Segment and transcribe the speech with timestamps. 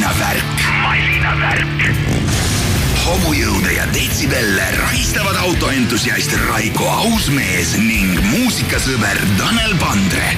[0.00, 0.60] masinavärk.
[0.82, 1.82] masinavärk.
[3.04, 10.32] homujõude ja detsibelle rahistavad autoentusiast Raiko Ausmees ning muusikasõber Tanel Pandre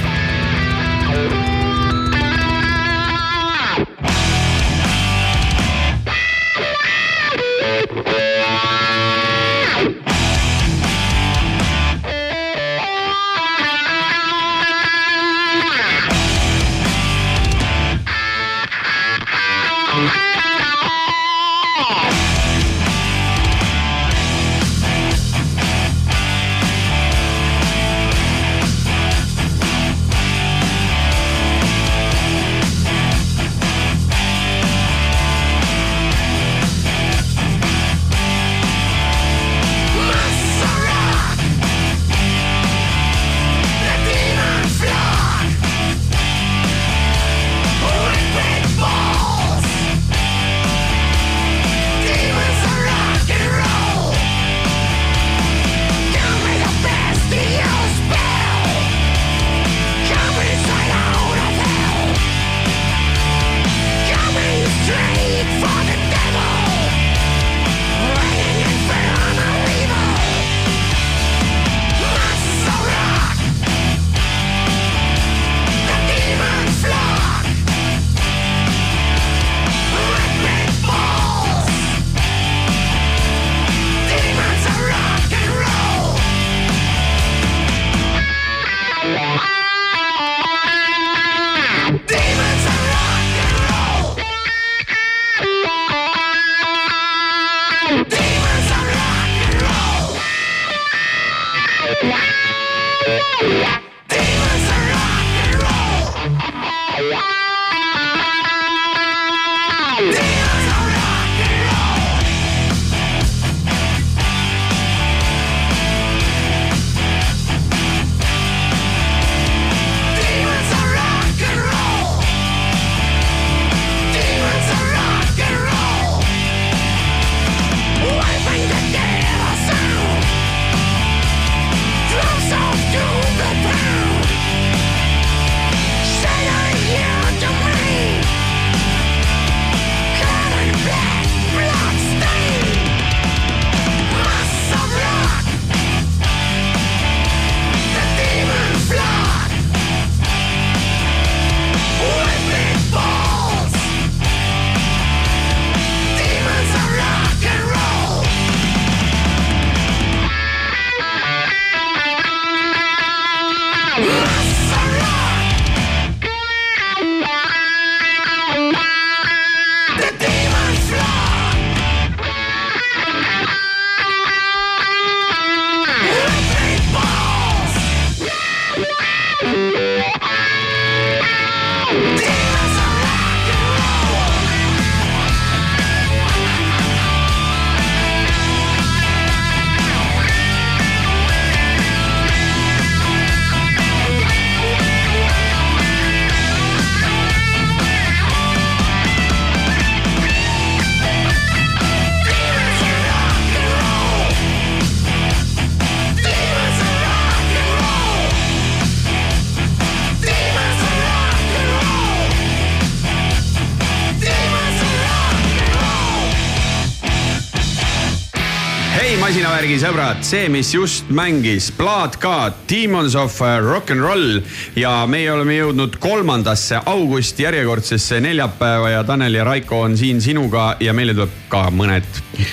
[219.62, 224.40] masinavärgi sõbrad, see, mis just mängis, plaat ka, Demons of Rock n Roll.
[224.74, 230.72] Ja meie oleme jõudnud kolmandasse augusti järjekordsesse neljapäeva ja Tanel ja Raiko on siin sinuga
[230.82, 232.10] ja meile tuleb ka mõned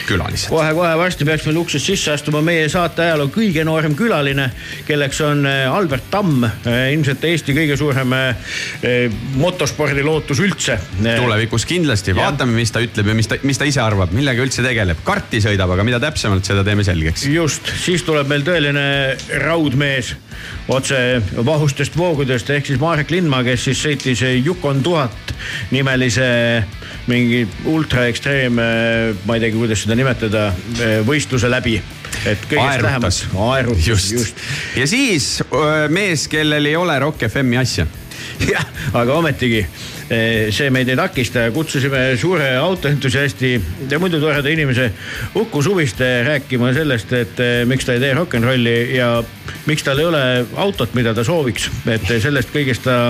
[0.07, 0.50] külalised.
[0.51, 4.50] kohe-kohe varsti peaks meil uksest sisse astuma meie saate ajaloo kõige noorem külaline,
[4.88, 8.53] kelleks on äh, Albert Tamm, ilmselt Eesti kõige suurem äh,
[9.39, 10.79] motospordi lootus üldse.
[11.01, 14.65] tulevikus kindlasti, vaatame, mis ta ütleb ja mis ta, mis ta ise arvab, millega üldse
[14.65, 15.03] tegeleb.
[15.07, 17.27] karti sõidab, aga mida täpsemalt, seda teeme selgeks.
[17.30, 18.88] just, siis tuleb meil tõeline
[19.45, 20.15] raudmees
[20.71, 20.98] otse
[21.45, 25.33] vahustest voogudest ehk siis Marek Lindmaa, kes siis sõitis Yukon tuhat
[25.74, 26.30] nimelise
[27.09, 30.49] mingi ultra ekstreem, ma ei teagi, kuidas seda nimetada,
[31.07, 31.79] võistluse läbi.
[32.25, 33.23] et kõigest lähemas.
[33.35, 34.43] aerutas, just, just..
[34.75, 35.31] ja siis
[35.89, 37.87] mees, kellel ei ole Rock FM-i asja
[38.53, 38.65] jah,
[38.97, 43.53] aga ometigi eh, see meid ei takista ja kutsusime suure autoentusiasti
[43.91, 44.89] ja muidu toreda inimese
[45.39, 49.11] Uku Suviste rääkima sellest, et eh, miks ta ei tee rock n rolli ja
[49.69, 50.23] miks tal ei ole
[50.59, 51.69] autot, mida ta sooviks.
[51.87, 53.01] et sellest kõigest ta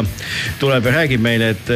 [0.59, 1.73] tuleb ja räägib meile, et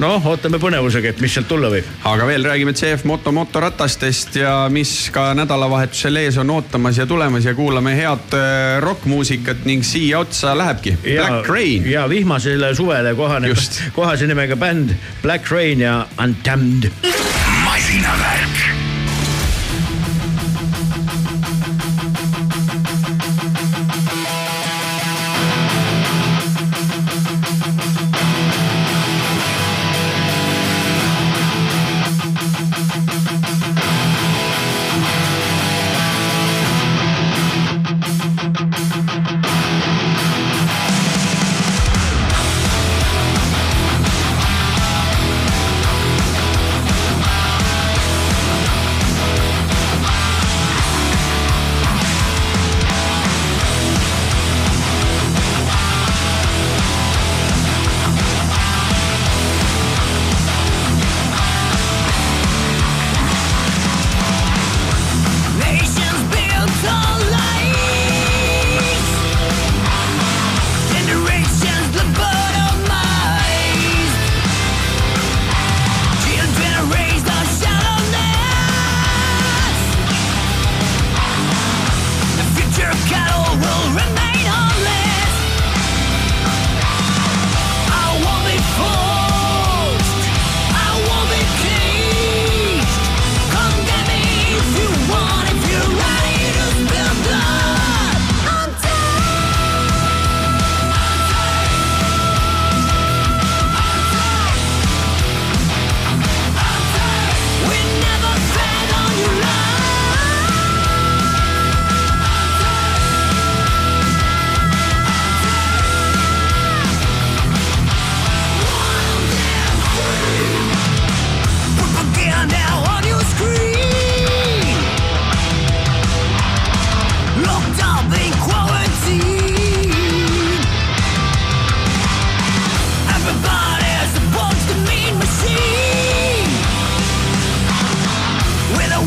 [0.00, 1.88] noh, ootame põnevusega, et mis sealt tulla võib.
[2.08, 7.48] aga veel räägime CF Moto motoratastest ja mis ka nädalavahetusel ees on ootamas ja tulemas
[7.48, 10.96] ja kuulame head äh, rokkmuusikat ning siia otsa lähebki.
[11.02, 11.90] Black Rain.
[11.90, 13.52] ja vihmasele suvele kohane,
[13.92, 16.90] kohase nimega bänd Black Rain ja Undamned.
[17.64, 18.91] masinavärk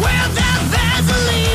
[0.01, 1.54] Well, that Vaseline.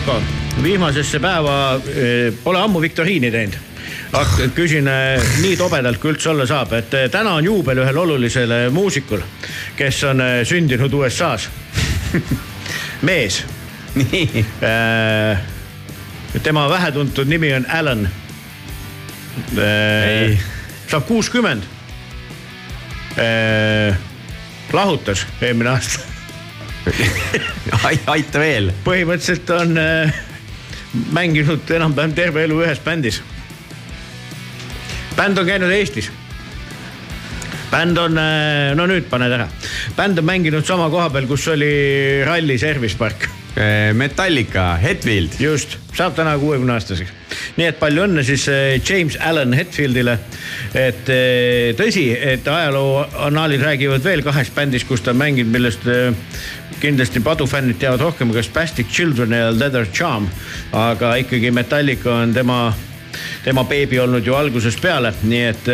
[0.00, 0.22] Nii, Raiko,
[0.62, 3.56] vihmasesse päeva eh, pole ammu viktoriini teinud
[4.54, 8.70] küsin eh, nii tobedalt, kui üldse olla saab, et eh, täna on juubel ühel olulisel
[8.72, 9.20] muusikul,
[9.76, 11.48] kes on sündinud USA-s
[13.06, 13.44] mees.
[13.94, 14.44] nii.
[16.42, 18.08] tema vähetuntud nimi on Alan.
[20.90, 21.62] saab kuuskümmend.
[24.72, 25.99] lahutas eelmine aasta
[27.88, 28.70] aita veel.
[28.84, 30.16] põhimõtteliselt on äh,
[31.14, 33.20] mänginud enam-vähem terve elu ühes bändis.
[35.16, 36.10] bänd on käinud Eestis.
[37.70, 39.48] bänd on äh,, no nüüd pane tähe,
[39.96, 45.40] bänd on mänginud sama koha peal, kus oli ralli service park äh, Metallica, Hetfield.
[45.40, 47.19] just, saab täna kuuekümne aastaseks.
[47.56, 50.18] Nii et palju õnne siis äh, James Allan Hetfieldile.
[50.74, 55.86] et äh, tõsi, et ajaloo annaalid räägivad veel kahest bändist, kus ta on mänginud, millest
[56.80, 60.28] kindlasti padufännid teavad rohkem kas Spastic Children ja Leather Charm,
[60.72, 62.62] aga ikkagi Metallica on tema
[63.44, 65.68] tema beebi olnud ju algusest peale, nii et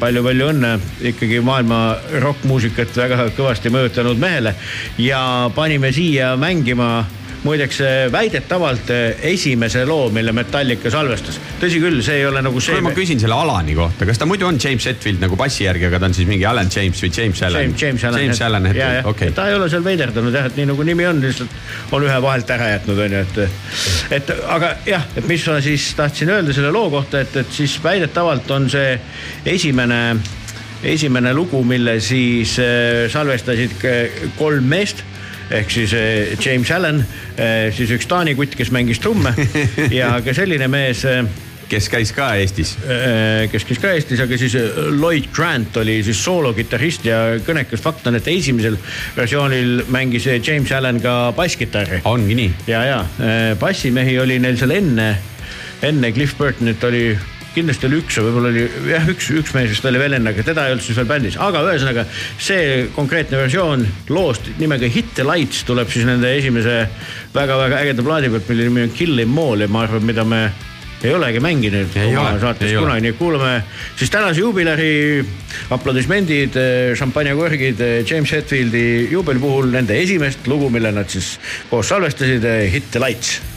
[0.00, 0.72] palju-palju õnne
[1.10, 1.80] ikkagi maailma
[2.22, 4.54] rokkmuusikat väga kõvasti mõjutanud mehele.
[4.98, 7.04] Ja panime siia mängima
[7.44, 7.80] muideks
[8.12, 11.38] väidetavalt eh, esimese loo, mille Metallica salvestas.
[11.60, 12.80] tõsi küll, see ei ole nagu see.
[12.84, 16.00] ma küsin selle Alani kohta, kas ta muidu on James Hetfield nagu bassi järgi, aga
[16.00, 17.74] ta on siis mingi Alan James või James Allan?
[17.80, 18.24] James, Allan.
[18.24, 19.36] James Allan Hetfield, okei okay..
[19.36, 22.54] ta ei ole seal veiderdanud jah, et nii nagu nimi on, lihtsalt on ühe vahelt
[22.56, 23.42] ära jätnud, on ju, et.
[24.18, 27.76] et aga jah, et mis ma siis tahtsin öelda selle loo kohta, et, et siis
[27.84, 28.96] väidetavalt on see
[29.54, 30.00] esimene
[30.84, 33.84] esimene lugu, mille siis äh, salvestasid
[34.36, 35.04] kolm meest
[35.54, 37.00] ehk siis eh, James Allan,
[37.36, 39.34] eh, siis üks Taani kutt, kes mängis trumme
[40.00, 41.22] ja ka selline mees eh,
[41.68, 42.74] kes käis ka Eestis?
[43.50, 44.52] kes käis ka Eestis, aga siis
[44.98, 48.76] Lloyd Grant oli siis soolokitarrist ja kõnekas fakt on, et esimesel
[49.16, 52.02] versioonil mängis James Allan ka basskitarri.
[52.04, 52.50] ongi nii?
[52.68, 53.00] ja, ja
[53.60, 55.08] bassimehi oli neil seal enne,
[55.88, 57.06] enne Cliff Burtonit oli
[57.54, 60.66] kindlasti oli üks, võib-olla oli jah, üks, üks mees vist oli veel enne, aga teda
[60.66, 65.64] ei olnud siis veel bändis, aga ühesõnaga see konkreetne versioon loost nimega Hit the Lights
[65.68, 66.84] tuleb siis nende esimese
[67.34, 70.44] väga-väga ägeda plaadi pealt, mille nimi on Kill em all ja ma arvan, mida me
[71.04, 73.54] ei olegi mänginud oma saates kunagi, nii et kuulame
[73.98, 74.92] siis tänase juubiläri
[75.76, 76.56] aplodismendid,
[76.96, 81.34] šampanjakorgid James Hetfieldi juubeli puhul nende esimest lugu, mille nad siis
[81.70, 83.53] koos salvestasid, Hit the Lights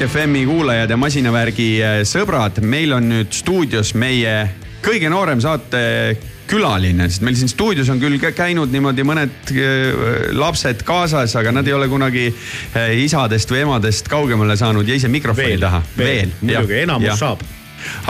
[0.00, 4.46] Rock FM-i kuulajad ja masinavärgi äh, sõbrad, meil on nüüd stuudios meie
[4.80, 11.36] kõige noorem saatekülaline, sest meil siin stuudios on küll käinud niimoodi mõned äh, lapsed kaasas,
[11.36, 15.64] aga nad ei ole kunagi äh, isadest või emadest kaugemale saanud ja ise mikrofoni veel,
[15.68, 15.84] taha.
[16.00, 17.22] veel, muidugi enamus ja.
[17.26, 17.44] saab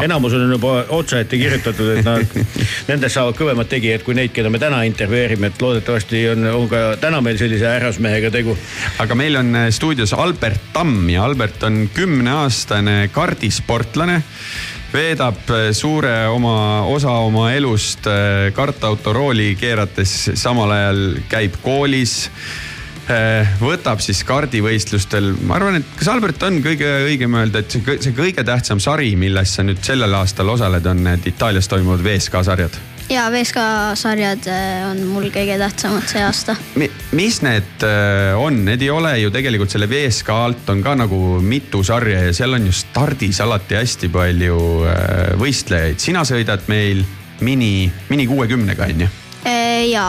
[0.02, 2.36] enamus on juba otsa ette kirjutatud, et nad,
[2.90, 6.82] nendest saavad kõvemad tegijad kui neid, keda me täna intervjueerime, et loodetavasti on, on ka
[7.02, 8.56] täna meil sellise härrasmehega tegu.
[9.02, 14.22] aga meil on äh, stuudios Albert Tamm ja Albert on kümneaastane kardisportlane
[14.92, 22.30] veedab äh, suure oma osa oma elust äh, kartauto-rooli keerates, samal ajal käib koolis
[23.60, 28.14] võtab siis kardivõistlustel, ma arvan, et kas Albert on kõige õigem öelda, et see, see
[28.14, 32.80] kõige tähtsam sari, milles sa nüüd sellel aastal osaled, on need Itaalias toimuvad VSK sarjad?
[33.10, 33.62] ja VSK
[33.98, 36.86] sarjad äh, on mul kõige tähtsamad see aasta Mi,.
[37.18, 41.40] mis need äh, on, need ei ole ju tegelikult selle VSK alt on ka nagu
[41.42, 44.60] mitu sarja ja seal on ju stardis alati hästi palju
[45.40, 45.98] võistlejaid.
[45.98, 47.02] sina sõidad meil
[47.40, 49.10] mini, mini kuuekümnega on ju?
[49.90, 50.06] ja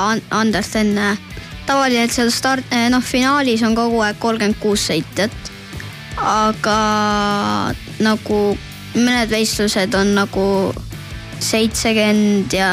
[1.71, 5.31] Andersen tavaliselt seal start, eh, noh finaalis on kogu aeg kolmkümmend kuus sõitjat.
[6.21, 6.77] aga
[8.03, 8.37] nagu
[8.93, 10.43] mõned võistlused on nagu
[11.41, 12.67] seitsekümmend ja,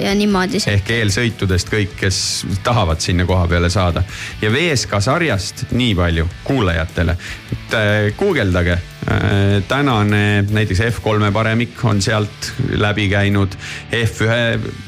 [0.00, 0.62] ja niimoodi.
[0.66, 4.02] ehk eelsõitudest kõik, kes tahavad sinna koha peale saada.
[4.40, 7.16] ja VSK sarjast nii palju kuulajatele,
[7.52, 9.62] et äh, guugeldage äh,.
[9.68, 13.60] tänane näiteks F3-e paremik on sealt läbi käinud,
[13.92, 14.87] F1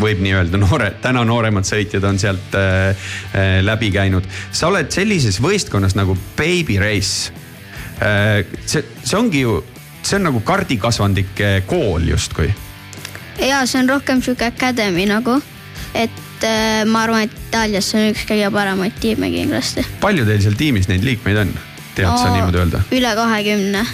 [0.00, 4.26] võib nii öelda, noore, täna nooremad sõitjad on sealt äh, äh, läbi käinud.
[4.52, 7.32] sa oled sellises võistkonnas nagu Baby Race
[8.00, 8.44] äh,.
[8.66, 9.58] see, see ongi ju,
[10.02, 12.50] see on nagu kardikasvandike kool justkui.
[13.40, 15.40] ja see on rohkem sihuke academy nagu,
[15.94, 19.86] et äh, ma arvan, et Itaalias on üks kõige paremaid tiime kindlasti.
[20.04, 21.58] palju teil seal tiimis neid liikmeid on?
[21.96, 22.84] tead no, sa niimoodi öelda?
[22.92, 23.86] üle kahekümne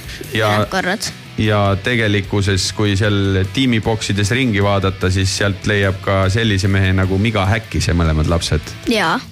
[0.73, 7.19] korrad ja tegelikkuses, kui seal tiimiboksides ringi vaadata, siis sealt leiab ka sellise mehe nagu
[7.19, 8.75] Miga Häkkise mõlemad lapsed.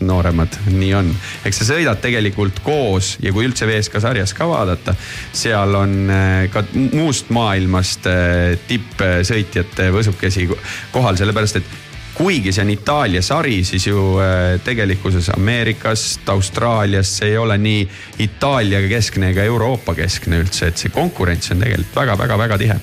[0.00, 1.12] nooremad, nii on.
[1.44, 4.94] eks sa sõidad tegelikult koos ja kui üldse VSK sarjas ka vaadata,
[5.32, 10.48] seal on äh, ka muust maailmast äh, tippsõitjate võsukesi
[10.92, 11.78] kohal, sellepärast et
[12.20, 17.86] kuigi see on Itaalia sari, siis ju äh, tegelikkuses Ameerikast, Austraaliast, see ei ole nii
[18.26, 22.76] Itaalia keskne ega Euroopa keskne üldse, et see konkurents on tegelikult väga-väga-väga tihe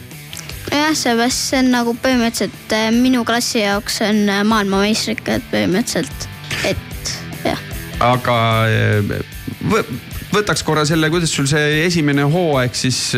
[0.72, 6.28] jah, seepärast see on nagu põhimõtteliselt äh, minu klassi jaoks on äh, maailmameistrikad põhimõtteliselt,
[6.66, 7.14] et
[7.46, 7.62] jah.
[8.10, 8.40] aga
[10.34, 13.14] võtaks korra selle, kuidas sul see esimene hooaeg siis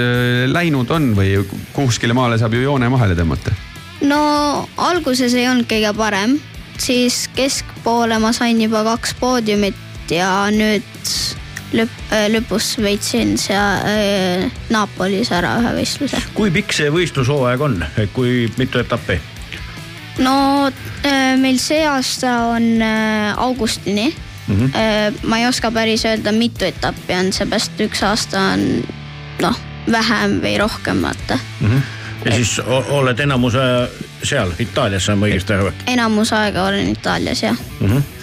[0.51, 1.39] läinud on või
[1.73, 3.55] kuskile maale saab ju joone vahele tõmmata
[4.01, 6.37] no alguses ei olnud kõige parem,
[6.79, 10.87] siis keskpoole ma sain juba kaks poodiumit ja nüüd
[11.75, 16.21] lõpp, äh, lõpus võitsin seal äh, Napolis ära ühe võistluse.
[16.37, 17.83] kui pikk see võistlushooaeg on,
[18.15, 19.19] kui mitu etappi?
[20.23, 20.35] no
[20.69, 22.81] äh, meil see aasta on
[23.35, 24.55] augustini mm.
[24.55, 25.21] -hmm.
[25.23, 28.83] Ma ei oska päris öelda, mitu etappi on, seepärast üks aasta on
[29.41, 31.67] noh, vähem või rohkem vaata mm.
[31.67, 33.65] -hmm ja siis oled enamuse
[34.23, 35.73] seal Itaalias, saan ma õigesti aru?
[35.87, 37.91] enamus aega olen Itaalias jah mm.
[37.91, 38.15] -hmm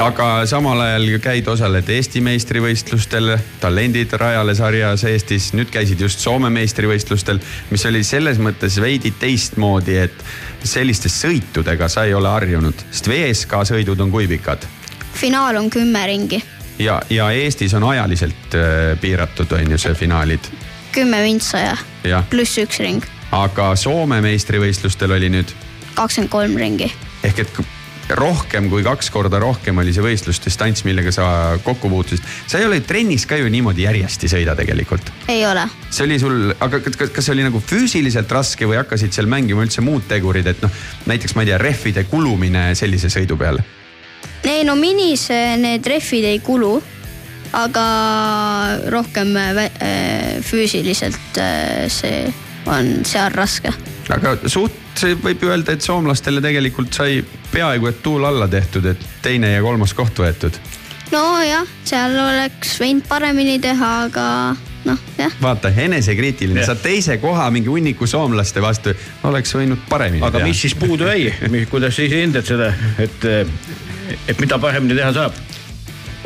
[0.00, 6.48] aga samal ajal käid, osaled Eesti meistrivõistlustel, Talendid rajale sarjas Eestis, nüüd käisid just Soome
[6.50, 7.40] meistrivõistlustel,
[7.70, 10.24] mis oli selles mõttes veidi teistmoodi, et
[10.64, 14.64] selliste sõitudega sa ei ole harjunud, sest VSK sõidud on kui pikad?
[15.14, 16.42] finaal on kümme ringi.
[16.78, 20.52] ja, ja Eestis on ajaliselt äh, piiratud, on ju see finaalid?
[20.92, 21.76] kümme vintsaja
[22.30, 25.52] pluss üks ring aga Soome meistrivõistlustel oli nüüd?
[25.94, 26.90] kakskümmend kolm ringi.
[27.26, 27.60] ehk et
[28.18, 31.24] rohkem kui kaks korda rohkem oli see võistlusdistants, millega sa
[31.62, 32.24] kokku puutusid.
[32.46, 35.12] sa ei ole trennis ka ju niimoodi järjest ei sõida tegelikult.
[35.28, 35.66] ei ole.
[35.90, 39.64] see oli sul, aga kas, kas see oli nagu füüsiliselt raske või hakkasid seal mängima
[39.66, 40.72] üldse muud tegurid, et noh,
[41.10, 43.62] näiteks ma ei tea, rehvide kulumine sellise sõidu peal?
[44.44, 45.28] ei no minis
[45.60, 46.78] need rehvid ei kulu,
[47.56, 47.86] aga
[48.90, 52.30] rohkem äh, füüsiliselt äh, see
[52.70, 53.72] on seal raske.
[54.14, 57.20] aga suht, võib ju öelda, et soomlastele tegelikult sai
[57.52, 60.58] peaaegu et tuul alla tehtud, et teine ja kolmas koht võetud.
[61.12, 64.26] nojah, seal oleks võinud paremini teha, aga
[64.86, 65.36] noh, jah.
[65.42, 68.94] vaata, enesekriitiline, saad teise koha mingi hunniku soomlaste vastu,
[69.28, 70.50] oleks võinud paremini aga teha.
[70.50, 71.30] mis siis puudu jäi,
[71.70, 73.30] kuidas sa ise hindad seda, et,
[74.28, 75.40] et mida paremini teha saab?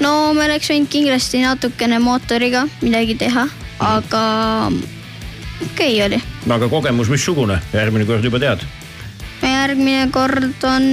[0.02, 3.48] no me oleks võinud kindlasti natukene mootoriga midagi teha,
[3.80, 4.24] aga
[5.64, 6.22] okei okay oli.
[6.50, 8.64] Aga kogemus missugune, järgmine kord juba tead?
[9.44, 10.84] järgmine kord on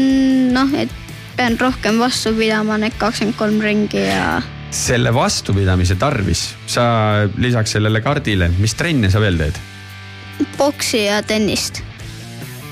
[0.56, 0.92] noh, et
[1.38, 6.84] pean rohkem vastu pidama need kakskümmend kolm ringi ja selle vastupidamise tarvis sa
[7.38, 9.60] lisaks sellele kardile, mis trenne sa veel teed?
[10.58, 11.84] boksi ja tennist.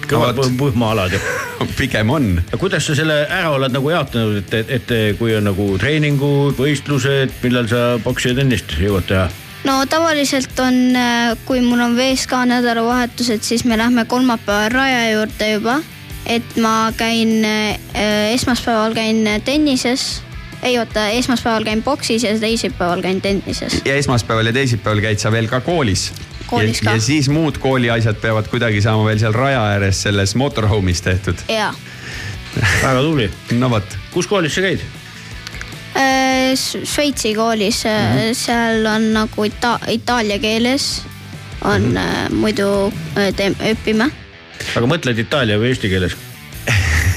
[0.10, 1.22] kõvad põhmaalad ju
[1.80, 2.32] pigem on.
[2.58, 7.36] kuidas sa selle ära oled nagu jaotanud, et, et, et kui on nagu treeningud, võistlused,
[7.44, 9.28] millal sa boksi ja tennist jõuad teha?
[9.64, 10.98] No tavaliselt on,
[11.46, 15.80] kui mul on VSK nädalavahetused, siis me lähme kolmapäeval raja juurde juba.
[16.26, 17.46] et ma käin,
[18.34, 20.22] esmaspäeval käin tennises
[20.64, 23.82] ei oota, esmaspäeval käin boksis ja teisipäeval käin tennises.
[23.86, 26.14] ja esmaspäeval ja teisipäeval käid sa veel ka koolis?
[26.48, 26.92] koolis ka.
[26.92, 31.46] ja siis muud kooliasjad peavad kuidagi saama veel seal raja ääres selles motorhome'is tehtud.
[31.48, 31.74] jaa.
[32.84, 33.32] väga tubli.
[33.52, 33.98] no vot.
[34.12, 34.84] kus koolis sa käid?
[36.50, 38.34] Äh, Šveitsi koolis mm, -hmm.
[38.34, 41.02] seal on nagu ita itaalia keeles
[41.62, 42.34] on mm -hmm.
[42.34, 42.94] muidu
[43.72, 44.10] õpime.
[44.76, 46.16] aga mõtled itaalia või eesti keeles?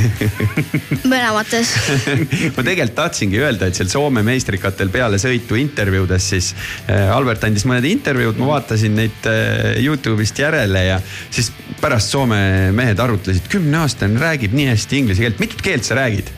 [1.13, 1.71] mõlemates
[2.57, 6.55] ma tegelikult tahtsingi öelda, et seal Soome meistrikatel peale sõitu intervjuudes siis
[6.89, 12.73] äh, Albert andis mõned intervjuud, ma vaatasin neid äh, Youtube'ist järele ja siis pärast Soome
[12.73, 16.33] mehed arutlesid, kümneaastane räägib nii hästi inglise keelt, mitut keelt sa räägid?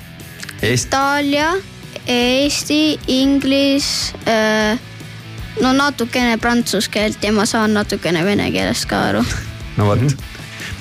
[0.62, 1.54] Itaalia,
[2.10, 4.78] Eesti, inglise äh,
[5.62, 9.24] no natukene prantsuse keelt ja ma saan natukene vene keelest ka aru.
[9.78, 10.02] no vot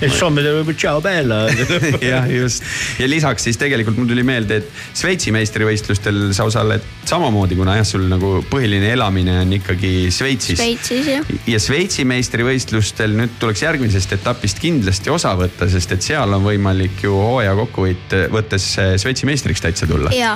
[0.04, 1.38] ja siis Soome tuleb tšau bella
[2.04, 2.64] jah, just
[3.00, 7.88] ja lisaks siis tegelikult mul tuli meelde, et Šveitsi meistrivõistlustel sa osaled samamoodi, kuna jah,
[7.88, 10.60] sul nagu põhiline elamine on ikkagi Šveitsis.
[10.60, 11.34] Šveitsis jah.
[11.50, 17.06] ja Šveitsi meistrivõistlustel nüüd tuleks järgmisest etapist kindlasti osa võtta, sest et seal on võimalik
[17.06, 20.12] ju hooaja kokkuvõit võttes Šveitsi meistriks täitsa tulla.
[20.16, 20.36] jaa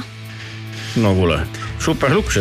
[1.02, 1.40] no kuule,
[1.84, 2.40] super luks.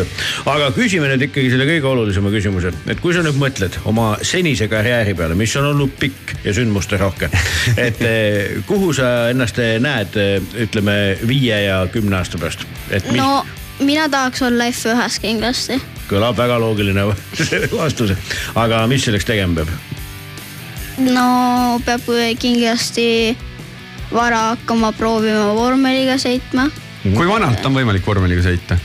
[0.49, 4.69] aga küsime nüüd ikkagi selle kõige olulisema küsimuse, et kui sa nüüd mõtled oma senise
[4.73, 7.31] karjääri peale, mis on olnud pikk ja sündmusterohke,
[7.89, 10.17] et eh, kuhu sa ennast näed,
[10.67, 12.67] ütleme viie ja kümne aasta pärast?
[12.91, 13.19] Mis...
[13.19, 13.45] no
[13.81, 15.81] mina tahaks olla F1-s kindlasti.
[16.11, 17.09] kõlab väga loogiline
[17.81, 18.15] vastus,
[18.55, 19.75] aga mis selleks tegema peab?
[21.13, 21.29] no
[21.85, 22.09] peab
[22.41, 23.37] kindlasti
[24.13, 26.69] vara hakkama proovima vormeliga sõitma.
[27.15, 28.79] Kui vanalt on võimalik vormeliga sõita?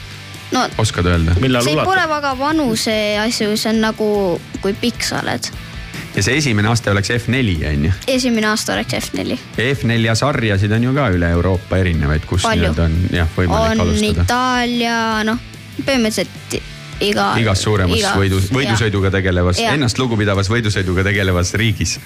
[0.52, 1.36] no oskad öelda?
[1.64, 4.08] see pole väga vanuse asju, see on nagu,
[4.64, 5.52] kui pikk sa oled.
[6.16, 7.94] ja see esimene aste oleks F4 on ju?
[8.16, 9.40] esimene aasta oleks F4.
[9.58, 13.88] ja F4 sarjasid on ju ka üle Euroopa erinevaid, kus nii-öelda on jah võimalik on
[13.88, 14.12] alustada.
[14.12, 15.48] on Itaalia, noh
[15.82, 16.62] põhimõtteliselt
[17.02, 17.28] iga.
[17.42, 21.98] igas suuremas iga, võidu, võidusõiduga tegelevas, ennast lugupidavas võidusõiduga tegelevas riigis.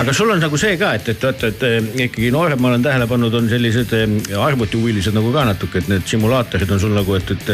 [0.00, 1.66] aga sul on nagu see ka, et, et vaata, et
[2.06, 3.94] ikkagi noored, ma olen tähele pannud, on sellised
[4.38, 7.52] arvutihuvilised nagu ka natuke, et need simulaatorid on sul nagu, et, et,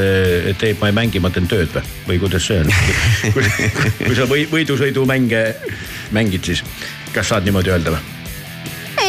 [0.55, 2.72] et ei, ma ei mängi, ma teen tööd või, või kuidas see on
[3.35, 3.50] kui,
[4.07, 5.44] kui sa või, võidusõidumänge
[6.16, 6.64] mängid, siis
[7.14, 8.19] kas saad niimoodi öelda või?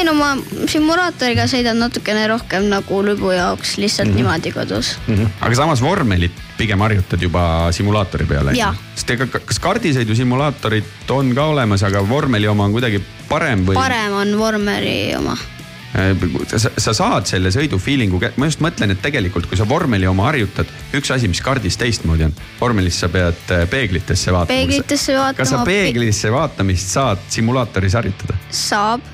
[0.02, 0.32] Ei no ma
[0.70, 4.24] simulaatoriga sõidan natukene rohkem nagu lõbu jaoks lihtsalt mm -hmm.
[4.24, 5.16] niimoodi kodus mm.
[5.16, 5.30] -hmm.
[5.46, 8.56] aga samas vormelit pigem harjutad juba simulaatori peale?
[8.96, 13.78] sest ega kas kardisõidu simulaatorid on ka olemas, aga vormeli oma on kuidagi parem või?
[13.78, 19.02] parem on vormeli oma äh, sa, sa saad selle sõidu feeling'u, ma just mõtlen, et
[19.02, 23.54] tegelikult, kui sa vormeli oma harjutad, üks asi, mis kardis teistmoodi on, vormelis sa pead
[23.54, 24.58] äh, peeglitesse vaatama.
[24.58, 25.38] peeglitesse vaatama.
[25.38, 28.38] kas sa peeglisse vaatamist saad simulaatoris harjutada?
[28.50, 29.11] saab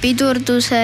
[0.00, 0.82] pidurduse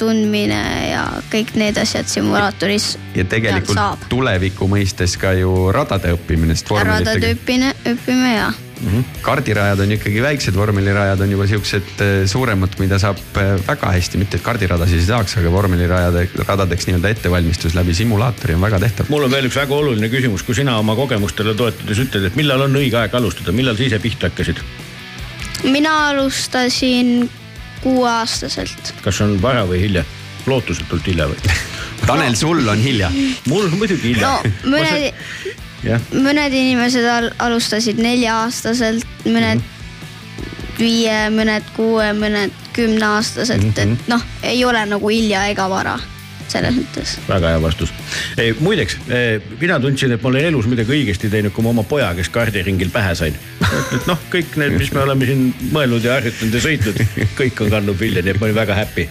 [0.00, 2.92] tundmine ja kõik need asjad simulaatoris.
[3.14, 7.16] ja tegelikult tuleviku mõistes ka ju radade õppimine, sest vormelitega.
[7.16, 8.88] radade õppimine, õppime ja mm.
[8.88, 9.04] -hmm.
[9.20, 14.18] kardirajad on ikkagi väiksed, vormelirajad on juba siuksed eh, suuremad, mida saab eh, väga hästi,
[14.18, 19.06] mitte et kardiradasid ei saaks, aga vormelirajade, radadeks nii-öelda ettevalmistus läbi simulaatori on väga tehtav.
[19.08, 22.68] mul on veel üks väga oluline küsimus, kui sina oma kogemustele toetudes ütled, et millal
[22.68, 24.62] on õige aeg alustada, millal sa ise pihta hakkasid?
[25.64, 27.30] mina alustasin
[27.86, 28.94] kuueaastaselt.
[29.02, 30.04] kas on vara või hilja?
[30.46, 31.54] lootusetult hilja või?
[32.06, 33.10] Tanel sul on hilja.
[33.48, 34.34] mul on muidugi hilja.
[34.34, 35.14] no mõned,
[36.14, 40.78] mõned inimesed al alustasid nelja-aastaselt, mõned mm -hmm.
[40.78, 44.02] viie, mõned kuue, mõned kümneaastaselt mm, -hmm.
[44.02, 45.98] et noh, ei ole nagu hilja ega vara
[46.48, 47.16] selles mõttes.
[47.28, 47.92] väga hea vastus.
[48.60, 48.98] muideks,
[49.60, 52.90] mina tundsin, et ma olen elus midagi õigesti teinud, kui ma oma poja, kes kardiringil
[52.94, 53.38] pähe sain.
[53.96, 57.06] et noh, kõik need, mis me oleme siin mõelnud ja harjutanud ja sõitnud,
[57.38, 59.08] kõik on kandnud vilja, nii et ma olin väga happy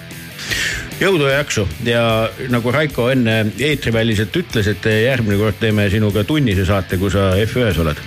[0.99, 2.03] jõudu ja jaksu ja
[2.51, 7.81] nagu Raiko enne eetriväliselt ütles, et järgmine kord teeme sinuga tunnise saate, kui sa F1-s
[7.83, 7.99] oled.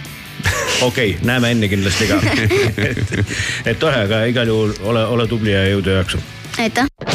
[0.86, 2.20] okei okay,, näeme enne kindlasti ka
[2.88, 3.14] et,
[3.66, 6.22] et tore, aga igal juhul ole, ole tubli ja jõudu ja jaksu.
[6.58, 7.07] aitäh.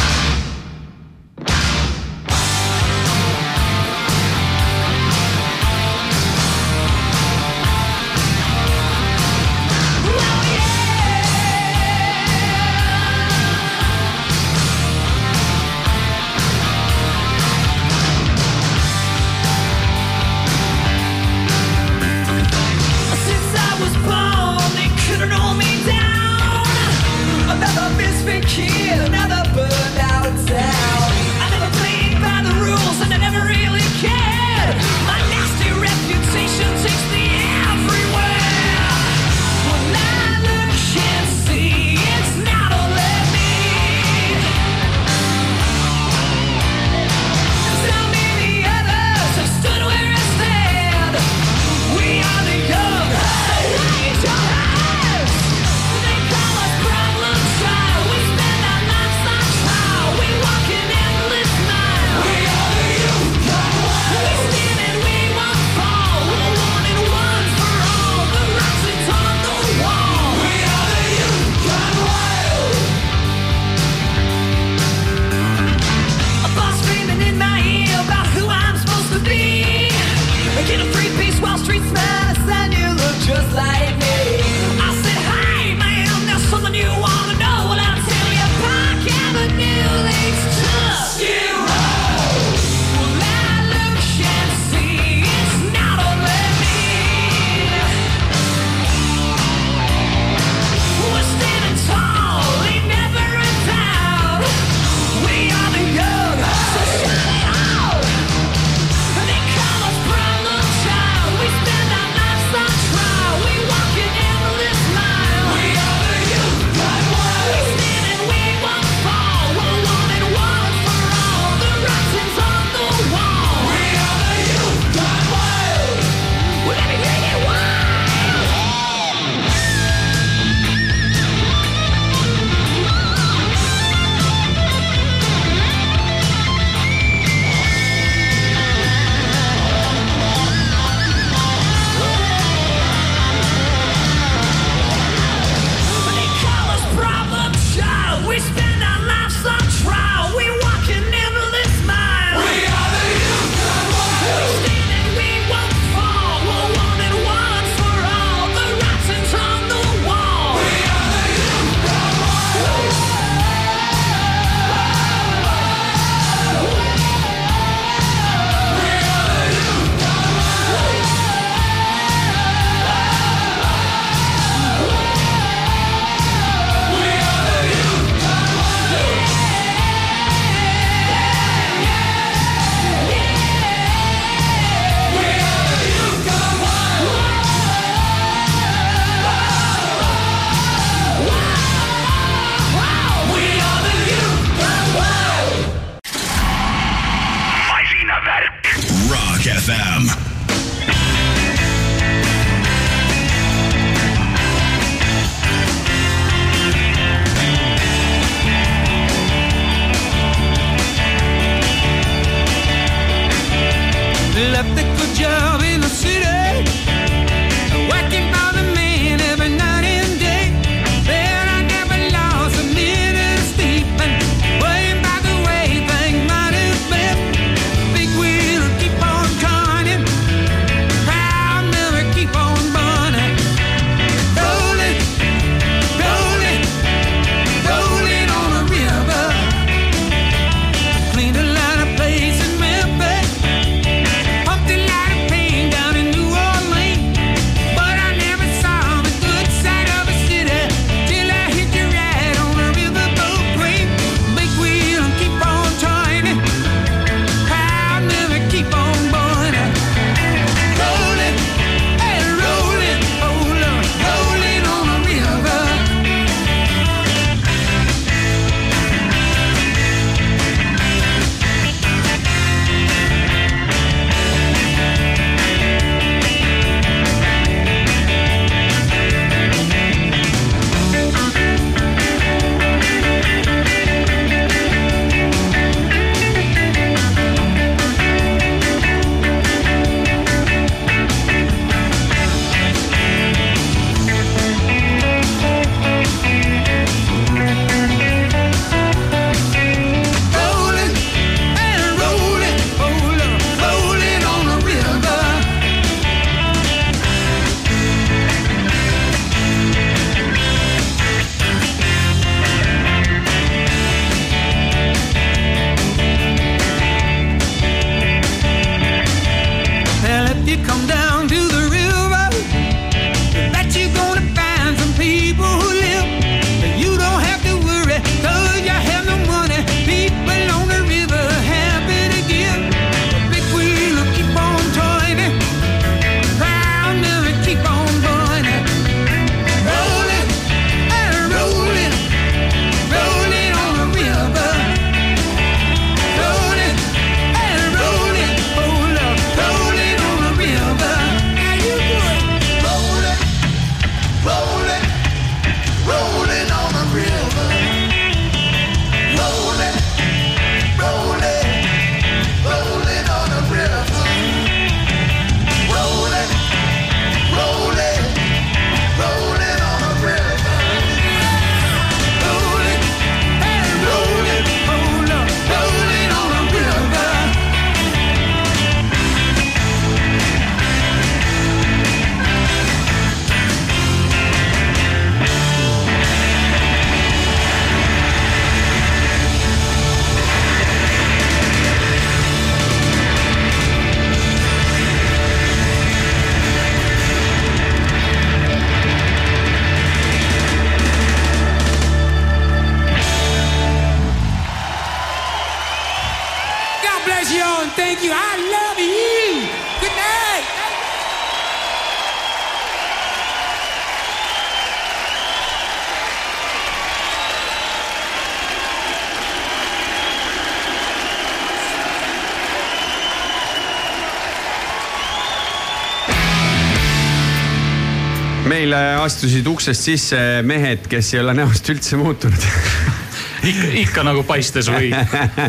[429.03, 432.45] Astusid uksest sisse mehed, kes ei ole näost üldse muutunud
[433.49, 434.91] ikka, ikka nagu paistes või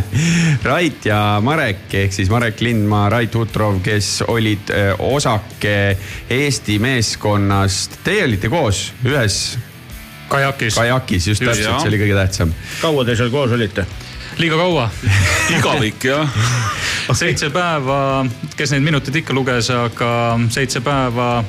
[0.71, 5.77] Rait ja Marek ehk siis Marek Lindmaa, Rait Utrov, kes olid osake
[6.31, 8.01] Eesti meeskonnast.
[8.05, 9.39] Teie olite koos ühes
[10.29, 10.75] kajakis.
[10.75, 12.55] kajakis, just täpselt, see oli kõige tähtsam.
[12.81, 13.87] kaua te seal koos olite?
[14.39, 14.89] liiga kaua
[15.57, 16.39] igavik jah.
[17.15, 18.25] seitse päeva,
[18.57, 20.11] kes neid minuteid ikka luges, aga
[20.51, 21.45] seitse päeva,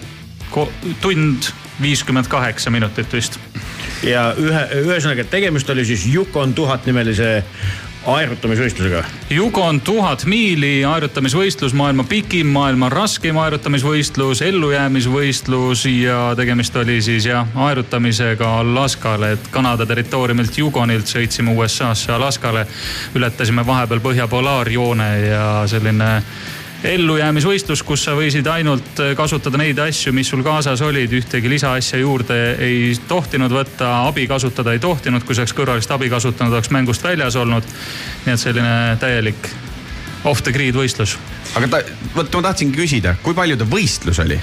[1.02, 1.50] tund
[1.82, 3.40] viiskümmend kaheksa minutit vist.
[4.04, 7.44] ja ühe, ühesõnaga tegemist oli siis Yukon tuhat nimelise
[8.06, 9.04] aerutamisvõistlusega.
[9.32, 17.48] Yukon tuhat miili aerutamisvõistlus, maailma pikim, maailma raskem aerutamisvõistlus, ellujäämisvõistlus ja tegemist oli siis jah,
[17.56, 22.68] aerutamisega Alaskale, et Kanada territooriumilt Yukonilt sõitsime USA-sse Alaskale.
[23.16, 26.22] ületasime vahepeal põhja polaarjoone ja selline
[26.86, 32.40] ellujäämisvõistlus, kus sa võisid ainult kasutada neid asju, mis sul kaasas olid, ühtegi lisaasja juurde
[32.62, 37.04] ei tohtinud võtta, abi kasutada ei tohtinud, kui sa oleks kõrvalist abi kasutanud, oleks mängust
[37.04, 37.64] väljas olnud.
[38.26, 39.50] nii et selline täielik
[40.26, 41.18] off the grid võistlus.
[41.56, 41.82] aga ta,
[42.16, 44.40] vot ma tahtsingi küsida, kui palju ta võistlus oli?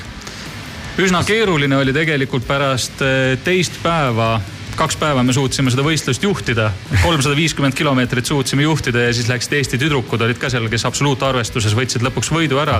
[1.02, 4.34] üsna keeruline oli tegelikult pärast eh, teist päeva
[4.76, 6.70] kaks päeva me suutsime seda võistlust juhtida,
[7.02, 11.74] kolmsada viiskümmend kilomeetrit suutsime juhtida ja siis läksid Eesti tüdrukud olid ka seal, kes absoluutarvestuses
[11.76, 12.78] võtsid lõpuks võidu ära.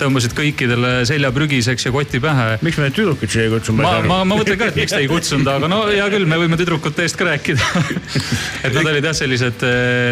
[0.00, 2.58] tõmbasid kõikidele selja prügiseks ja koti pähe.
[2.62, 3.82] miks me tüdrukuid siia ei kutsunud?
[3.84, 6.40] ma, ma, ma mõtlen ka, et miks te ei kutsunud, aga no hea küll, me
[6.40, 7.84] võime tüdrukute eest ka rääkida
[8.64, 9.66] et nad olid jah sellised,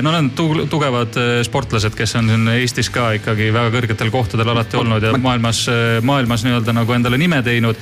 [0.05, 4.55] no nad on tugevad eh, sportlased, kes on siin Eestis ka ikkagi väga kõrgetel kohtadel
[4.55, 5.65] alati olnud ja maailmas,
[6.07, 7.81] maailmas nii-öelda nagu endale nime teinud.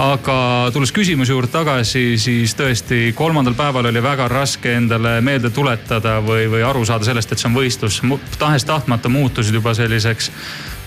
[0.00, 0.38] aga
[0.72, 6.16] tulles küsimuse juurde tagasi, siis tõesti tõesti kolmandal päeval oli väga raske endale meelde tuletada
[6.24, 8.00] või, või aru saada sellest, et see on võistlus.
[8.38, 10.30] tahes-tahtmata muutusid juba selliseks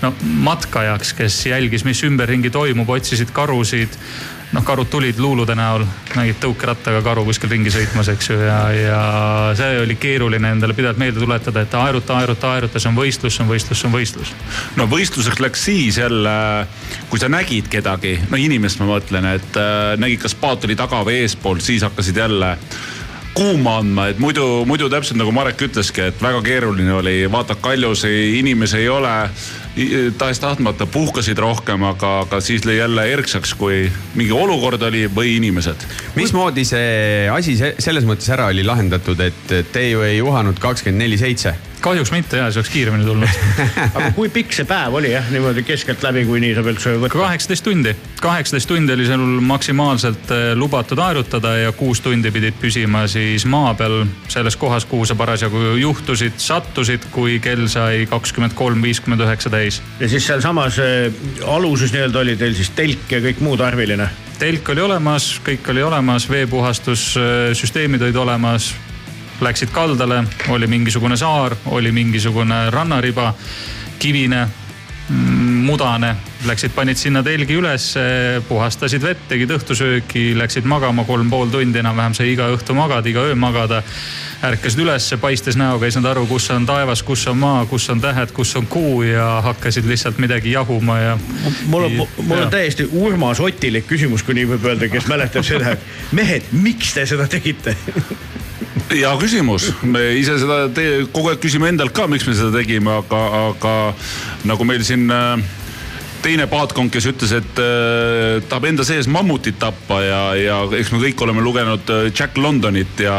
[0.02, 3.96] no matkajaks, kes jälgis, mis ümberringi toimub, otsisid karusid.
[4.56, 5.84] Noh, karud tulid luulude näol,
[6.16, 9.00] nägid tõukerattaga karu kuskil ringi sõitmas, eks ju, ja, ja
[9.58, 13.44] see oli keeruline endale pidevalt meelde tuletada, et aeruta, aeruta, aeruta, see on võistlus, see
[13.44, 14.34] on võistlus, see on võistlus.
[14.80, 16.36] no võistluseks läks siis jälle,
[17.12, 21.04] kui sa nägid kedagi, no inimest ma mõtlen, et äh, nägid, kas paat oli taga
[21.08, 22.56] või eespool, siis hakkasid jälle
[23.38, 28.14] kuuma andma, et muidu, muidu täpselt nagu Marek ütleski, et väga keeruline oli, vaatad kaljusi,
[28.40, 29.16] inimesi ei ole.
[30.18, 33.84] tahes-tahtmata puhkasid rohkem, aga, aga siis lõi jälle erksaks, kui
[34.18, 35.86] mingi olukord oli või inimesed.
[36.16, 41.22] mismoodi see asi selles mõttes ära oli lahendatud, et te ju ei uhanud kakskümmend neli
[41.22, 41.54] seitse?
[41.82, 43.30] Kahjuks mitte ja see oleks kiiremini tulnud
[43.98, 47.14] aga kui pikk see päev oli jah, niimoodi keskeltläbi, kui nii saab üldse võtta?
[47.14, 53.06] kaheksateist tundi, kaheksateist tundi oli sul maksimaalselt eh, lubatud aerutada ja kuus tundi pidid püsima
[53.12, 58.82] siis maa peal selles kohas, kuhu sa parasjagu juhtusid, sattusid, kui kell sai kakskümmend kolm,
[58.86, 59.82] viiskümmend üheksa täis.
[60.00, 61.12] ja siis sealsamas äh,
[61.46, 64.10] aluses nii-öelda oli teil siis telk ja kõik muu tarviline?
[64.38, 68.74] telk oli olemas, kõik oli olemas, veepuhastussüsteemid olid olemas
[69.42, 73.34] läksid kaldale, oli mingisugune saar, oli mingisugune rannariba,
[74.00, 74.48] kivine,
[75.64, 76.16] mudane.
[76.46, 78.02] Läksid, panid sinna telgi ülesse,
[78.48, 83.24] puhastasid vett, tegid õhtusööki, läksid magama kolm pool tundi enam-vähem sai iga õhtu magada, iga
[83.26, 83.82] öö magada.
[84.44, 88.02] ärkasid ülesse, paistes näoga, ei saanud aru, kus on taevas, kus on maa, kus on
[88.02, 91.18] tähed, kus on kuu ja hakkasid lihtsalt midagi jahuma ja.
[91.66, 95.74] mul on, mul on täiesti Urmas Otilik küsimus, kui nii võib öelda, kes mäletab seda,
[95.74, 97.74] et mehed, miks te seda tegite
[98.92, 103.00] hea küsimus, me ise seda te, kogu aeg küsime endalt ka, miks me seda tegime,
[103.02, 103.74] aga, aga
[104.48, 105.42] nagu meil siin äh,
[106.24, 111.02] teine paatkond, kes ütles, et äh, tahab enda sees mammutit tappa ja, ja eks me
[111.04, 113.18] kõik oleme lugenud äh, Jack Londonit ja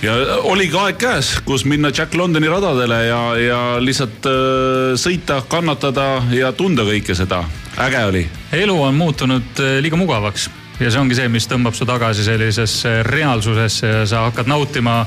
[0.00, 0.14] ja
[0.48, 6.54] oligi aeg käes, kus minna Jack Londoni radadele ja, ja lihtsalt äh, sõita, kannatada ja
[6.56, 7.44] tunda kõike seda.
[7.76, 8.24] äge oli.
[8.52, 10.48] elu on muutunud äh, liiga mugavaks
[10.80, 15.02] ja see ongi see, mis tõmbab su tagasi sellisesse reaalsusesse ja sa hakkad nautima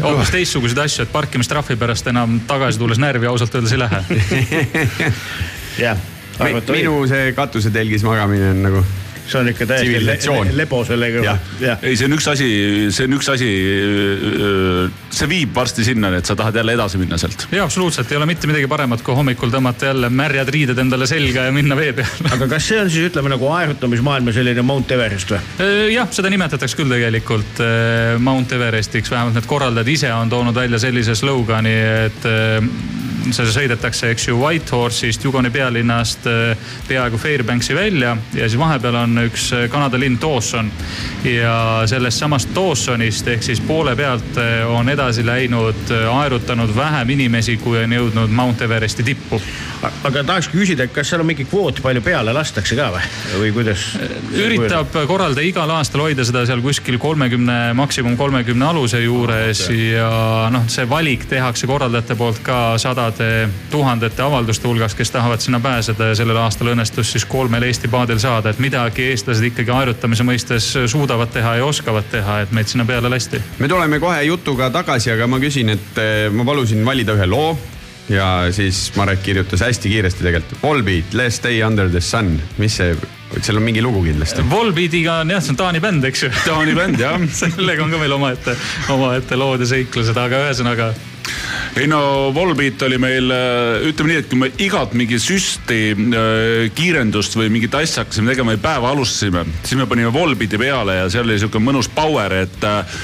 [0.00, 4.02] hoopis teistsuguseid asju, et parkimistrahvi pärast enam tagasi tulles närvi ausalt öeldes ei lähe.
[5.84, 6.08] jah.
[6.72, 8.84] minu see katusetelgis magamine on nagu
[9.30, 11.36] see on ikka täiesti le le lebo sellega.
[11.82, 12.48] ei, see on üks asi,
[12.94, 13.50] see on üks asi.
[15.10, 17.46] see viib varsti sinnani, et sa tahad jälle edasi minna sealt.
[17.52, 21.46] ja absoluutselt ei ole mitte midagi paremat, kui hommikul tõmmata jälle märjad riided endale selga
[21.48, 22.32] ja minna vee peale.
[22.34, 25.42] aga kas see on siis ütleme nagu aerutamismaailma selline Mount Everest või?
[25.94, 27.62] jah, seda nimetatakse küll tegelikult
[28.22, 31.76] Mount Everestiks, vähemalt need korraldajad ise on toonud välja sellise slogani,
[32.06, 32.26] et
[33.30, 36.26] see sõidetakse, eks ju, Whitehorse'ist, Yukoni pealinnast
[36.88, 40.70] peaaegu Fairbanksi välja ja siis vahepeal on üks Kanada linn Dawson.
[41.24, 47.82] ja sellest samast Dawsonist ehk siis poole pealt on edasi läinud, aerutanud vähem inimesi, kui
[47.84, 49.40] on jõudnud Mount Everesti tippu.
[50.04, 53.04] aga tahaks küsida, et kas seal on mingi kvoot, palju peale lastakse ka või,
[53.40, 53.86] või kuidas?
[54.36, 60.10] üritab korraldaja igal aastal hoida seda seal kuskil kolmekümne, maksimum kolmekümne aluse juures ja
[60.52, 62.60] noh, see valik tehakse korraldajate poolt ka
[63.10, 67.88] sadade tuhandete avalduste hulgas, kes tahavad sinna pääseda ja sellel aastal õnnestus siis kolmel Eesti
[67.88, 72.70] paadil saada, et midagi eestlased ikkagi aerutamise mõistes suudavad teha ja oskavad teha, et meid
[72.70, 73.42] sinna peale lasti.
[73.58, 77.58] me tuleme kohe jutuga tagasi, aga ma küsin, et eh, ma palusin valida ühe loo
[78.08, 80.62] ja siis Marek kirjutas hästi kiiresti tegelikult.
[80.62, 82.96] Volbeat, Let's stay under the sun, mis see,
[83.40, 84.42] seal on mingi lugu kindlasti.
[84.50, 86.32] Volbeatiga on jah, see on Taani bänd, eks ju.
[86.46, 88.56] Taani bänd jah sellega on ka meil omaette,
[88.90, 90.92] omaette lood ja seiklused, aga ühesõnaga
[91.76, 92.00] ei no
[92.34, 97.50] Volbeat oli meil, äh, ütleme nii, et kui me igat mingi süsti äh, kiirendust või
[97.52, 101.38] mingit asja hakkasime tegema ja päeva alustasime, siis me panime Volbeati peale ja seal oli
[101.40, 103.02] sihuke mõnus power, et äh,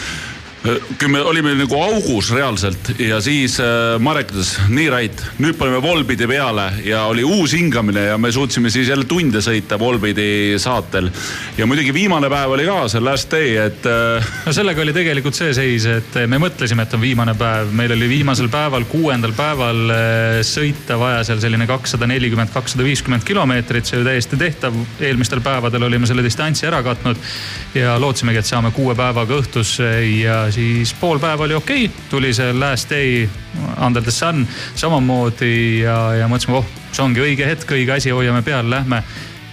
[0.99, 5.79] kui me olime nagu augus reaalselt ja siis äh, Marek ütles, nii Rait, nüüd paneme
[5.83, 11.11] Volbidi peale ja oli uus hingamine ja me suutsime siis jälle tunde sõita Volbidi saatel.
[11.59, 14.27] ja muidugi viimane päev oli ka see last day, et äh....
[14.47, 18.09] no sellega oli tegelikult see seis, et me mõtlesime, et on viimane päev, meil oli
[18.11, 24.01] viimasel päeval, kuuendal päeval äh, sõita vaja seal selline kakssada nelikümmend, kakssada viiskümmend kilomeetrit, see
[24.01, 24.75] oli täiesti tehtav.
[25.01, 27.23] eelmistel päevadel olime selle distantsi ära katnud
[27.75, 32.33] ja lootsimegi, et saame kuue päevaga õhtusse ja siis pool päeva oli okei okay., tuli
[32.35, 33.29] see last day
[33.87, 38.43] under the sun samamoodi ja, ja mõtlesime, oh, see ongi õige hetk, õige asi, hoiame
[38.47, 39.03] peal, lähme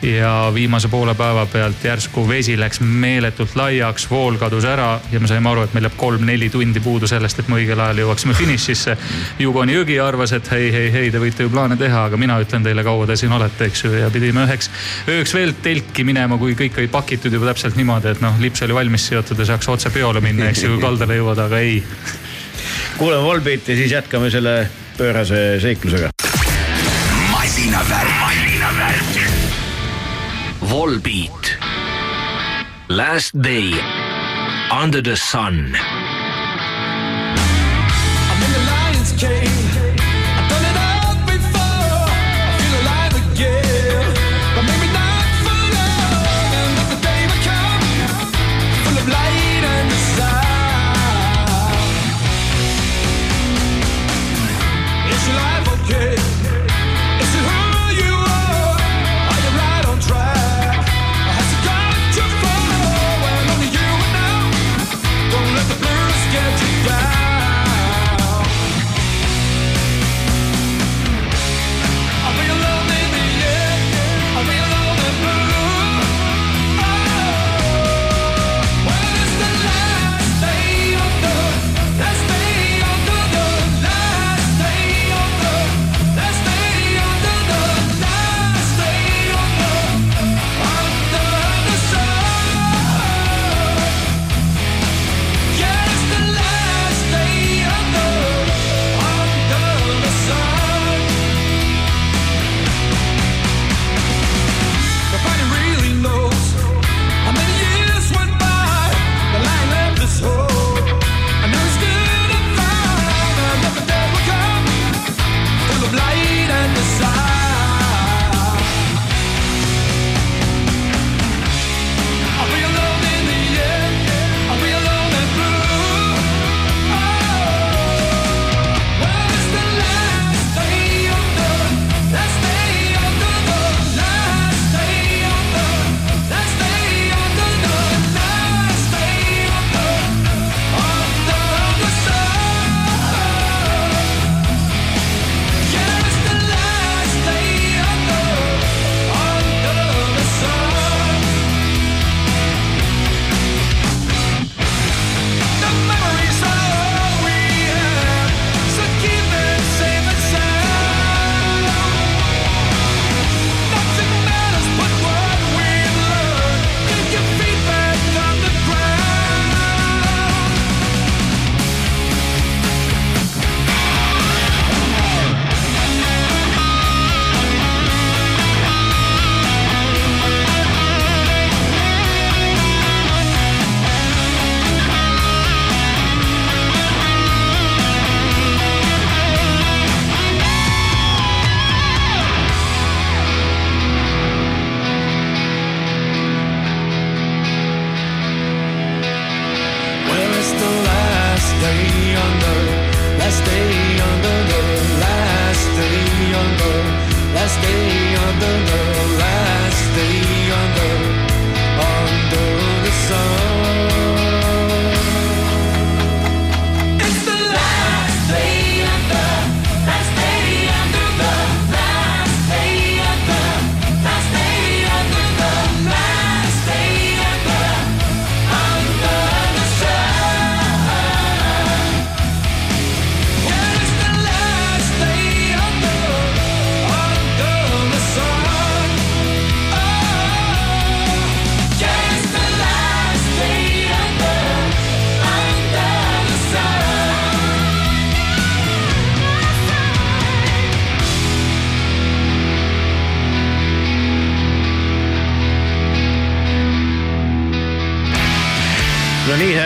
[0.04, 5.28] ja viimase poole päeva pealt järsku vesi läks meeletult laiaks, vool kadus ära ja me
[5.28, 8.98] saime aru, et meil jääb kolm-neli tundi puudu sellest, et me õigel ajal jõuaksime finišisse.
[9.40, 12.66] Jugoni jõgi arvas, et hei, hei, hei, te võite ju plaane teha, aga mina ütlen
[12.68, 14.70] teile, kaua te siin olete, eks ju, ja pidime üheks
[15.08, 18.76] ööks veel telki minema, kui kõik oli pakitud juba täpselt niimoodi, et noh, lips oli
[18.76, 21.80] valmis seotud ja saaks otse peole minna, eks ju, kui kaldale jõuad, aga ei.
[22.98, 24.58] kuulame Volbeati, siis jätkame selle
[24.98, 26.13] pöörase seiklusega.
[30.84, 31.46] Volbeat.
[32.90, 33.72] Last Day
[34.70, 35.72] Under the Sun.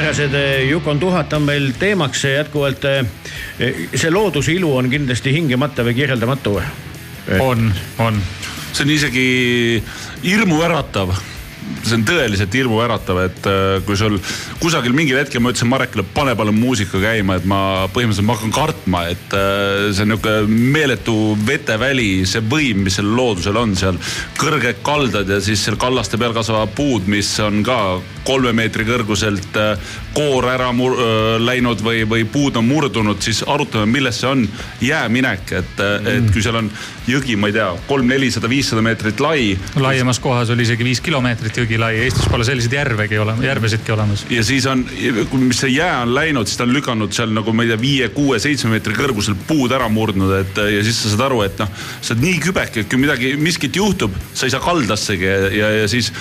[0.07, 2.85] härrased, Yukon tuhat on meil teemaks jätkuvalt.
[3.95, 6.61] see looduse ilu on kindlasti hingemata või kirjeldamatu.
[7.39, 8.21] on, on.
[8.71, 9.83] see on isegi
[10.23, 11.11] hirmuäratav
[11.83, 14.17] see on tõeliselt hirmuäratav, et äh, kui sul
[14.61, 17.59] kusagil mingil hetkel ma ütlesin Marekile, pane palun muusika käima, et ma
[17.93, 23.15] põhimõtteliselt ma hakkan kartma, et äh, see on nihuke meeletu veteväli, see võim, mis sellel
[23.17, 23.99] loodusel on seal.
[24.37, 27.79] kõrged kaldad ja siis seal kallaste peal kasvavad puud, mis on ka
[28.27, 30.97] kolme meetri kõrguselt äh, koor ära mur-,
[31.39, 34.45] läinud või, või puud on murdunud, siis arutame, milles see on
[34.81, 36.71] jääminek, et, et kui seal on
[37.07, 41.56] jõgi, ma ei tea, kolm, nelisada, viissada meetrit lai laiemas kohas oli isegi viis kilomeetrit
[41.57, 44.25] jõgi lai, Eestis pole selliseid järvegi olema, järvesidki olemas.
[44.33, 44.83] ja siis on,
[45.41, 48.09] mis see jää on läinud, siis ta on lükanud seal nagu ma ei tea, viie,
[48.15, 51.71] kuue, seitsme meetri kõrgusel puud ära murdnud, et ja siis sa saad aru, et noh,
[52.01, 55.71] sa oled nii kübeke, et kui midagi, miskit juhtub, sa ei saa kaldassegi ja, ja,
[55.81, 56.11] ja siis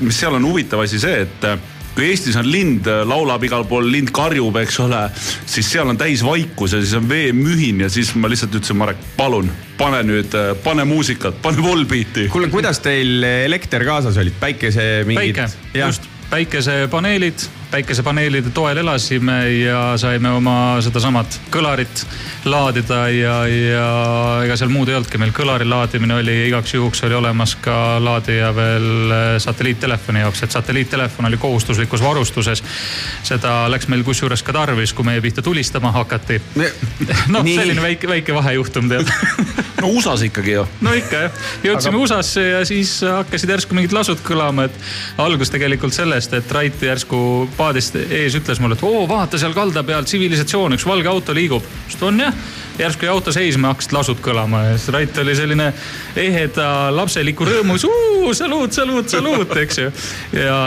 [0.00, 1.50] mis seal on huvitav asi see, et
[1.98, 5.00] kui Eestis on lind, laulab igal pool, lind karjub, eks ole,
[5.50, 9.00] siis seal on täis vaikus ja siis on veemühin ja siis ma lihtsalt ütlesin, Marek,
[9.16, 12.28] palun pane nüüd, pane muusikat, pane Volbeati.
[12.30, 15.34] kuule, kuidas teil elekter kaasas olid, päikese mingid?
[15.38, 22.04] päike, just, päikesepaneelid, päikesepaneelide toel elasime ja saime oma sedasamat kõlarit
[22.48, 23.88] laadida ja, ja
[24.44, 28.50] ega seal muud ei olnudki, meil kõlari laadimine oli igaks juhuks oli olemas ka laadija
[28.56, 32.64] veel äh, satelliittelefoni jaoks, et satelliittelefon oli kohustuslikus varustuses.
[33.22, 36.40] seda läks meil kusjuures ka tarvis, kui meie pihta tulistama hakati.
[37.34, 39.12] noh, selline väike, väike vahejuhtum tead
[39.82, 40.64] no USA-s ikkagi ju.
[40.80, 42.02] no ikka jah, jõudsime Aga...
[42.02, 47.20] USA-sse ja siis hakkasid järsku mingid lasud kõlama, et algus tegelikult sellest, et Rait järsku
[47.58, 51.64] paadist ees ütles mulle, et oo vaata seal kalda peal tsivilisatsioon, üks valge auto liigub.
[51.88, 52.34] ütlesin, on jah,
[52.78, 55.72] järsku jäi auto seisma, hakkasid lasud kõlama ja siis Rait oli selline
[56.16, 57.86] eheda lapseliku rõõmus,
[58.38, 59.90] saluut, saluut, saluut, eks ju.
[60.38, 60.60] ja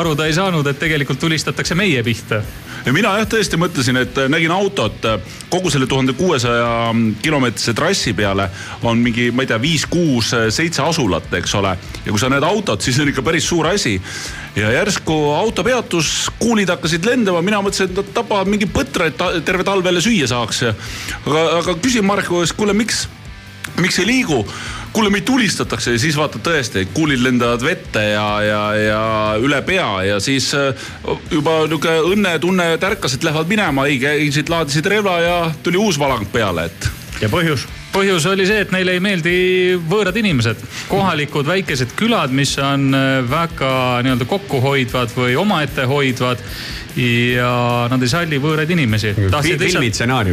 [0.00, 2.42] aru ta ei saanud, et tegelikult tulistatakse meie pihta
[2.86, 5.04] ja mina jah tõesti mõtlesin, et nägin autot
[5.50, 8.48] kogu selle tuhande kuuesaja kilomeetrise trassi peale
[8.86, 11.74] on mingi, ma ei tea, viis, kuus, seitse asulat, eks ole.
[12.04, 13.98] ja kui sa näed autot, siis on ikka päris suur asi.
[14.58, 19.16] Ja järsku auto peatus, kuulid hakkasid lendama, mina mõtlesin, et nad tapavad mingi põtra, et
[19.18, 20.62] ta- terve talvele süüa saaks.
[21.26, 23.06] aga, aga küsin Mareko käest, kuule, miks,
[23.78, 24.44] miks ei liigu?
[24.92, 29.02] kuule, meid tulistatakse ja siis vaatad tõesti, kuulid lendavad vette ja, ja, ja
[29.38, 30.88] üle pea ja siis äh,
[31.30, 36.26] juba nihuke õnnetunne tärkas, et lähevad minema, ei käisid, laadisid relva ja tuli uus valang
[36.32, 36.88] peale, et.
[37.20, 37.68] ja põhjus?
[37.92, 39.36] Põhjus oli see, et neile ei meeldi
[39.88, 40.60] võõrad inimesed,
[40.90, 43.70] kohalikud väikesed külad, mis on äh, väga
[44.06, 46.44] nii-öelda kokkuhoidvad või omaette hoidvad
[46.98, 49.14] ja nad ei salli võõraid inimesi.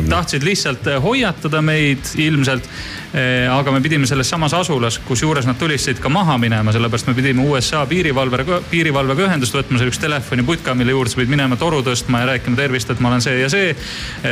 [0.09, 2.69] tahtsid lihtsalt äh, hoiatada meid ilmselt.
[3.15, 7.45] aga me pidime selles samas asulas, kusjuures nad tulistasid ka maha minema, sellepärast me pidime
[7.47, 11.79] USA piirivalvega, piirivalvega ühendust võtma, see oli üks telefoniputka, mille juurde sa pidid minema toru
[11.85, 13.71] tõstma ja rääkima tervist, et ma olen see ja see.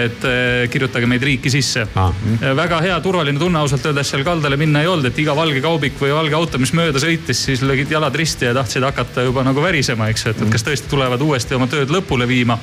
[0.04, 2.12] et äh, kirjutage meid riiki sisse Ah.
[2.56, 6.00] väga hea turvaline tunne ausalt öeldes seal kaldale minna ei olnud, et iga valge kaubik
[6.02, 9.62] või valge auto, mis mööda sõitis, siis lõid jalad risti ja tahtsid hakata juba nagu
[9.62, 12.58] värisema, eks ju, et, et kas tõesti tulevad uuesti oma tööd lõpule viima.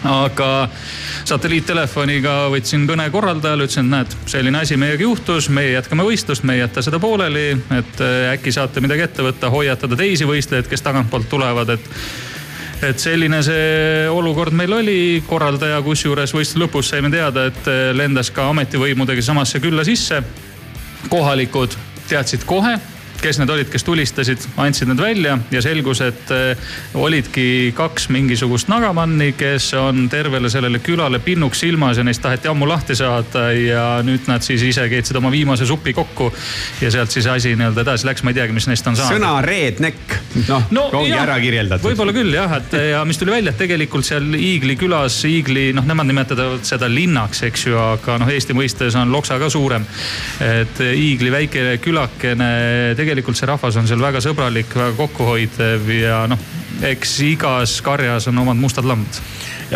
[0.00, 0.70] Aga
[1.28, 6.56] satelliittelefoniga võtsin kõne korraldajale, ütlesin, et näed, selline asi meiega juhtus, meie jätkame võistlust, me
[6.56, 10.86] ei jäta seda pooleli, et äh, äkki saate midagi ette võtta, hoiatada teisi võistlejaid, kes
[10.86, 11.92] tagantpoolt tulevad, et
[12.82, 18.32] et selline see olukord meil oli, korraldaja kusjuures võistluse lõpus saime teada, et äh, lendas
[18.34, 20.22] ka ametivõimudega samasse külla sisse.
[21.08, 21.74] kohalikud
[22.08, 22.74] teadsid kohe,
[23.22, 28.70] kes need olid, kes tulistasid, andsid need välja ja selgus, et äh, olidki kaks mingisugust
[28.72, 33.84] nagamanni, kes on tervele sellele külale pinnuks silmas ja neist taheti ammu lahti saada ja
[34.06, 36.30] nüüd nad siis ise keetsid oma viimase supi kokku.
[36.80, 39.18] ja sealt siis asi nii-öelda edasi läks, ma ei teagi, mis neist on saanud.
[39.18, 40.16] sõna redneck,
[40.48, 41.90] noh no, ongi jah, ära kirjeldatud.
[41.90, 45.86] võib-olla küll jah, et ja mis tuli välja, et tegelikult seal Iigli külas, Iigli noh,
[45.86, 49.84] nemad nimetavad seda linnaks, eks ju, aga noh, Eesti mõistes on Loksa ka suurem.
[50.44, 52.50] et Iigli väike külakene,
[52.96, 56.38] tegelikult see rahvas on seal väga sõbralik, väga kokkuhoidev ja noh,
[56.86, 59.20] eks igas karjas on omad mustad lambad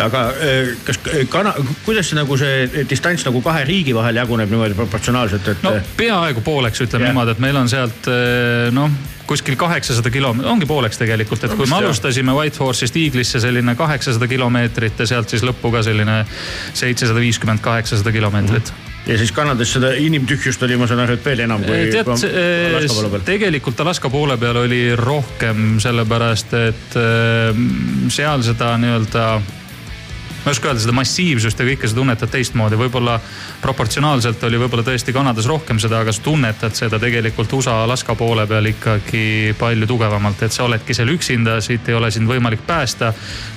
[0.01, 0.99] aga eh, kas
[1.31, 1.53] kana,
[1.85, 5.63] kuidas see nagu see distants nagu kahe riigi vahel jaguneb niimoodi proportsionaalselt, et?
[5.63, 7.13] no peaaegu pooleks, ütleme Jah.
[7.13, 8.91] niimoodi, et meil on sealt eh, noh
[9.25, 14.99] kuskil kaheksasada kilomeetrit, ongi pooleks tegelikult, et kui me alustasime Whitehorse'ist Eagle'isse selline kaheksasada kilomeetrit
[15.01, 16.19] ja sealt siis lõppu ka selline
[16.77, 18.73] seitsesada viiskümmend, kaheksasada kilomeetrit
[19.07, 21.75] ja siis Kanadas seda inimtühjust oli, ma saan aru, et veel enam kui.
[21.93, 22.09] tead,
[23.27, 27.61] tegelikult Alaska poole peal oli rohkem sellepärast, et äh,
[28.13, 29.27] seal seda nii-öelda
[30.45, 33.15] ma ei oska öelda seda massiivsust ja kõike sa tunnetad teistmoodi, võib-olla
[33.63, 38.45] proportsionaalselt oli võib-olla tõesti Kanadas rohkem seda, aga sa tunnetad seda tegelikult USA Alaska poole
[38.47, 43.13] peal ikkagi palju tugevamalt, et sa oledki seal üksinda, siit ei ole sind võimalik päästa.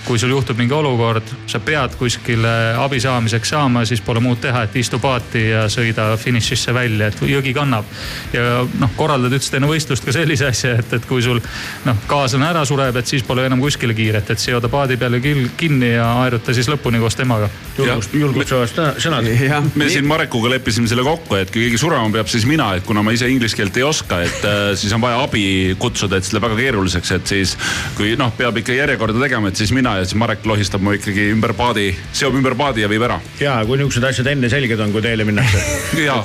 [0.09, 4.63] kui sul juhtub mingi olukord, sa pead kuskile abi saamiseks saama, siis pole muud teha,
[4.65, 7.85] et istu paati ja sõida finišisse välja, et jõgi kannab.
[8.33, 11.43] ja noh, korraldad üldse enne võistlust ka sellise asja, et, et kui sul
[11.85, 15.93] noh, kaaslane ära sureb, et siis pole enam kuskile kiiret, et seoda paadi peale kinni
[15.93, 17.51] ja aeruta siis lõpuni koos temaga.
[17.79, 19.71] julgust, julgustavad sõna- sõnad.
[19.75, 23.03] me siin Marekuga leppisime selle kokku, et kui keegi surema peab, siis mina, et kuna
[23.03, 26.35] ma ise inglise keelt ei oska, et äh, siis on vaja abi kutsuda, et see
[26.35, 27.57] läheb väga keeruliseks, et siis
[27.97, 31.29] kui noh, peab ikka järjekorda tegema, et siis mina ja siis Marek lohistab mu ikkagi
[31.35, 33.21] ümber paadi, seob ümber paadi ja viib ära.
[33.41, 35.63] ja kui niisugused asjad enne selged on, kui teele minnakse.
[36.09, 36.23] ja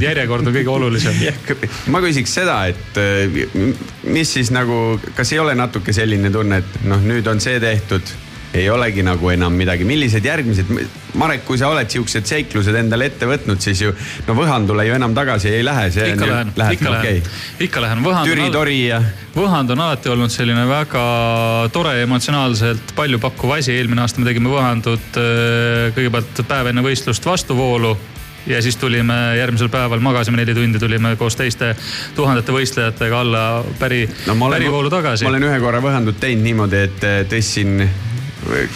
[0.00, 1.18] järjekord on kõige olulisem.
[1.92, 3.40] ma küsiks seda, et äh,
[4.04, 8.14] mis siis nagu, kas ei ole natuke selline tunne, et noh, nüüd on see tehtud,
[8.56, 10.70] ei olegi nagu enam midagi, millised järgmised,
[11.16, 13.92] Marek, kui sa oled siuksed seiklused endale ette võtnud, siis ju
[14.26, 17.22] no Võhandule ju enam tagasi ei lähe, ikka lähen, ikka lähen,
[17.68, 18.02] ikka lähen.
[18.26, 19.00] Türi-tori ja.
[19.36, 21.06] Võhand on alati olnud selline väga
[21.72, 27.26] tore emotsionaalselt palju pakkuv asi, eelmine aasta me tegime Võhandut äh, kõigepealt päev enne võistlust
[27.28, 27.96] vastuvoolu
[28.46, 31.72] ja siis tulime järgmisel päeval, magasime neli tundi, tulime koos teiste
[32.16, 33.44] tuhandete võistlejatega alla
[33.78, 35.26] päri no,, pärivoolu tagasi.
[35.26, 37.82] ma olen ühe korra võhandut teinud niimoodi, et äh, tõstsin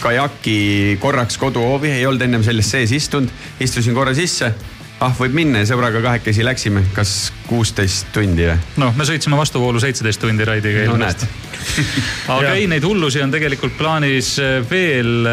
[0.02, 4.52] kajaki korraks koduhoovi, ei olnud ennem selles sees istunud, istusin korra sisse
[5.00, 8.56] ah, võib minna ja sõbraga kahekesi läksime, kas kuusteist tundi või?
[8.82, 11.28] noh, me sõitsime vastuvoolu seitseteist tundi raidiga no, eelmine aasta.
[12.36, 14.34] aga ei, neid hullusi on tegelikult plaanis
[14.70, 15.26] veel.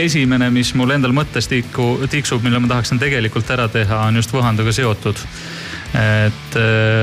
[0.00, 4.32] esimene, mis mul endal mõttes tiku, tiksub, mille ma tahaksin tegelikult ära teha, on just
[4.34, 5.20] Võhanduga seotud.
[6.00, 6.58] et.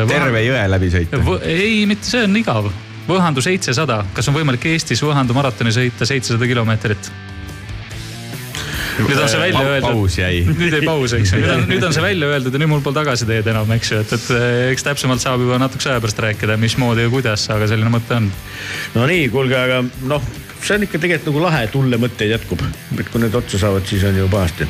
[0.09, 1.21] terve jõe läbi sõita?
[1.45, 2.71] ei, mitte see on igav
[3.07, 7.11] Võhandu seitsesada, kas on võimalik Eestis Võhandu maratoni sõita seitsesada kilomeetrit?
[8.97, 9.93] nüüd on see välja öeldud.
[9.93, 10.39] paus jäi.
[10.59, 12.81] nüüd jäi paus, eks ju, nüüd on, nüüd on see välja öeldud ja nüüd mul
[12.85, 14.27] pole tagasiteed enam, eks ju, et, et
[14.73, 18.31] eks täpsemalt saab juba natukese aja pärast rääkida, mismoodi ja kuidas, aga selline mõte on.
[18.97, 22.65] no nii, kuulge, aga noh, see on ikka tegelikult nagu lahe, et hulle mõtteid jätkub.
[22.97, 24.69] et kui need otsa saavad, siis on ju pahasti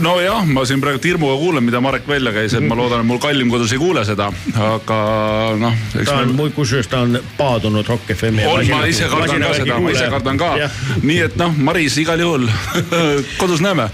[0.00, 3.18] nojah, ma siin praegu hirmuga kuulen, mida Marek välja käis, et ma loodan, et mul
[3.22, 4.98] kallim kodus ei kuule seda, aga
[5.58, 5.78] noh.
[6.04, 8.46] ta on me..., kusjuures ta on paadunud Rock FM-i.
[8.46, 10.50] on, ma ise kardan ka seda, ma ise kardan ka.
[11.02, 12.46] nii et noh, Maris igal juhul
[13.40, 13.88] kodus näeme.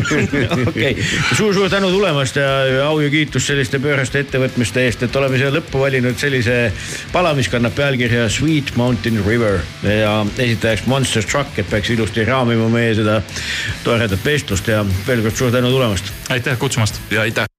[0.70, 0.94] okei,
[1.36, 5.84] suur-suur tänu tulemast ja au ja kiitus selliste pööraste ettevõtmiste eest, et oleme siia lõppu
[5.84, 6.56] valinud sellise
[7.12, 12.68] pala, mis kannab pealkirja Sweet Mountain River ja esitajaks Monster Truck, et peaks ilusti raamima
[12.72, 13.20] meie seda
[13.84, 16.12] toredat vestlust ja veel kord suur tänu tulemast.
[16.30, 17.00] aitäh kutsumast.
[17.10, 17.49] ja aitäh.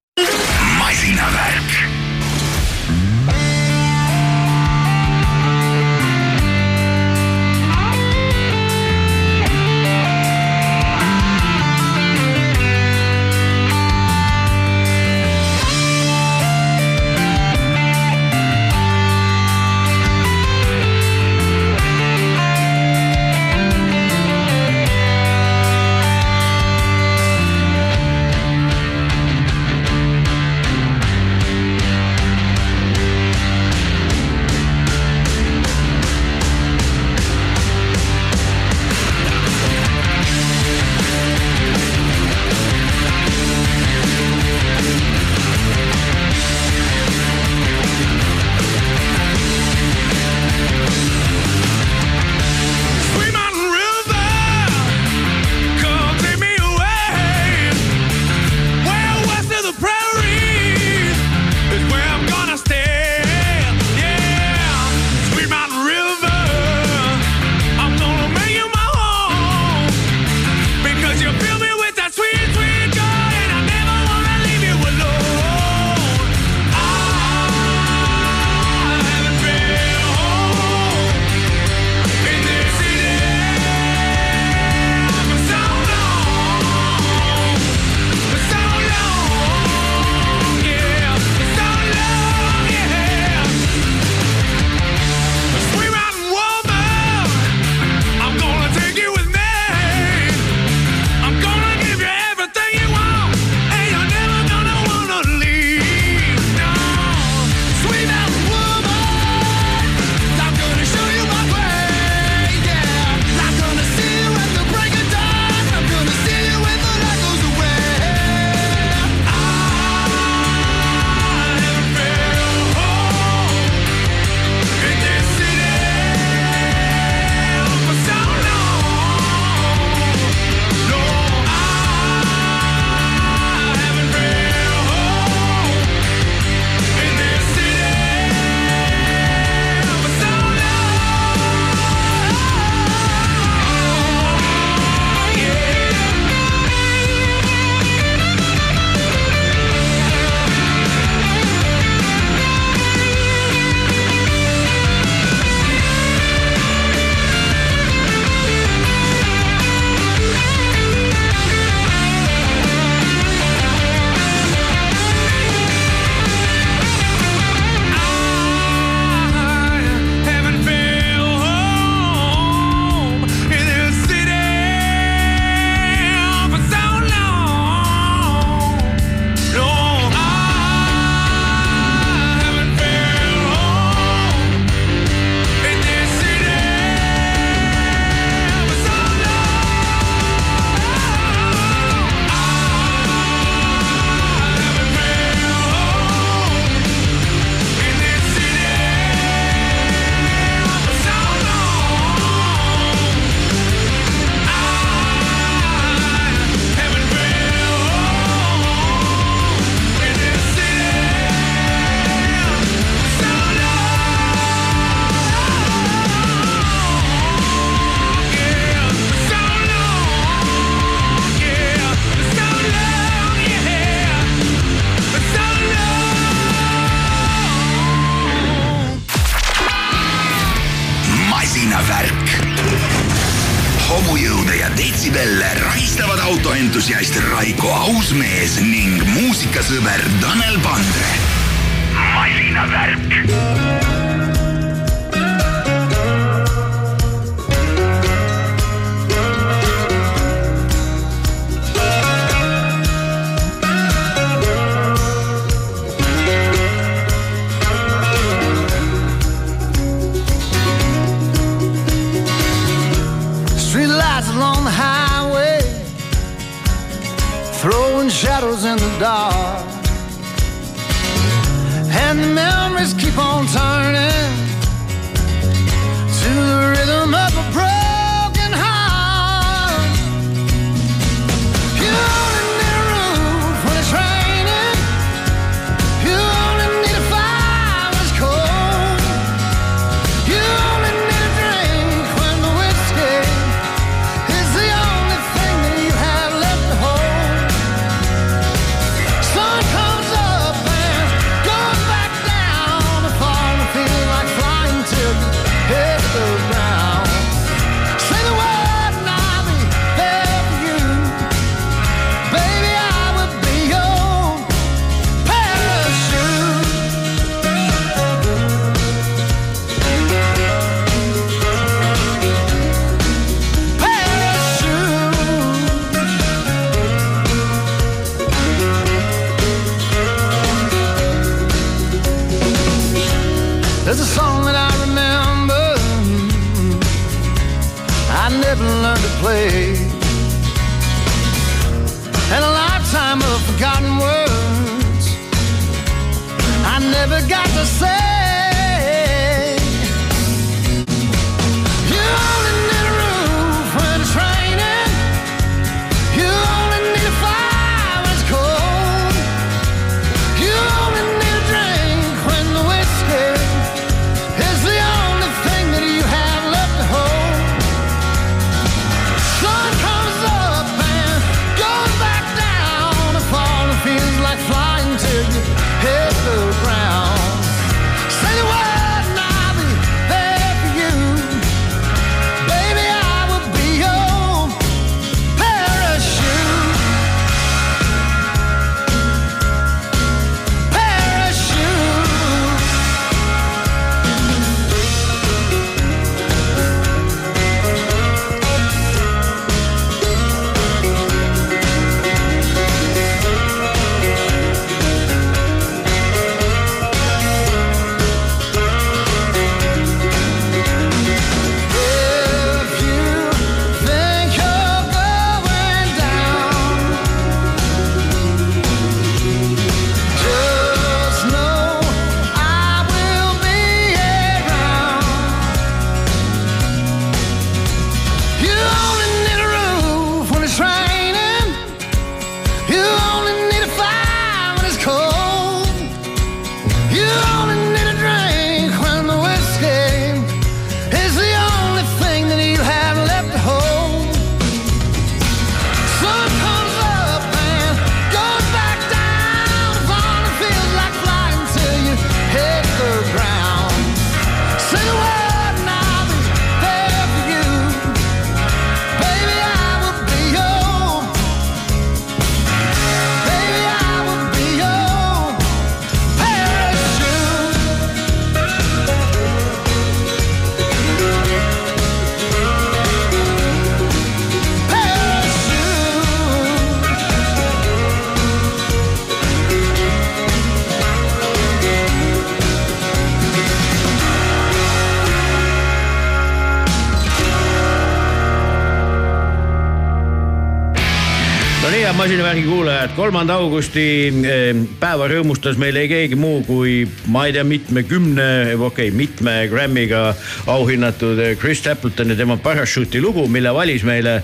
[492.92, 493.84] head, kolmanda augusti
[494.26, 499.48] eh, päeva rõõmustas meil ei keegi muu kui ma ei tea, mitmekümne, okei okay,, mitme
[499.52, 500.16] Grammy'ga
[500.52, 504.22] auhinnatud eh, Chris Stapleton ja tema Parachute'i lugu, mille valis meile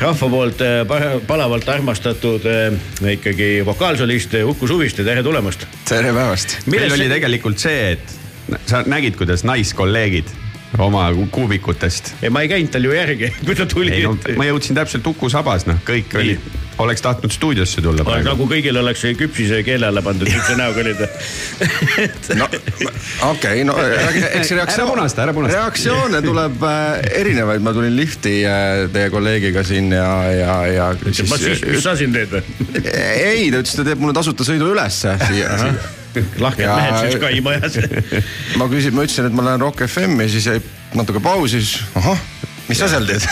[0.00, 0.82] rahva poolt eh,
[1.26, 2.46] palavalt armastatud
[3.14, 5.66] ikkagi vokaalsolist Uku Suviste, tere tulemast.
[5.88, 6.58] tere päevast.
[6.66, 10.30] meil oli tegelikult see, et sa nägid, kuidas naiskolleegid
[10.78, 12.14] oma kuubikutest.
[12.22, 14.02] ei, ma ei käinud tal ju järgi, kui ta tuli.
[14.04, 18.28] No, ma jõudsin täpselt Uku sabas, noh, kõik olid oleks tahtnud stuudiosse tulla praegu.
[18.28, 21.00] nagu kõigil oleks see küpsise keele alla pandud siukse näoga olid.
[22.38, 22.48] no
[23.30, 23.74] okei, no
[24.38, 25.58] eks Ära punasta, ära punasta.
[25.58, 30.88] reaktsioone tuleb äh, erinevaid, ma tulin lifti äh, teie kolleegiga siin ja, ja, ja
[31.28, 32.42] ma siis, mis sa siin teed või?
[32.84, 36.24] ei, ta ütles, ta teeb mulle tasuta sõidu ülesse siia, siia.
[36.42, 37.78] lahked Ja- mehed siis Kai majas.
[38.60, 40.60] ma küsin, ma ütlesin, et ma lähen Rock FM-i, siis jäi
[40.96, 42.20] natuke pausi, siis ahah,
[42.68, 43.24] mis sa seal teed?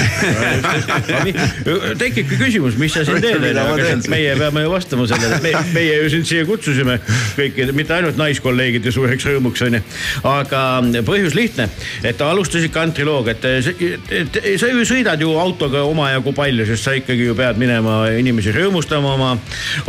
[2.03, 6.11] tekibki küsimus, mis sa siin teed, onju, meie peame ju vastama sellele, me, meie ju
[6.17, 6.99] sind siia kutsusime
[7.37, 9.83] kõiki, mitte ainult naiskolleegide suureks rõõmuks onju.
[10.29, 10.63] aga
[11.07, 11.69] põhjus lihtne,
[12.07, 16.97] et alustasid kantrilooga, et, et, et sa ju sõidad ju autoga omajagu palju, sest sa
[16.97, 19.33] ikkagi ju pead minema inimesi rõõmustama oma,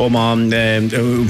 [0.03, 0.25] oma
[0.55, 0.81] eh,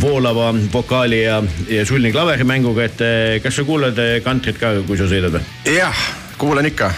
[0.01, 1.41] voolava vokaali ja,
[1.71, 5.45] ja sulni-klaverimänguga, et eh, kas sa kuulad eh, kantrit ka, kui sa sõidad või?
[5.77, 6.07] jah,
[6.37, 6.91] kuulan ikka.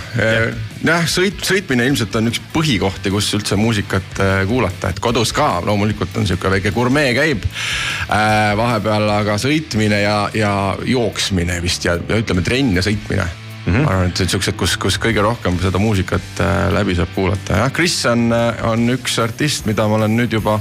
[0.83, 5.59] jah, sõit, sõitmine ilmselt on üks põhikohti, kus üldse muusikat äh, kuulata, et kodus ka
[5.65, 10.53] loomulikult on sihuke väike gurmee käib äh, vahepeal, aga sõitmine ja, ja
[10.85, 13.73] jooksmine vist ja, ja ütleme, trenn ja sõitmine mm.
[13.73, 13.83] -hmm.
[13.83, 17.63] ma arvan, et siuksed, kus, kus kõige rohkem seda muusikat äh, läbi saab kuulata.
[17.63, 18.29] jah, Kris on,
[18.63, 20.59] on üks artist, mida ma olen nüüd juba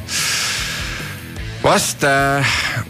[1.63, 2.07] vast,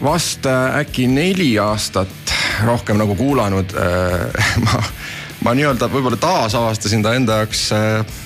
[0.03, 2.35] vast äkki neli aastat
[2.65, 3.73] rohkem nagu kuulanud.
[4.65, 4.81] ma,
[5.45, 8.17] ma nii-öelda võib-olla taasavastasin ta enda jaoks äh,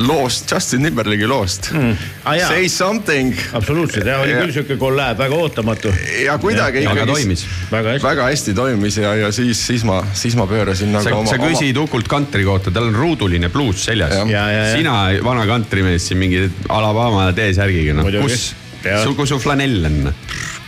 [0.00, 1.96] loost, Justin Timberlake'i loost mm..
[2.24, 2.48] Ah, jaa.
[2.48, 5.92] Say something absoluutselt, jah, oli Ja- küll siuke kolläb, väga ootamatu.
[6.24, 7.44] ja kuidagi aga ikkagi toimis.
[7.72, 8.06] väga hästi.
[8.06, 11.40] väga hästi toimis ja, ja siis, siis ma, siis ma pöörasin nagu sa, oma, sa
[11.42, 14.32] küsid Ukult kantri kohta, tal on ruuduline pluus seljas Jah.
[14.32, 14.76] Ja, ja, ja.
[14.76, 20.14] sina, vana kantrimees siin mingi Alabama T-särgiga, noh kus Jah., su, kus su flanell on?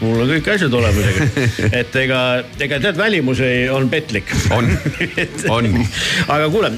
[0.02, 1.38] Mul on kõik asjad olemas,
[1.70, 2.20] et ega,
[2.62, 4.30] ega tead, välimus ei, on petlik.
[4.54, 4.68] On.
[5.52, 5.68] On.
[6.34, 6.72] aga kuule,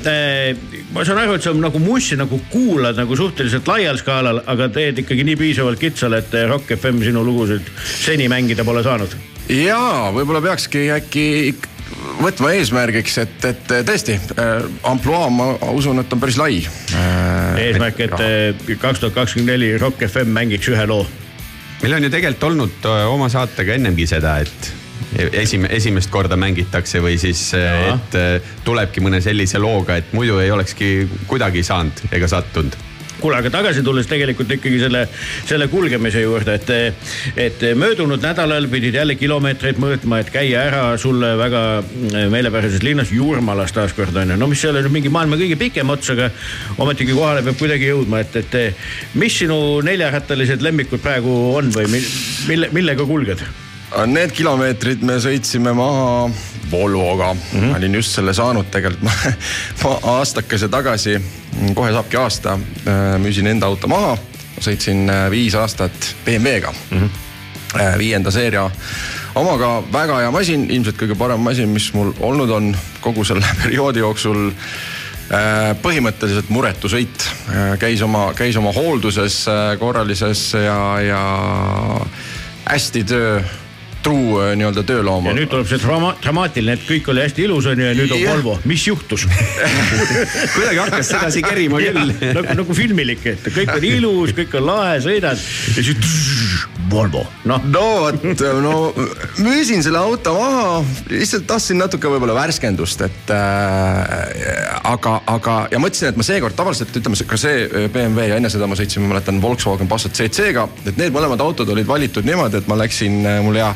[0.95, 5.05] ma saan aru, et sa nagu mussi nagu kuulad nagu suhteliselt laial skaalal, aga teed
[5.05, 9.17] ikkagi nii piisavalt kitsal, et Rock FM sinu lugusid seni mängida pole saanud.
[9.49, 11.27] jaa, võib-olla peakski äkki
[12.21, 14.55] võtma eesmärgiks, et, et tõesti äh,
[14.89, 17.61] ampluaa, ma usun, et on päris lai äh,.
[17.69, 21.05] eesmärk, et kaks tuhat kakskümmend neli Rock FM mängiks ühe loo.
[21.85, 24.71] Meil on ju tegelikult olnud öö, oma saatega ennemgi seda, et
[25.37, 27.93] esim-, esimest korda mängitakse või siis, Jaa.
[27.93, 30.95] et öö, tulebki mõne sellise looga, et muidu ei olekski
[31.29, 32.79] kuidagi saanud ega sattunud.
[33.25, 35.07] kuule, aga tagasi tulles tegelikult ikkagi selle,
[35.49, 36.73] selle kulgemise juurde, et,
[37.41, 41.65] et möödunud nädalal pidid jälle kilomeetreid mõõtma, et käia ära sulle väga
[42.33, 45.93] meelepärases linnas Jurmalas taaskord on ju, no mis ei ole nüüd mingi maailma kõige pikem
[45.95, 46.29] ots, aga
[46.85, 52.09] ometigi kohale peab kuidagi jõudma, et, et mis sinu neljarattalised lemmikud praegu on või mi-
[52.51, 53.45] mille, millega kulged?
[54.07, 56.31] Need kilomeetrid me sõitsime maha
[56.71, 57.71] Volvoga mm, -hmm.
[57.71, 59.05] ma olin just selle saanud tegelikult,
[59.85, 61.21] ma aastakese tagasi,
[61.75, 62.59] kohe saabki aasta,
[63.23, 64.17] müüsin enda auto maha,
[64.59, 66.99] sõitsin äh, viis aastat BMW-ga mm.
[66.99, 67.99] -hmm.
[67.99, 68.71] viienda seeria
[69.35, 73.99] omaga väga hea masin, ilmselt kõige parem masin, mis mul olnud on kogu selle perioodi
[73.99, 74.51] jooksul
[75.33, 77.23] Äh, põhimõtteliselt muretu sõit,
[77.81, 81.21] käis oma, käis oma hoolduses äh, korralises ja, ja
[82.69, 83.39] hästi töö,
[84.05, 85.29] truu äh, nii-öelda tööloom.
[85.31, 88.15] ja nüüd tuleb see drama-, dramaatiline, et kõik oli hästi ilus on ju ja nüüd
[88.15, 88.35] on Jah.
[88.35, 89.27] Volvo, mis juhtus?
[90.55, 92.15] kuidagi hakkas sedasi kerima küll.
[92.37, 96.44] nagu, nagu filmilik, et kõik on ilus, kõik on lahe, sõidad ja siis tss,
[96.91, 97.63] Volvo, noh.
[97.71, 98.25] no vot,
[98.63, 98.73] no
[99.41, 106.11] müüsin selle auto maha, lihtsalt tahtsin natuke võib-olla värskendust, et äh, aga, aga ja mõtlesin,
[106.13, 109.41] et ma seekord tavaliselt ütleme ka see BMW ja enne seda ma sõitsin, ma mäletan
[109.43, 113.71] Volkswagen Passat CC-ga, et need mõlemad autod olid valitud niimoodi, et ma läksin, mul hea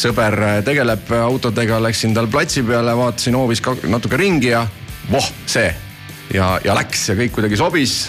[0.00, 4.66] sõber tegeleb autodega, läksin tal platsi peale, vaatasin hoovis natuke ringi ja
[5.10, 5.70] voh, see
[6.34, 8.04] ja, ja läks ja kõik kuidagi sobis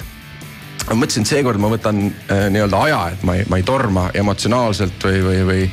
[0.90, 4.10] ma mõtlesin, et seekord ma võtan äh, nii-öelda aja, et ma ei, ma ei torma
[4.14, 5.68] emotsionaalselt või, või, või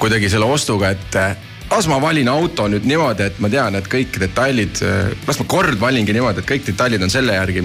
[0.00, 1.36] kuidagi selle ostuga, et äh,
[1.70, 4.82] las ma valin auto nüüd niimoodi, et ma tean, et kõik detailid,
[5.26, 7.64] las ma kord valingi niimoodi, et kõik detailid on selle järgi,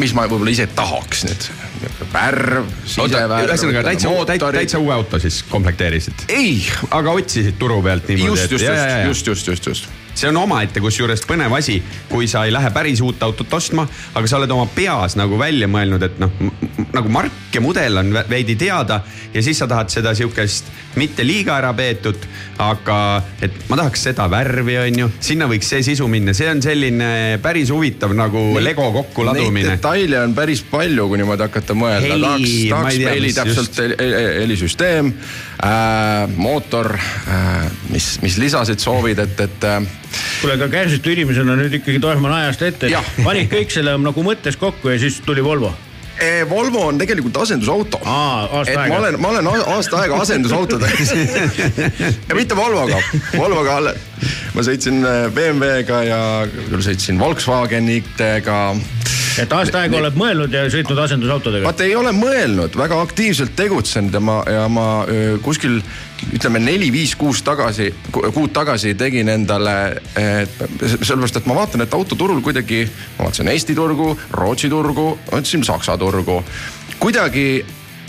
[0.00, 1.48] mis ma võib-olla ise tahaks nüüd.
[2.12, 3.48] värv, sisevärv.
[3.48, 6.62] ühesõnaga täitsa, täitsa, täitsa uue auto siis komplekteerisid, ei,
[6.94, 8.30] aga otsisid turu pealt niimoodi.
[8.30, 10.01] just, just, just, just, just, just, just.
[10.14, 11.78] See on omaette kusjuures põnev asi,
[12.10, 15.68] kui sa ei lähe päris uut autot ostma, aga sa oled oma peas nagu välja
[15.70, 16.32] mõelnud, et noh,
[16.92, 19.02] nagu mark ja mudel on veidi teada
[19.32, 22.26] ja siis sa tahad seda sihukest mitte liiga ära peetud,
[22.60, 22.96] aga
[23.42, 27.12] et ma tahaks seda värvi, on ju, sinna võiks see sisu minna, see on selline
[27.42, 29.76] päris huvitav nagu Lego Neid kokkuladumine.
[29.76, 32.12] detaile on päris palju, kui niimoodi hakata mõelda.
[32.12, 33.80] Heli, tahaks, tahaks heli täpselt,
[34.42, 35.12] helisüsteem
[35.62, 39.80] äh,, mootor äh,, mis, mis lisasid soovid, et, et äh,
[40.40, 42.92] kuule, aga kärsitu inimesena nüüd ikkagi torman ajast ette
[43.26, 45.72] panid kõik selle nagu mõttes kokku ja siis tuli Volvo.
[46.46, 47.98] Volvo on tegelikult asendusauto.
[47.98, 48.88] Et aega.
[48.92, 51.06] ma olen, ma olen aasta aega asendusautodega
[52.28, 53.00] ja mitte Volvoga,
[53.32, 53.94] Volvoga alle.
[54.54, 56.20] ma sõitsin äh, BMW-ga ja
[56.68, 58.60] küll sõitsin Volkswagenitega
[59.40, 61.66] et aasta aega oled mõelnud ja sõitnud asendusautodega.
[61.66, 65.80] vaata ei ole mõelnud, väga aktiivselt tegutsenud ja ma, ja ma öö, kuskil
[66.36, 69.76] ütleme neli-viis-kuus tagasi, kuud tagasi tegin endale,
[70.14, 72.84] sellepärast et ma vaatan, et autoturul kuidagi,
[73.18, 76.42] ma vaatasin Eesti turgu, Rootsi turgu, vaatasin Saksa turgu,
[77.02, 77.46] kuidagi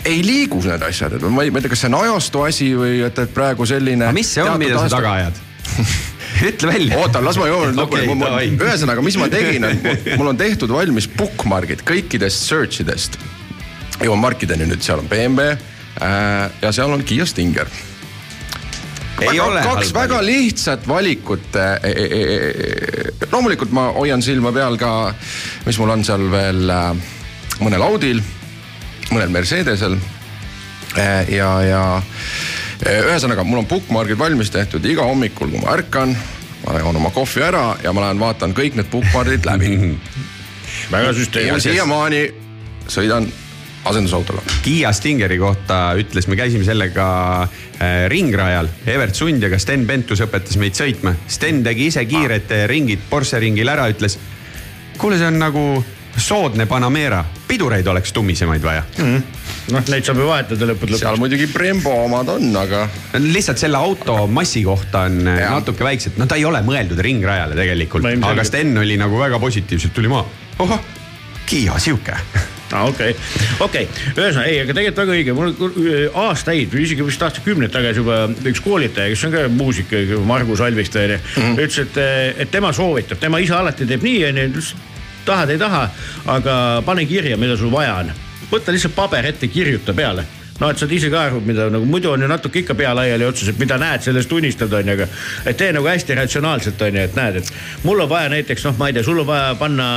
[0.04, 2.70] ei liigu need asjad, et ma ei, ma ei tea, kas see on ajastu asi
[2.78, 4.10] või et, et praegu selline.
[4.10, 5.40] aga mis see on, mida sa taga ajad?
[6.42, 6.98] ütle välja.
[6.98, 8.50] oota, las ma jõuan lõpuni okay, davai..
[8.56, 13.18] ühesõnaga, mis ma tegin, on, mul on tehtud valmis bookmark'id kõikidest search idest.
[14.02, 17.70] jõuan markideni nüüd, seal on BMW äh, ja seal on Kiia Stinger.
[19.22, 21.60] ei ole kaks väga lihtsat valikut.
[23.30, 25.14] loomulikult ma hoian silma peal ka,
[25.66, 26.90] mis mul on seal veel äh,
[27.62, 28.24] mõnel Audil,
[29.12, 29.96] mõnel Mercedesel
[30.98, 36.16] äh, ja, ja äh, ühesõnaga, mul on bookmark'id valmis tehtud iga hommikul, kui ma ärkan.
[36.64, 39.96] ma joon oma kohvi ära ja ma lähen vaatan kõik need bookmark'id läbi.
[40.92, 41.62] väga ja süsteemselt.
[41.62, 42.22] siiamaani
[42.88, 43.28] sõidan
[43.84, 44.42] asendusautoga.
[44.62, 47.06] Kiia Stingeri kohta ütles, me käisime sellega
[47.44, 51.14] äh, ringrajal, Evert Sund ja ka Sten Pentus õpetas meid sõitma.
[51.28, 54.18] Sten tegi ise kiired äh, ringid Porsche ringil ära, ütles.
[54.98, 55.64] kuule, see on nagu
[56.16, 58.84] soodne Panamera, pidureid oleks tummisemaid vaja.
[59.72, 61.22] noh, neid saab ju vahetada lõppude seal lõpuks.
[61.22, 62.84] muidugi Brembo omad on, aga
[63.22, 65.54] lihtsalt selle auto massi kohta on äh, Jah.
[65.58, 69.94] natuke väiksed, no ta ei ole mõeldud ringrajale tegelikult aga Sten oli nagu väga positiivselt
[69.96, 70.26] tuli maha.
[70.64, 70.90] ohoh,
[71.44, 72.16] Kiia sihuke.
[72.74, 73.12] aa, okei,
[73.62, 78.02] okei, ühesõnaga ei, aga tegelikult väga õige, mul on aastaid või isegi vist aastakümneid tagasi
[78.02, 79.92] juba üks koolitaja, kes on ka muusik,
[80.26, 81.62] Margus Alviste onju mm, -hmm.
[81.62, 84.64] ütles, et, et tema soovitab, tema ise alati teeb nii onju,
[85.24, 85.88] tahad, ei taha,
[86.26, 88.12] aga pane kirja, mida sul vaja on.
[88.50, 90.26] Võta lihtsalt paber ette, kirjuta peale
[90.60, 93.26] no et saad ise ka aru, mida nagu muidu on ju natuke ikka pea laiali
[93.26, 95.08] otsas, et mida näed, sellest unistad, onju, aga.
[95.50, 97.50] et tee nagu hästi ratsionaalselt, onju, et näed, et
[97.82, 99.88] mul on vaja näiteks noh, ma ei tea, sul on vaja panna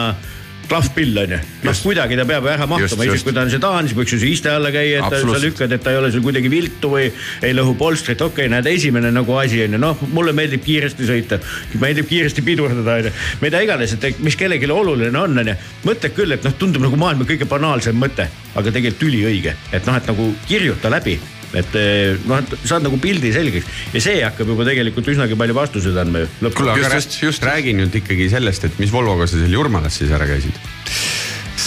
[0.68, 3.98] klahvpill onju, noh kuidagi ta peab ju ära mahtuma, isegi kui ta on sedaan, siis
[3.98, 6.52] võiks ju see iste alla käia, et sa lükkad, et ta ei ole sul kuidagi
[6.52, 7.08] viltu või
[7.46, 11.08] ei lõhu polstrit, okei okay,, näed, esimene nagu asi on ju, noh, mulle meeldib kiiresti
[11.08, 11.40] sõita,
[11.80, 15.58] meeldib kiiresti pidurdada onju, mida iganes, et mis kellelegi oluline on onju,
[15.88, 19.98] mõtled küll, et noh, tundub nagu maailma kõige banaalsem mõte, aga tegelikult üliõige, et noh,
[19.98, 21.20] et nagu kirjuta läbi
[21.56, 25.56] et eh, noh, et saad nagu pildi selgeks ja see hakkab juba tegelikult üsnagi palju
[25.56, 26.32] vastuseid andma ju.
[26.52, 30.12] kuule, aga Just, just, räägi nüüd ikkagi sellest, et mis Volvoga sa seal Jurmalas siis
[30.12, 30.58] ära käisid.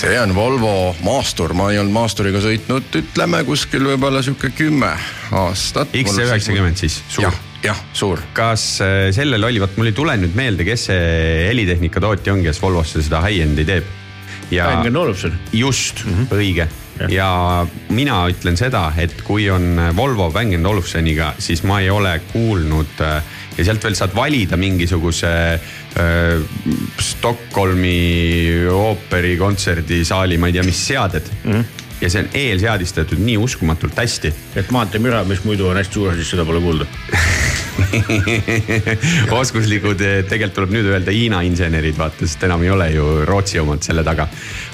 [0.00, 4.92] see on Volvo Maastur, ma ei olnud Maasturiga sõitnud, ütleme kuskil võib-olla sihuke kümme
[5.36, 5.94] aastat.
[5.96, 8.20] XC90 siis, suur jah, jah, suur.
[8.36, 11.08] kas äh, sellel oli, vot mul ei tule nüüd meelde, kes see
[11.48, 13.96] helitehnika tootja on, kes Volvosse seda high-end'i teeb.
[14.52, 15.40] ja Bang Olufsen.
[15.52, 16.36] just mm, -hmm.
[16.36, 16.68] õige
[17.08, 23.00] ja mina ütlen seda, et kui on Volvo Bang Olufseniga, siis ma ei ole kuulnud
[23.06, 23.22] äh,
[23.56, 26.56] ja sealt veel saad valida mingisuguse äh,
[27.00, 31.52] Stockholmi ooperikontserdisaali, ma ei tea, mis seaded mm.
[31.52, 31.64] -hmm.
[32.00, 36.30] Ja see on eelseadistatud nii uskumatult hästi et maanteemüra, mis muidu on hästi suur, siis
[36.32, 36.86] seda pole kuulda.
[39.40, 43.84] oskuslikud, tegelikult tuleb nüüd öelda Hiina insenerid, vaata, sest enam ei ole ju Rootsi omad
[43.86, 44.28] selle taga.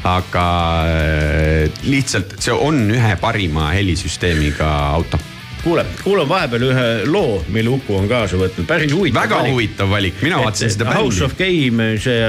[0.06, 0.44] aga
[0.86, 5.20] äh, lihtsalt see on ühe parima helisüsteemiga auto.
[5.66, 9.24] kuule, kuulan vahepeal ühe loo, mille Uku on kaasa võtnud, päris huvitav.
[9.24, 11.34] väga huvitav valik, mina vaatasin seda House bändi of.
[11.40, 12.20] Game, see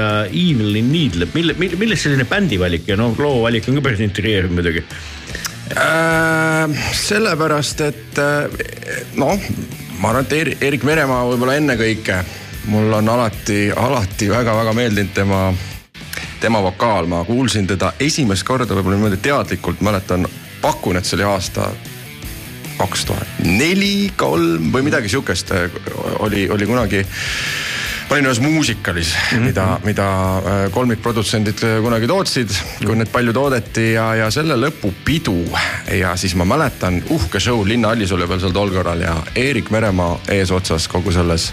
[0.42, 4.02] Evil in Needle, mille, millest selline bändi valik ja noh, loo valik on ka päris
[4.06, 4.82] intrigeeriv muidugi.
[5.78, 9.50] Äh, sellepärast, et äh, noh,
[10.02, 12.24] ma arvan, et Erik Meremaa võib-olla ennekõike.
[12.68, 15.42] mul on alati, alati väga-väga meeldinud tema,
[16.42, 20.26] tema vokaal, ma kuulsin teda esimest korda võib-olla niimoodi teadlikult, mäletan,
[20.62, 21.70] pakun, et see oli aasta
[22.78, 25.54] kaks tuhat neli, kolm või midagi sihukest
[26.20, 27.04] oli, oli kunagi
[28.08, 29.46] ma olin ühes muusikalis mm, -hmm.
[29.46, 32.54] mida, mida äh, kolmikprodutsendid äh, kunagi tootsid,
[32.86, 35.36] kui need palju toodeti ja, ja selle lõpupidu
[36.00, 40.20] ja siis ma mäletan uhke show Linnahallis oli veel seal tol korral ja Eerik Meremaa
[40.40, 41.52] eesotsas kogu selles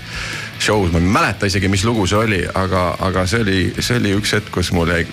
[0.60, 4.14] show's, ma ei mäleta isegi, mis lugu see oli, aga, aga see oli, see oli
[4.14, 5.06] üks hetk, kus mul jäi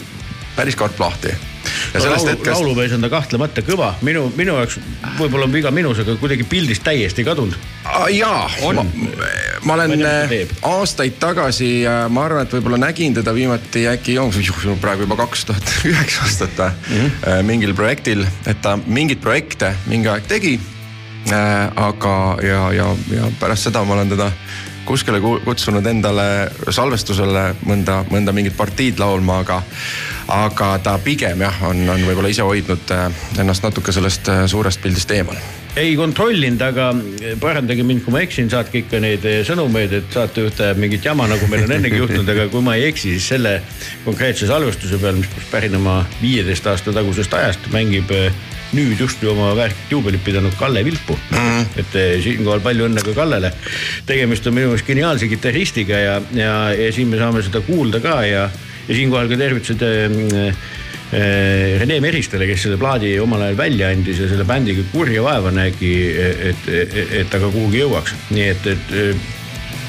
[0.56, 1.34] päris karp lahti.
[1.94, 4.80] Ja no, sellest laulu, hetkest, laulumees on ta kahtlemata kõva, minu, minu jaoks
[5.20, 7.58] võib-olla on viga minus, aga kuidagi pildist täiesti kadunud.
[8.16, 8.86] jaa, ma,
[9.68, 11.72] ma olen Ma tea, äh, aastaid tagasi,
[12.10, 14.18] ma arvan, et võib-olla nägin teda viimati äkki
[14.84, 16.98] praegu juba kaks tuhat üheksa aastat mm.
[16.98, 17.44] -hmm.
[17.48, 20.60] mingil projektil, et ta mingeid projekte mingi aeg tegi.
[21.76, 24.32] aga, ja, ja, ja pärast seda ma olen teda
[24.86, 26.26] kuskile ku- kutsunud endale
[26.70, 29.62] salvestusele mõnda, mõnda mingit partiid laulma, aga,
[30.32, 33.10] aga ta pigem jah, on, on võib-olla ise hoidnud äh,
[33.42, 35.40] ennast natuke sellest äh, suurest pildist eemal
[35.80, 36.90] ei kontrollinud, aga
[37.40, 41.48] parandage mind, kui ma eksin, saatke ikka neid sõnumeid, et saatejuht ajab mingit jama, nagu
[41.48, 43.54] meil on ennegi juhtunud, aga kui ma ei eksi, siis selle
[44.04, 48.12] konkreetse salvestuse peal, mis peaks pärinema viieteist aasta tagusest ajast, mängib
[48.76, 51.38] nüüd just ju oma väärikut juubelit pidanud Kalle Vilpu mm.
[51.38, 51.80] -hmm.
[51.80, 53.54] et siinkohal palju õnne ka Kallele.
[54.06, 58.26] tegemist on minu meelest geniaalse kitarristiga ja, ja, ja siin me saame seda kuulda ka
[58.26, 58.50] ja,
[58.88, 60.70] ja siinkohal ka tervitused äh,
[61.12, 65.92] Rene Meristele, kes selle plaadi omal ajal välja andis ja selle bändiga kurja vaeva nägi,
[66.16, 68.94] et, et, et ta ka kuhugi jõuaks, nii et, et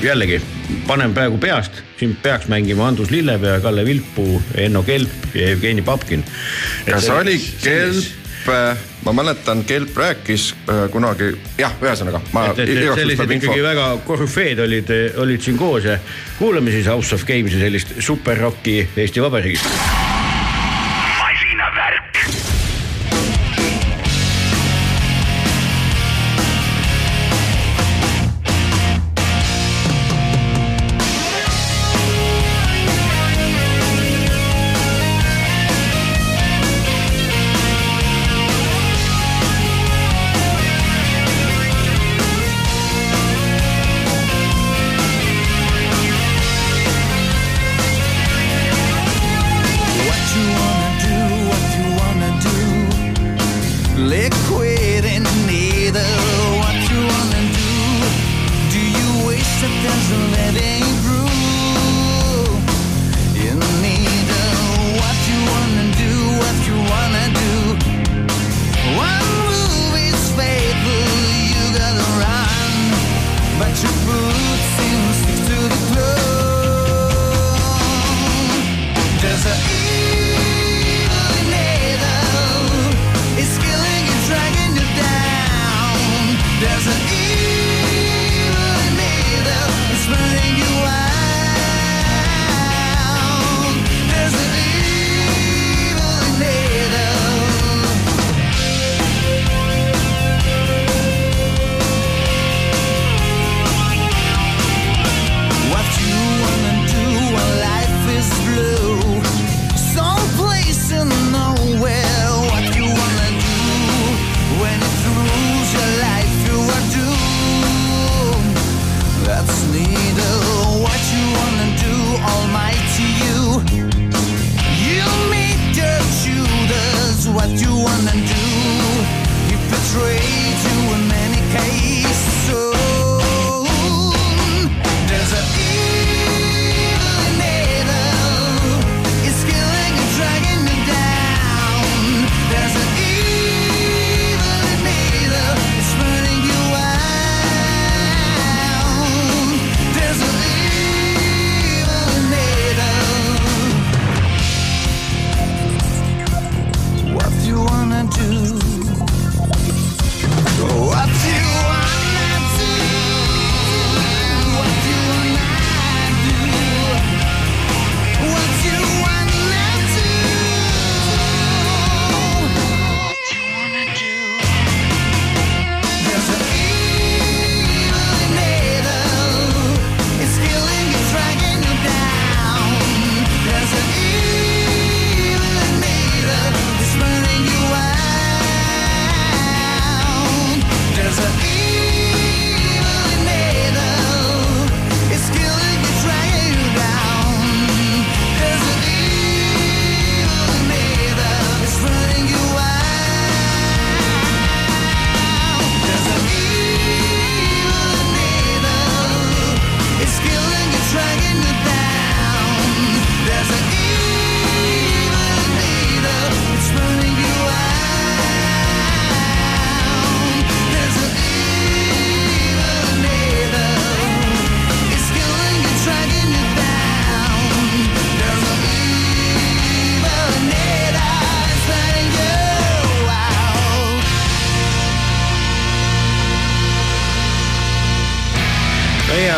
[0.03, 0.41] jällegi
[0.89, 6.25] panen praegu peast, siin peaks mängima Andrus Lillepea, Kalle Vilpu, Enno Kelp ja Jevgeni Papkin.
[6.89, 8.22] kas oli Kelp?
[9.05, 12.23] Ma mäletan, Kelp rääkis äh, kunagi, jah, ühesõnaga.
[12.99, 15.99] sellised ikkagi väga korüfeed olid, olid siin koos ja
[16.39, 20.02] kuulame siis House of Games'i sellist superrocki Eesti Vabariigist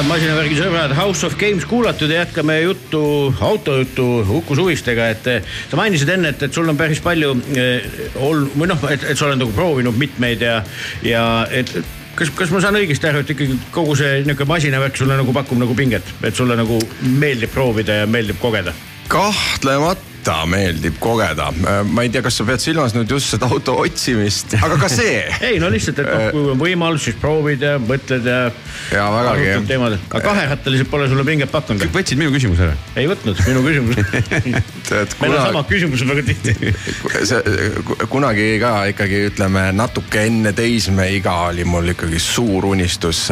[0.04, 3.00] head masinavärgi sõbrad, House of Games kuulatud ja jätkame juttu,
[3.40, 4.04] autojuttu
[4.36, 7.86] Uku Suvistega, et eh, sa mainisid enne, et, et sul on päris palju eh,
[8.20, 10.58] ol- või noh, et, et sa oled nagu proovinud mitmeid ja,
[11.06, 11.72] ja et
[12.18, 15.62] kas, kas ma saan õigesti aru, et ikkagi kogu see niisugune masinavärk sulle nagu pakub
[15.62, 16.80] nagu pinget, et sulle nagu
[17.14, 18.76] meeldib proovida ja meeldib kogeda?
[19.08, 21.52] kahtlemata täitsa meeldib kogeda.
[21.84, 25.20] ma ei tea, kas sa pead silmas nüüd just seda auto otsimist, aga ka see.
[25.48, 28.38] ei no lihtsalt, et noh, kui on võimalus, siis proovid ja mõtled ja.
[28.94, 31.84] Jaa, vägagi, aga kaherattaliselt pole sulle pinget pakkunud.
[31.94, 32.76] võtsid minu küsimuse ära?
[33.00, 34.00] ei võtnud, minu küsimus.
[35.20, 36.74] meil on samad küsimused väga tihti.
[37.28, 43.26] see kunagi ka ikkagi ütleme natuke enne teismeiga oli mul ikkagi suur unistus,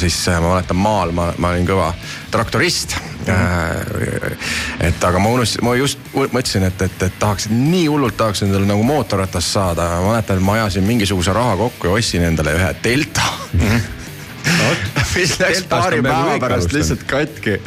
[0.00, 1.92] siis äh, ma mäletan maal ma, ma olin kõva
[2.32, 2.98] traktorist.
[3.28, 8.68] Et aga ma unustasin, ma just mõtlesin, et, et, et tahaks nii hullult tahaks endale
[8.68, 12.70] nagu mootorratast saada, ma mäletan, et ma ajasin mingisuguse raha kokku ja ostsin endale ühe
[12.84, 13.26] Delta
[15.14, 17.60] mis läks Deltast paari on peaaegu päeva pärast lihtsalt katki.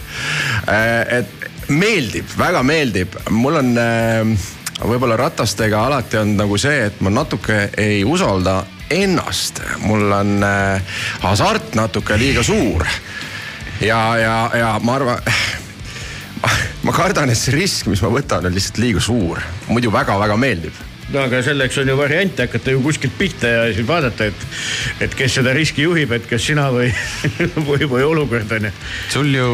[1.17, 4.49] et meeldib, väga meeldib, mul on äh,
[4.83, 8.63] võib-olla ratastega alati on nagu see, et ma natuke ei usalda
[8.93, 12.85] ennast, mul on äh, hasart natuke liiga suur.
[13.81, 15.35] ja, ja, ja ma arvan,
[16.83, 19.41] ma kardan, et see risk, mis ma võtan, on lihtsalt liiga suur,
[19.71, 20.81] muidu väga-väga meeldib
[21.13, 24.45] no aga selleks on ju variante hakata ju kuskilt pihta ja siis vaadata, et,
[25.07, 26.89] et kes seda riski juhib, et kas sina või,
[27.69, 28.73] või, või olukord on ju.
[29.13, 29.49] sul ju,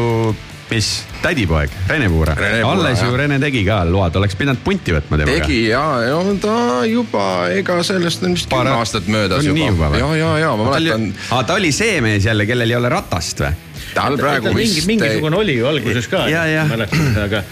[0.70, 0.90] mis,
[1.24, 2.36] tädipoeg, Rene Puura
[2.70, 3.10] alles ju.
[3.18, 5.40] Rene tegi ka load, oleks pidanud punti võtma temaga.
[5.40, 7.24] tegi ja, ja ta juba,
[7.54, 11.58] ega sellest on vist kümme aastat möödas juba ja, ja, ja ma mäletan, aa, ta
[11.60, 13.66] oli see mees jälle, kellel ei ole ratast või?
[13.94, 14.88] Tal praegu mingi, vist.
[14.90, 16.24] mingisugune oli ju alguses ka
[16.70, 17.42] mäletan, aga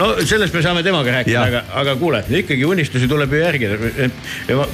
[0.00, 4.10] no sellest me saame temaga rääkida, aga, aga kuule, ikkagi unistusi tuleb ju järgida.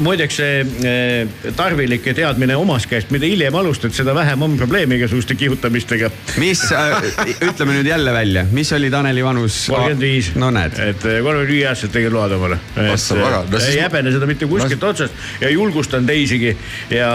[0.02, 5.36] muideks see eh, tarvilike teadmine omast käest, mida hiljem alustad, seda vähem on probleemi igasuguste
[5.38, 6.10] kihutamistega.
[6.42, 6.96] mis äh,,
[7.48, 9.64] ütleme nüüd jälle välja, mis oli Taneli vanus?
[9.70, 10.32] kolmkümmend viis.
[10.34, 12.58] no näed, et eh, kolmekümne viie aastaselt tegid load omale.
[12.76, 16.56] No siis ei häbene seda mitte kuskilt otsast ja julgustan teisigi
[16.90, 17.12] ja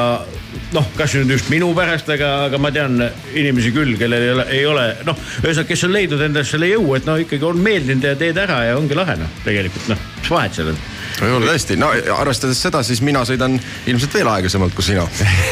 [0.76, 3.00] noh, kas nüüd just minu pärast, aga, aga ma tean
[3.38, 6.92] inimesi küll, kellel ei ole, ei ole noh, ühesõnaga, kes on leidnud endast selle jõu,
[6.98, 10.32] et no ikkagi on meeldinud ja teed ära ja ongi lahe noh, tegelikult noh, mis
[10.34, 10.82] vahet seal on.
[11.22, 13.56] võib-olla tõesti, no arvestades seda, siis mina sõidan
[13.88, 15.06] ilmselt veel aeglasemalt kui sina.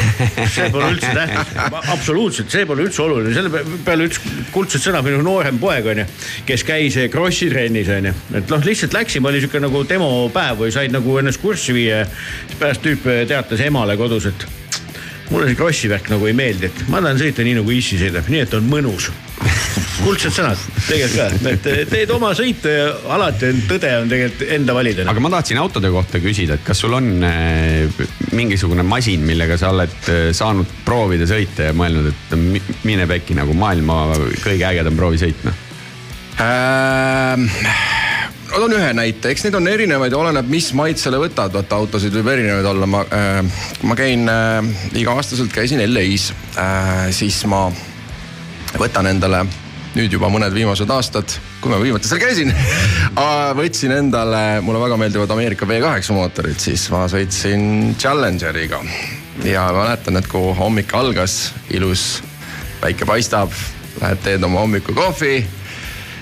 [0.54, 1.54] see pole üldse tähtis,
[1.94, 4.20] absoluutselt, see pole üldse oluline, selle pe- peale üks
[4.54, 6.06] kuldset sõna, minu noorem poeg onju,
[6.48, 10.94] kes käis Krossi trennis onju, et noh, lihtsalt läksime, oli sihuke nagu demopäev või said
[10.94, 12.04] nagu ennast kurssi viia.
[12.46, 14.48] siis pärast tüüp teatas emale kodus, et
[15.30, 18.28] mulle see Krossi värk nagu ei meeldi, et ma tahan sõita nii nagu issi sõidab,
[18.32, 19.10] nii et on mõnus.
[19.96, 22.86] kuldsed sõnad, tegelikult ka, et eh, teed oma sõite ja
[23.16, 25.06] alati on tõde on tegelikult enda valida.
[25.10, 29.72] aga ma tahtsin autode kohta küsida, et kas sul on äh, mingisugune masin, millega sa
[29.74, 34.02] oled äh, saanud proovida sõita ja mõelnud, et mi- mine pekki nagu maailma
[34.44, 35.62] kõige ägedam proovisõit noh.
[36.36, 37.48] Ähm,
[38.62, 42.70] toon ühe näite, eks neid on erinevaid oleneb, mis maitsele võtad, vaata autosid võib erinevaid
[42.70, 47.66] olla, ma äh,, ma käin äh, iga-aastaselt käisin LA-s äh,, siis ma
[48.80, 49.44] võtan endale
[49.96, 52.52] nüüd juba mõned viimased aastad, kui ma viimati seal käisin,
[53.60, 58.82] võtsin endale, mulle väga meeldivad Ameerika V8 mootorid, siis ma sõitsin Challengeriga.
[59.44, 62.22] Ja mäletan, et kui hommik algas, ilus
[62.80, 63.52] päike paistab,
[64.00, 65.38] lähed teed oma hommikukohvi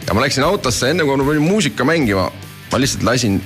[0.07, 2.29] ja ma läksin autosse, enne kui ma panin muusika mängima,
[2.73, 3.41] ma lihtsalt lasin,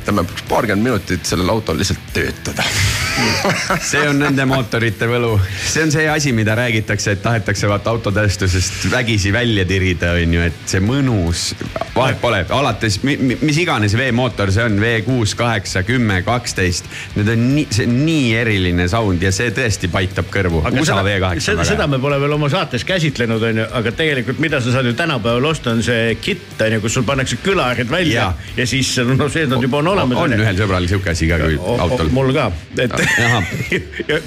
[0.00, 2.66] ütleme paarkümmend minutit sellel autol lihtsalt töötada.
[3.90, 8.88] see on nende mootorite võlu, see on see asi, mida räägitakse, et tahetakse vaata autotööstusest
[8.92, 11.50] vägisi välja tirida, on ju, et see mõnus,
[11.94, 16.86] vahet pole, alates mi, mi, mis iganes veemootor see on, V kuus, kaheksa, kümme, kaksteist.
[17.18, 20.62] Need on nii, see on nii eriline sound ja see tõesti paitab kõrvu.
[20.70, 24.40] USA V kaheksa seda, on seda me pole veel oma saates käsitlenud, onju, aga tegelikult,
[24.42, 28.30] mida sa saad ju tänapäeval osta, on see kitt onju, kus sul pannakse kõlarid välja
[28.30, 30.22] ja, ja siis no see nad juba on olemas.
[30.24, 32.10] on ühel sõbral sihuke asi ka kui autol.
[32.14, 32.48] mul ka,
[32.80, 32.96] et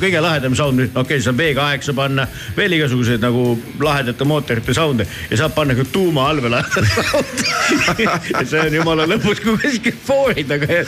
[0.01, 2.27] kõige lahedam sound, okei okay,, saab V8 panna,
[2.57, 3.53] veel igasuguseid nagu
[3.83, 6.61] lahedate mootorite sound'e ja saab panna ka tuuma allveele
[8.03, 10.83] ja see on jumala lõpus kui kuskil foori taga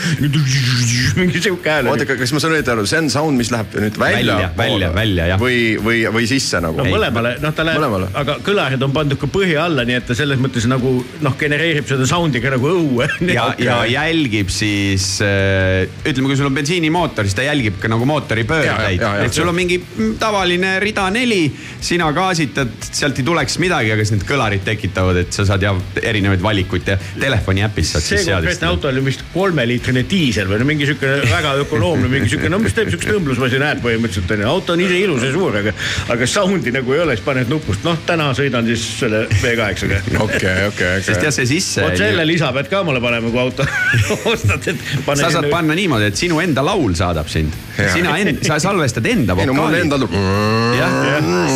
[1.20, 1.90] mingi sihuke hääl.
[1.92, 4.90] oota, kas ma saan õieti aru, see on sound, mis läheb nüüd välja Välja, välja,
[4.96, 5.40] välja, jah.
[5.42, 6.88] või, või, või sisse nagu no?
[6.90, 7.86] mõlemale, noh, ta läheb
[8.22, 11.88] aga kõlarid on pandud ka põhja alla, nii et ta selles mõttes nagu noh, genereerib
[11.90, 13.08] seda sound'i ka nagu õue.
[13.38, 18.06] ja, ja jälgib siis äh, ütleme, kui sul on bensiinimootor, siis ta jälgib ka nagu
[18.08, 19.26] mootori Ja, pöördeid ja, ja,, ja.
[19.26, 19.80] et sul on mingi
[20.20, 21.50] tavaline rida neli,
[21.82, 25.74] sina gaasitad, sealt ei tuleks midagi, aga siis need kõlarid tekitavad, et sa saad ja
[26.02, 28.72] erinevaid valikuid ja telefoni äpis saad see siis konkreetne seadistada.
[28.74, 32.78] auto oli vist kolmeliitrine diisel või no mingi siukene väga ökonoomne, mingi siukene, no mis
[32.78, 35.76] teeb siukest õmblusmasin häält põhimõtteliselt onju, auto on ise ilus ja suur, aga,
[36.16, 40.02] aga sound'i nagu ei ole, siis paned nupust, noh, täna sõidan siis selle V8-ga.
[40.26, 41.38] okei, okei, sest jah, okei.
[41.40, 41.98] see sisse vot.
[42.00, 43.66] selle lisa pead ka omale panema, kui auto
[44.34, 44.90] ostad, et.
[45.16, 49.36] sa saad panna niimoodi, et sinu enda laul saadab sind sina end-, sa salvestad enda
[49.40, 49.82] ei no mul vokaali.
[49.86, 50.08] endal
[50.78, 50.96] jah,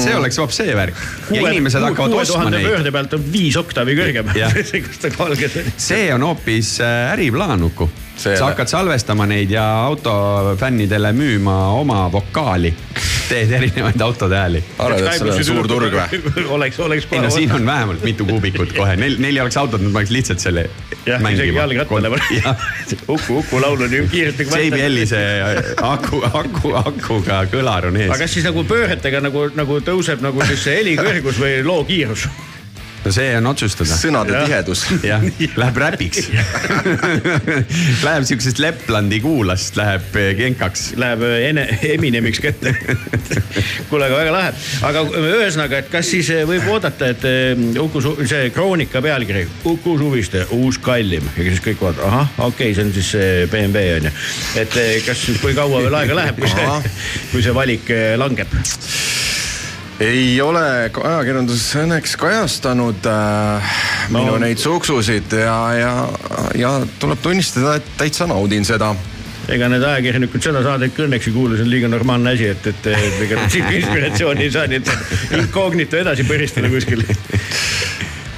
[0.04, 1.00] see oleks hoopis see värk.
[1.36, 2.68] ja inimesed hakkavad ostma neid.
[2.68, 4.34] pöörde pealt on viis oktaavi kõrgem
[5.90, 7.90] see on hoopis äh, äriplaan, Uku.
[8.20, 12.74] See- sa hakkad salvestama neid ja autofännidele müüma oma vokaali.
[13.30, 14.64] teed erinevaid autode hääli.
[14.80, 16.22] arvad, et seal on suur turg või??
[16.56, 19.82] oleks, oleks ei no siin on vähemalt mitu kuubikut kohe, neil, neil ei oleks autot,
[19.82, 20.66] nad paneks lihtsalt selle
[21.06, 22.68] jah, isegi jalgrattale jah,
[23.16, 24.50] Uku, Uku laul on ju kiiresti.
[24.66, 28.24] JBL-i see aku, aku, akuga kõlar on aga ees.
[28.26, 32.28] kas siis nagu pööretega nagu, nagu tõuseb nagu siis see helikõrgus või loo kiirus?
[33.05, 33.95] No see on otsustada.
[33.99, 34.45] sõnade Jah.
[34.47, 34.84] tihedus.
[35.11, 35.23] jah,
[35.59, 36.30] läheb räpiks.
[38.05, 40.85] Läheb siuksest Leplandi kuulast läheb eh, kenkaks.
[40.99, 42.73] Läheb äh, ene, Eminemiks kätte.
[43.89, 44.53] kuule, aga väga lahe,
[44.89, 47.27] aga ühesõnaga, et kas siis äh, võib oodata, et
[47.80, 52.76] Uku, see kroonika pealkiri Uku Suviste uus kallim ja siis kõik vaatavad, ahah, okei okay,,
[52.77, 54.13] see on siis see BMW on ju.
[54.63, 56.93] et kas, kui kaua veel aega läheb, kui see,
[57.34, 58.59] kui see valik langeb?
[59.99, 63.71] Ei ole ka ajakirjanduses õnneks kajastanud äh,
[64.09, 64.23] No.
[64.23, 65.89] minu neid suksusid ja, ja,
[66.57, 66.69] ja
[66.99, 68.93] tuleb tunnistada, et täitsa naudin seda.
[69.49, 72.65] ega need ajakirjanikud seda saadet ka õnneks ei kuule, see on liiga normaalne asi, et,
[72.71, 77.03] et et ega siit inspiratsiooni ei saa, nii et incognito edasi põristada kuskil.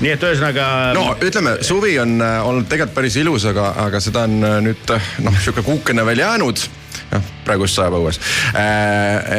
[0.01, 0.67] nii et ühesõnaga.
[0.97, 4.95] no ütleme, suvi on äh, olnud tegelikult päris ilus, aga, aga seda on äh, nüüd
[4.95, 6.67] äh, noh, sihuke kuukene veel jäänud.
[7.11, 8.21] noh, praegu just sajab õues.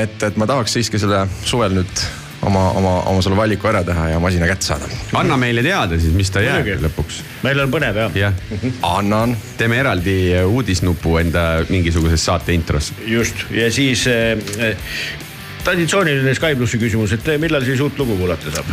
[0.00, 2.04] et, et ma tahaks siiski selle suvel nüüd
[2.42, 4.88] oma, oma, oma selle valiku ära teha ja masina kätte saada.
[5.18, 6.86] anna meile teada siis, mis ta jääb Muidugi.
[6.86, 7.20] lõpuks.
[7.46, 8.16] meil on põnev jah.
[8.18, 9.36] jah, annan.
[9.58, 12.92] teeme eraldi eh, uudisnupu enda mingisuguses saate intros.
[13.06, 14.88] just ja siis äh, äh,
[15.64, 18.70] traditsiooniline Sky plussi küsimus, et millal siis uut lugu kuulata saab?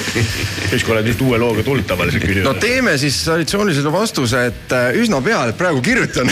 [0.70, 4.74] siis kui oled just uue looga tulnud tavaliselt küsinud no teeme siis traditsioonilisele vastuse, et
[4.76, 6.30] äh, üsna pea, et praegu kirjutan.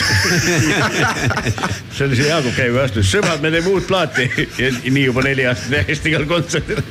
[1.97, 4.29] see oli see Jaagup Käivi vastus, sõbrad, me teeme uut plaati
[4.63, 6.83] ja nii juba neli aastat järjest igal kontserdil.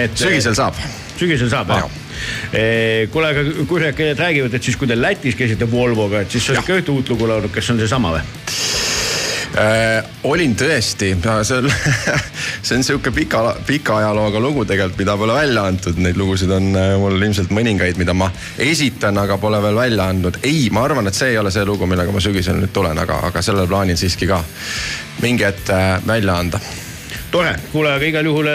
[0.00, 0.80] et sügisel saab.
[1.18, 2.00] sügisel saab jah
[3.12, 6.78] kuule, aga kurjakad räägivad, et siis kui te Lätis käisite Volvoga, et siis oled ka
[6.78, 8.63] ühte uut lugu laulnud, kas see on seesama või?
[9.54, 11.68] Äh, olin tõesti, see on,
[12.66, 16.72] see on sihuke pika, pika ajalooga lugu tegelikult, mida pole välja antud, neid lugusid on
[16.74, 20.40] äh, mul ilmselt mõningaid, mida ma esitan, aga pole veel välja andnud.
[20.42, 23.20] ei, ma arvan, et see ei ole see lugu, millega ma sügisel nüüd tulen, aga,
[23.30, 24.40] aga sellel plaanil siiski ka
[25.22, 26.58] mingi hetk äh, välja anda.
[27.30, 28.50] tore, kuule, aga igal juhul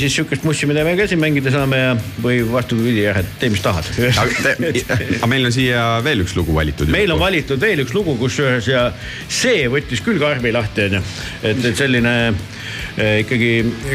[0.00, 1.92] siis sihukest mussi, mida me ka siin mängida saame ja,
[2.22, 3.86] või vastupidi jah, et tee, mis tahad.
[4.18, 6.90] aga meil on siia veel üks lugu valitud.
[6.92, 8.88] meil on valitud veel üks lugu, kusjuures ja
[9.28, 11.02] see võttis küll karmi lahti onju,
[11.42, 13.52] et, et selline eh, ikkagi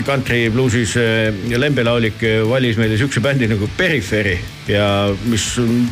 [0.08, 4.38] country bluusis eh, lembelaulik eh, valis meile siukse bändi nagu Periphery
[4.72, 4.88] ja
[5.28, 5.86] mis on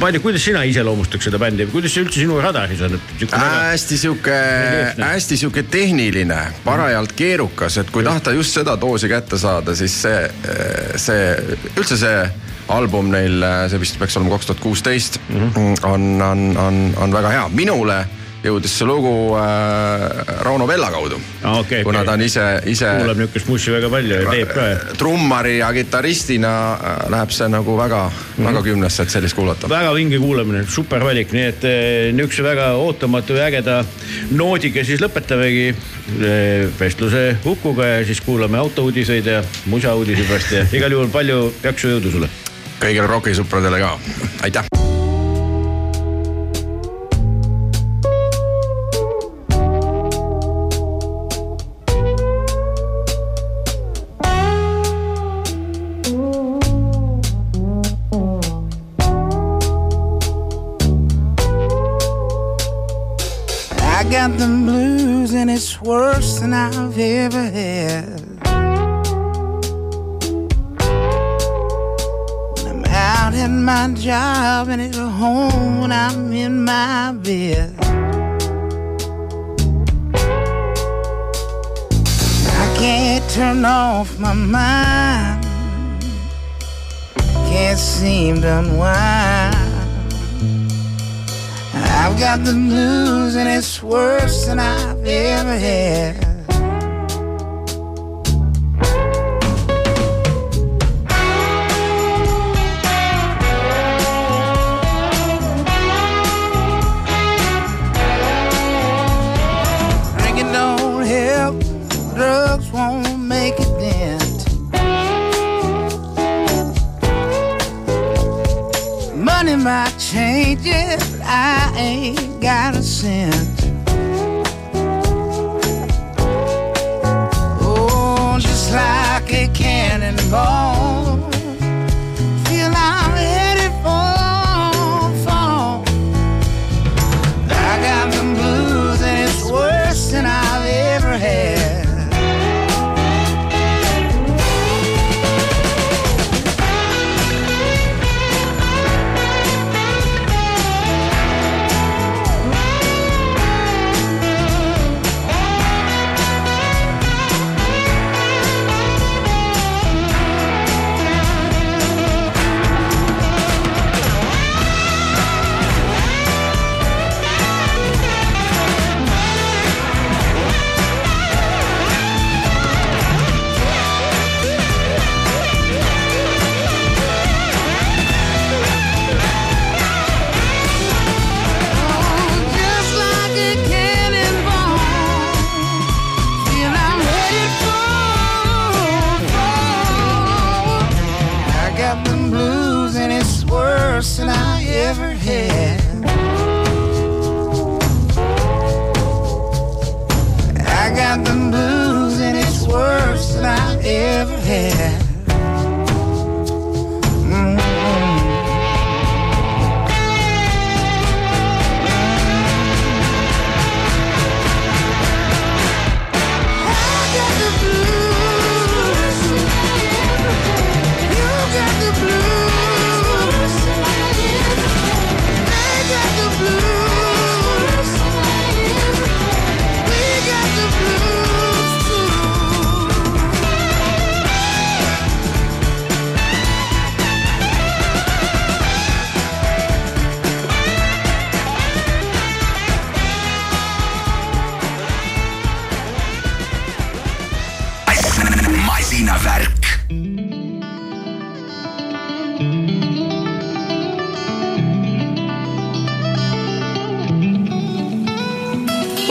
[0.00, 2.96] tea, kuidas sina iseloomustaks seda bändi, kuidas see üldse sinu radaris on,
[3.34, 4.38] hästi sihuke,
[4.98, 10.26] hästi sihuke tehniline, parajalt keerukas, et kui tahta just seda doosi kätte saada, siis see,
[11.00, 11.30] see,
[11.76, 12.18] üldse see
[12.74, 15.20] album neil, see vist peaks olema kaks tuhat kuusteist,
[15.84, 18.02] on, on, on, on väga hea, minule
[18.44, 21.18] jõudis see lugu äh, Rauno Vella kaudu
[21.60, 22.06] okei, kuna okei.
[22.06, 24.68] ta on ise, ise kuulab niukest mussi väga palju ja teeb ka.
[25.00, 28.42] trummari ja kitarristina äh, läheb see nagu väga mm, Mhm.
[28.46, 28.52] -hmm.
[28.52, 29.68] väga kümnesse, et sellist kuulata.
[29.68, 33.84] väga vinge kuulamine, super valik, nii et eh, niisuguse väga ootamatu ja ägeda
[34.30, 40.92] noodiga siis lõpetamegi eh, vestluse Ukuga ja siis kuulame autouudiseid ja musauudiseid varsti ja igal
[40.92, 42.28] juhul palju jaksu ja jõudu sulle.
[42.80, 43.98] kõigile rokisõpradele ka,
[44.42, 44.83] aitäh.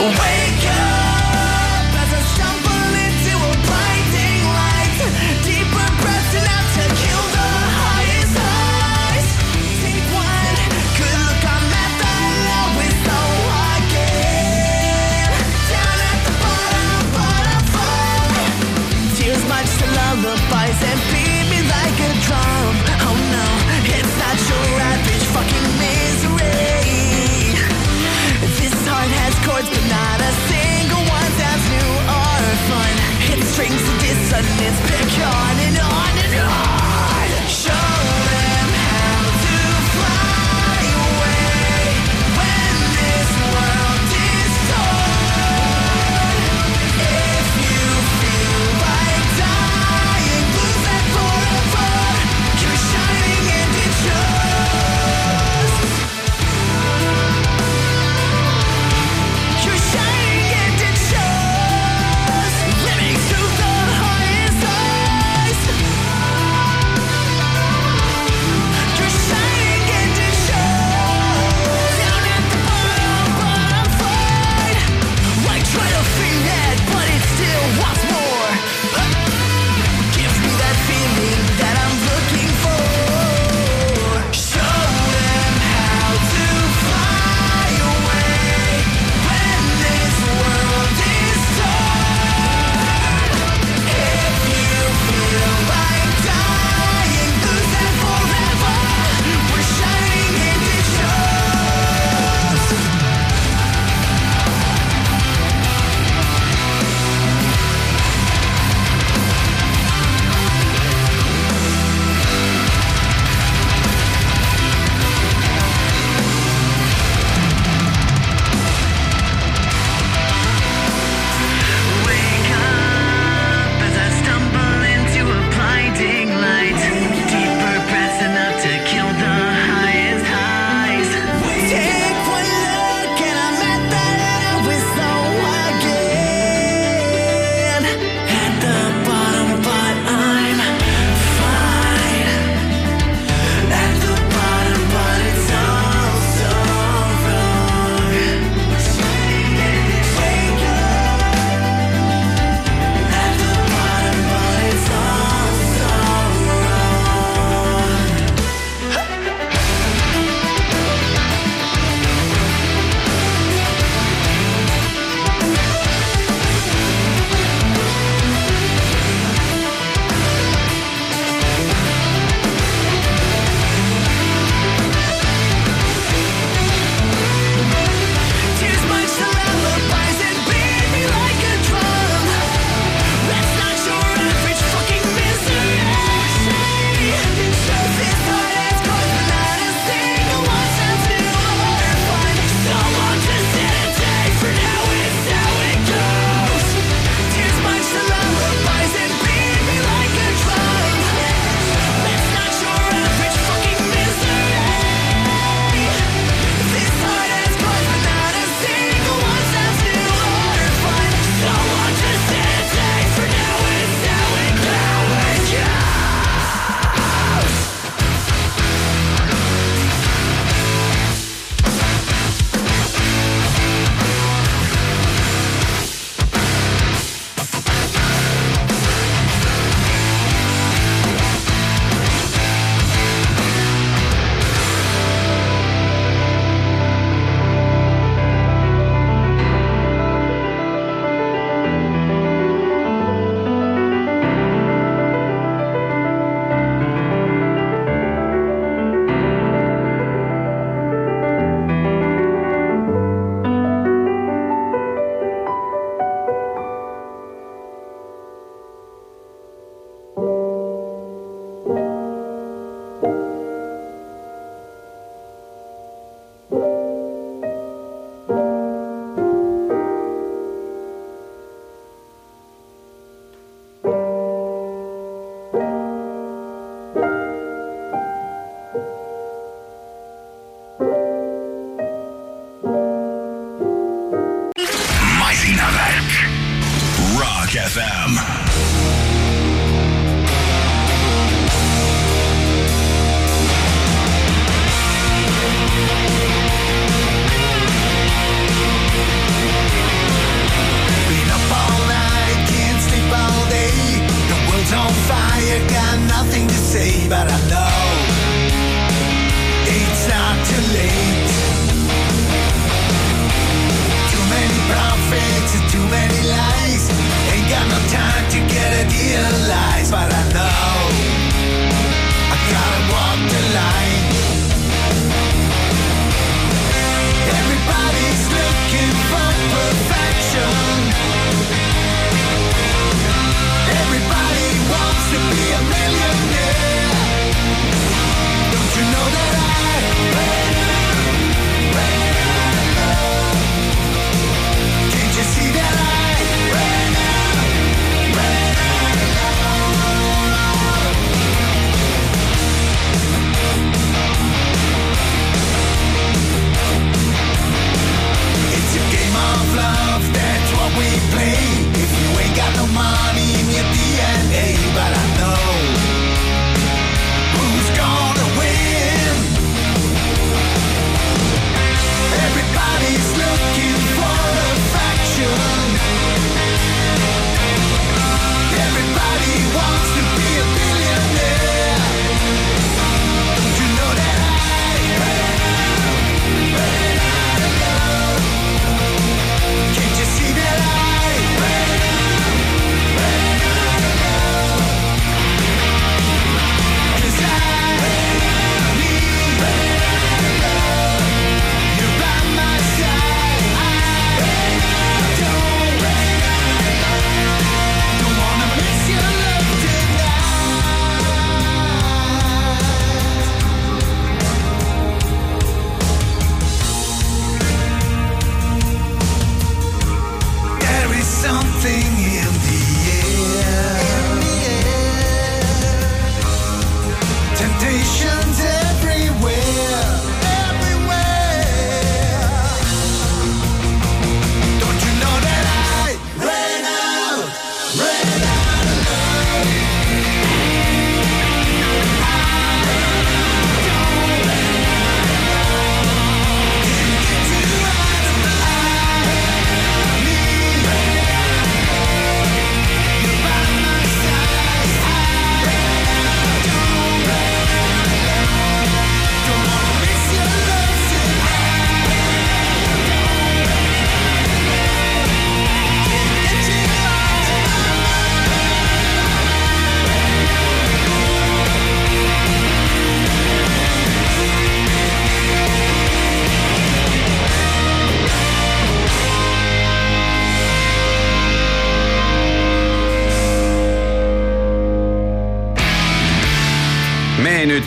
[0.04, 0.33] away.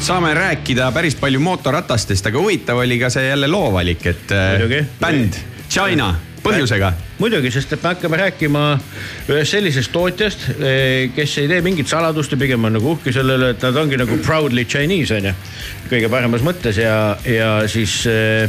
[0.07, 4.53] Saame rääkida päris palju mootorratastest, aga huvitav oli ka see jälle loo valik, et äh,
[4.55, 4.85] Muidugi.
[5.01, 6.13] bänd China
[6.43, 6.91] põhjusega.
[7.19, 8.61] muidugi, sest et me hakkame rääkima
[9.27, 10.45] ühest sellisest tootjast,
[11.15, 13.99] kes ei tee mingit saladust ja pigem on nagu uhke selle üle, et nad ongi
[13.99, 15.35] nagu proudly Chinese on ju.
[15.91, 18.47] kõige paremas mõttes ja, ja siis eh,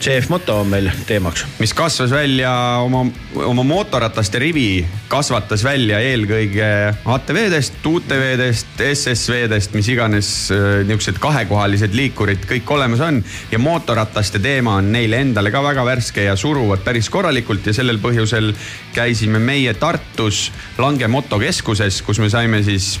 [0.00, 1.42] CF Moto on meil teemaks.
[1.58, 2.50] mis kasvas välja
[2.80, 3.02] oma,
[3.44, 6.70] oma mootorrataste rivi kasvatas välja eelkõige
[7.04, 13.20] ATV-dest, UTV-dest, SSV-dest, mis iganes äh, niisugused kahekohalised liikurid kõik olemas on.
[13.52, 18.00] ja mootorrataste teema on neile endale ka väga värske ja suruvad päris korralikult ja sellel
[18.00, 18.54] põhjusel
[18.96, 20.48] käisime meie Tartus
[20.78, 22.94] Lange motokeskuses, kus me saime siis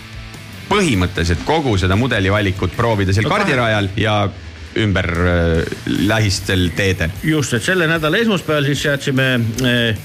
[0.68, 4.20] põhimõtteliselt kogu seda mudelivalikut proovida seal kardirajal ja
[4.76, 7.10] ümber äh, lähistel teedel.
[7.22, 9.32] just, et selle nädala esmaspäeval siis seadsime
[9.66, 9.96] eh,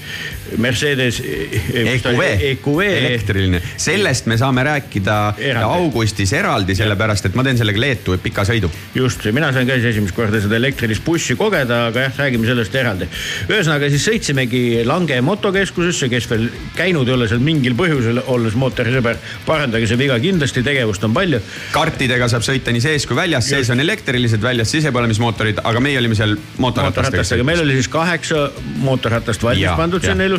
[0.62, 5.80] Mercedes eh, EQV, EQV elektriline, sellest me saame rääkida Eraldi.
[5.80, 8.70] augustis eraldi, sellepärast et ma teen sellega Leetu pika sõidu.
[8.94, 12.74] just, mina sain ka siis esimest korda seda elektrilist bussi kogeda, aga jah, räägime sellest
[12.74, 13.08] eraldi.
[13.48, 19.20] ühesõnaga siis sõitsimegi Lange motokeskusesse, kes veel käinud ei ole seal mingil põhjusel, olles mootorisõber,
[19.46, 21.40] parandage see viga kindlasti, tegevust on palju.
[21.72, 26.18] kartidega saab sõita nii sees kui väljas, sees on elektrilised, väljas sisepõlemismootorid, aga meie olime
[26.18, 28.50] seal mootorratastega meil oli siis kaheksa
[28.82, 30.35] mootorratast valmis Ja, pandud sinna ilusti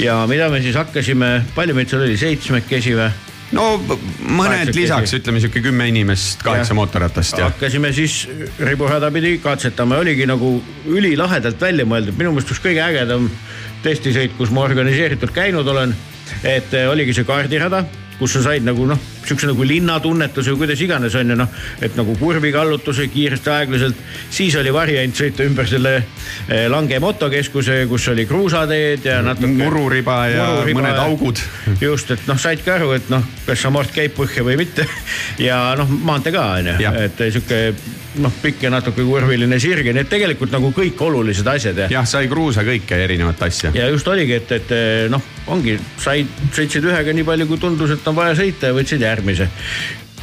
[0.00, 3.08] ja mida me siis hakkasime, palju meid seal oli, seitsmekesi või?
[3.56, 3.68] no
[4.38, 8.20] mõned lisaks, ütleme sihuke kümme inimest, kaheksa mootorratast ja hakkasime siis
[8.60, 13.30] riburada pidi katsetama, oligi nagu ülilahedalt välja mõeldud, minu meelest üks kõige ägedam
[13.84, 15.94] testisõit, kus ma organiseeritult käinud olen
[16.42, 17.86] et eh, oligi see kaardirada
[18.18, 18.98] kus sa said nagu noh,
[19.28, 24.00] siukse nagu linnatunnetuse või kuidas iganes on ju noh, et nagu kurvi kallutuse kiiresti aeglaselt.
[24.30, 29.52] siis oli variant sõita ümber selle eh, Lange motokeskuse, kus oli kruusateed ja natuke.
[29.62, 31.44] mururiba ja mururiba mõned augud.
[31.88, 34.86] just, et noh, saidki aru, et noh, kas amort käib põhja või mitte
[35.48, 37.62] ja noh, maantee ka on ju, et sihuke
[38.22, 41.88] noh, pikk ja natuke kurviline sirge, nii et tegelikult nagu kõik olulised asjad ja.
[41.92, 43.72] jah, sai kruusa kõike erinevat asja.
[43.76, 44.74] ja just oligi, et, et
[45.12, 45.22] noh,
[45.52, 49.50] ongi, said, sõitsid ühega nii palju, kui tundus, et on vaja sõita ja võtsid järgmise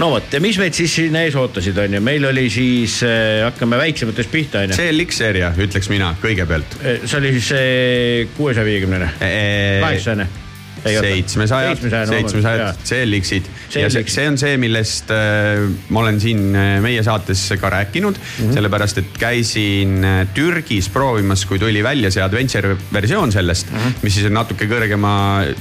[0.01, 3.43] no vot ja mis meid siis siin ees ootasid, on ju, meil oli siis äh,,
[3.45, 4.79] hakkame väiksematest pihta, on ju.
[4.79, 6.79] CLX seeria, ütleks mina kõigepealt.
[7.05, 10.44] see oli siis see kuuesaja viiekümnene, kaheksasajane
[10.85, 17.03] seitsmesajad, seitsmesajad CLX-id ja see, see on see, millest äh, ma olen siin äh, meie
[17.05, 18.53] saates ka rääkinud mm, -hmm.
[18.57, 23.97] sellepärast et käisin äh, Türgis proovimas, kui tuli välja see adventure versioon sellest mm, -hmm.
[24.01, 25.13] mis siis on natuke kõrgema,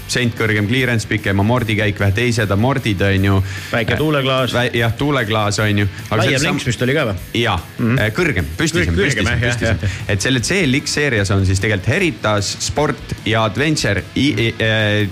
[0.08, 3.42] sent kõrgem clearance, pikem amordikäik, vähe teised amordid on ju.
[3.72, 4.54] väike tuuleklaas.
[4.72, 5.88] jah, tuuleklaas on ju.
[6.10, 7.16] laiem links vist oli ka või?
[7.34, 8.12] ja mm, -hmm.
[8.20, 9.78] kõrgem, püstisem, püstisem, püstisem.
[10.08, 14.02] et selle CLX seerias on siis tegelikult Heritage, Sport ja Adventure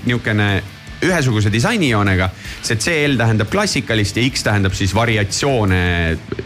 [0.05, 0.62] niisugune
[1.03, 2.29] ühesuguse disainijoonega.
[2.62, 5.83] see CL tähendab klassikalist ja X tähendab siis variatsioone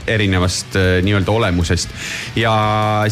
[0.07, 1.93] erinevast äh, nii-öelda olemusest.
[2.37, 2.53] ja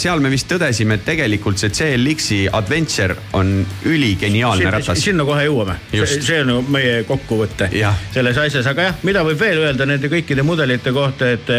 [0.01, 3.55] seal me vist tõdesime, et tegelikult see CLX-i Adventure on
[3.85, 5.03] üligeniaalne ratas.
[5.05, 7.69] sinna kohe jõuame, see on meie kokkuvõte
[8.15, 11.51] selles asjas, aga jah, mida võib veel öelda nende kõikide mudelite kohta, et,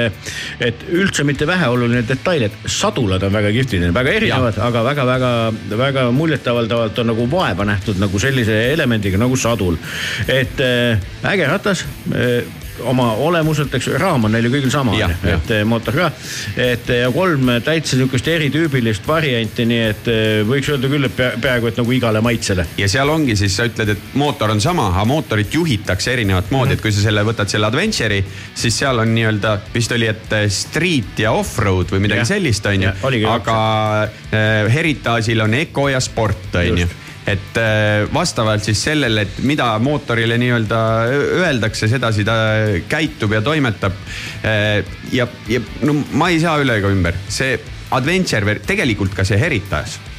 [0.60, 7.04] et üldse mitte väheoluline detail, et sadulad on väga kihvtid, väga erinevad, aga väga-väga-väga muljetavaldavalt
[7.04, 10.38] on nagu vaeva nähtud nagu sellise elemendiga nagu sadul puhul.
[10.40, 11.00] et äh,
[11.32, 12.44] äge ratas äh,
[12.84, 16.10] oma olemuselt, eks raam on neil ju kõigil sama, et äh, mootor ka.
[16.60, 20.10] et ja kolm täitsa sihukest eritüübilist varianti, nii et
[20.48, 22.66] võiks öelda küll, et peaaegu et nagu igale maitsele.
[22.78, 26.66] ja seal ongi siis, sa ütled, et mootor on sama, aga mootorit juhitakse erinevat moodi
[26.66, 26.80] mm, -hmm.
[26.80, 28.26] et kui sa selle võtad selle Adventure'i,
[28.56, 32.30] siis seal on nii-öelda, vist oli, et street ja off-road või midagi ja.
[32.36, 32.92] sellist, on ju.
[33.30, 33.58] aga
[34.70, 36.88] Heritage'il on Eco ja Sport, on ju
[37.26, 40.80] et äh, vastavalt siis sellele, et mida mootorile nii-öelda
[41.42, 42.36] öeldakse, sedasi ta
[42.90, 43.96] käitub ja toimetab.
[44.46, 44.84] Äh,
[45.14, 47.58] ja, ja no ma ei saa üle ega ümber, see
[47.96, 50.14] Adventure, tegelikult ka see Heritage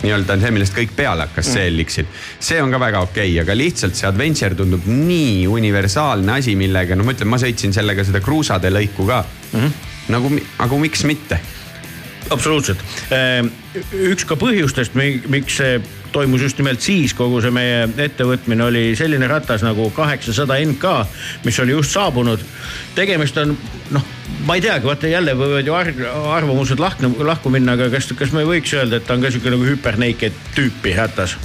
[0.00, 1.56] nii-öelda on see, millest kõik peale hakkas mm.
[1.56, 2.06] CLX-il.
[2.40, 6.96] see on ka väga okei okay,, aga lihtsalt see Adventure tundub nii universaalne asi, millega,
[6.96, 9.58] no ma ütlen, ma sõitsin sellega seda kruusade lõiku ka mm.
[9.58, 9.88] -hmm.
[10.16, 10.32] nagu,
[10.64, 11.40] aga miks mitte?
[12.30, 12.80] absoluutselt.
[13.12, 13.44] Äh,
[14.08, 15.80] üks ka põhjustest, miks see
[16.12, 20.96] toimus just nimelt siis, kogu see meie ettevõtmine oli selline ratas nagu kaheksasada NK,
[21.44, 22.42] mis oli just saabunud.
[22.94, 23.56] tegemist on
[23.94, 24.10] noh,
[24.46, 25.76] ma ei teagi, vaata jälle võivad ju
[26.32, 29.54] arvamused lahku, lahku minna, aga kas, kas me võiks öelda, et ta on ka sihuke
[29.54, 31.38] nagu hüpernaked tüüpi ratas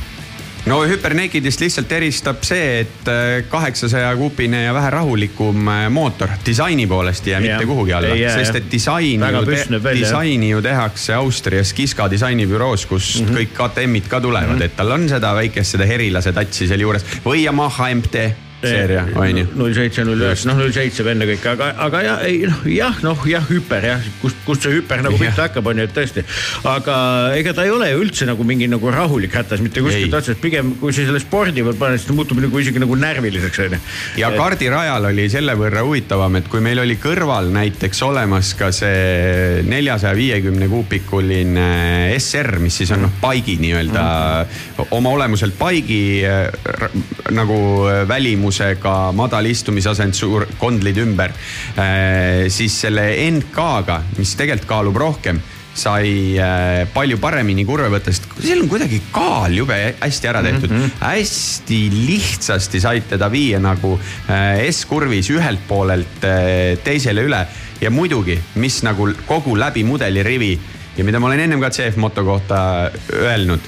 [0.66, 6.88] no Hypernakedist lihtsalt eristab see, et äh, kaheksasaja kuupine ja vähe rahulikum äh, mootor disaini
[6.88, 11.74] poolest ei jää mitte kuhugi alla, sest et disaini ju, te, disaini ju tehakse Austrias
[11.74, 13.38] Kiska disainibüroos, kust mm -hmm.
[13.38, 14.66] kõik KTM-id ka tulevad mm, -hmm.
[14.66, 19.38] et tal on seda väikest, seda herilase tatsi seal juures või Yamaha MT seeria, on
[19.38, 19.46] ju.
[19.56, 23.26] null seitse, null üheksa, noh null seitse ennekõike, aga, aga jah, ei noh, jah, noh
[23.30, 26.24] jah, hüper jah, kust, kust see hüper nagu pihta hakkab, on ju, et tõesti.
[26.72, 26.98] aga
[27.38, 30.76] ega ta ei ole ju üldse nagu mingi nagu rahulik hätas, mitte kuskilt otsast, pigem
[30.82, 33.82] kui sa selle spordi peal paned, siis ta muutub nagu isegi nagu närviliseks on ju.
[34.22, 34.40] ja et...
[34.40, 40.16] kardirajal oli selle võrra huvitavam, et kui meil oli kõrval näiteks olemas ka see neljasaja
[40.18, 41.68] viiekümne kuupikuline
[42.18, 44.96] SR, mis siis on noh, paigi nii-öelda mm, -hmm.
[44.98, 46.24] oma olemuselt paigi
[47.36, 47.58] nagu
[48.08, 51.34] välimus suurusega madal istumisasend, suur kondlid ümber.
[51.78, 55.42] Äh, siis selle NK-ga, mis tegelikult kaalub rohkem
[55.76, 60.72] sai äh, palju paremini kurve võtta, sest seal on kuidagi kaal jube hästi ära tehtud
[60.72, 60.86] mm.
[60.86, 61.02] -hmm.
[61.02, 63.98] hästi lihtsasti said teda viia nagu
[64.30, 66.24] äh, S-kurvis ühelt poolelt
[66.84, 67.42] teisele üle
[67.82, 70.54] ja muidugi, mis nagu kogu läbi mudelirivi
[70.96, 73.60] ja mida ma olen ennem ka CF Moto kohta öelnud.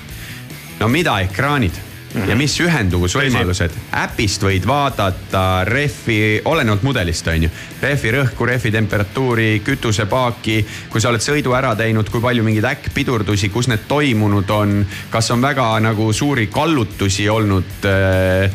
[0.79, 1.86] no mida ekraanid
[2.17, 2.29] Mm -hmm.
[2.29, 3.71] ja mis ühenduvusvõimalused.
[3.93, 7.49] äpist võid vaadata rehvi, olenevalt mudelist on ju,
[7.81, 10.65] rehvi rõhku, rehvi temperatuuri, kütusepaaki.
[10.89, 15.31] kui sa oled sõidu ära teinud, kui palju mingeid äkkpidurdusi, kus need toimunud on, kas
[15.31, 18.51] on väga nagu suuri kallutusi olnud äh,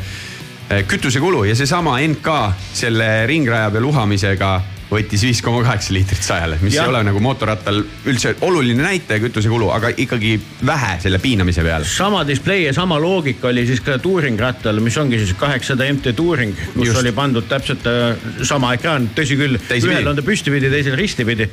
[0.87, 2.27] kütusekulu ja seesama NK
[2.73, 4.61] selle ringraja peal uhamisega
[4.93, 6.87] võttis viis koma kaheksa liitrit sajale, mis Jah.
[6.87, 11.87] ei ole nagu mootorrattal üldse oluline näitaja kütusekulu, aga ikkagi vähe selle piinamise peale.
[11.89, 16.15] sama display ja sama loogika oli siis ka Touring rattal, mis ongi siis kaheksasada MT
[16.15, 16.99] Touring, kus Just.
[17.01, 21.49] Oli pandud täpselt äh, sama ekraan, tõsi küll, ühel on ta püstipidi, teisel ristipidi.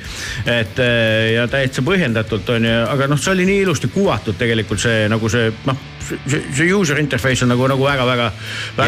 [0.46, 4.82] et äh, ja täitsa põhjendatult on ju, aga noh, see oli nii ilusti kuvatud tegelikult
[4.82, 8.30] see nagu see noh, see, see user interface on nagu, nagu väga-väga.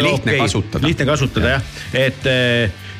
[0.02, 0.86] lihtne kasutada.
[0.86, 2.90] lihtne kasutada jah, et äh,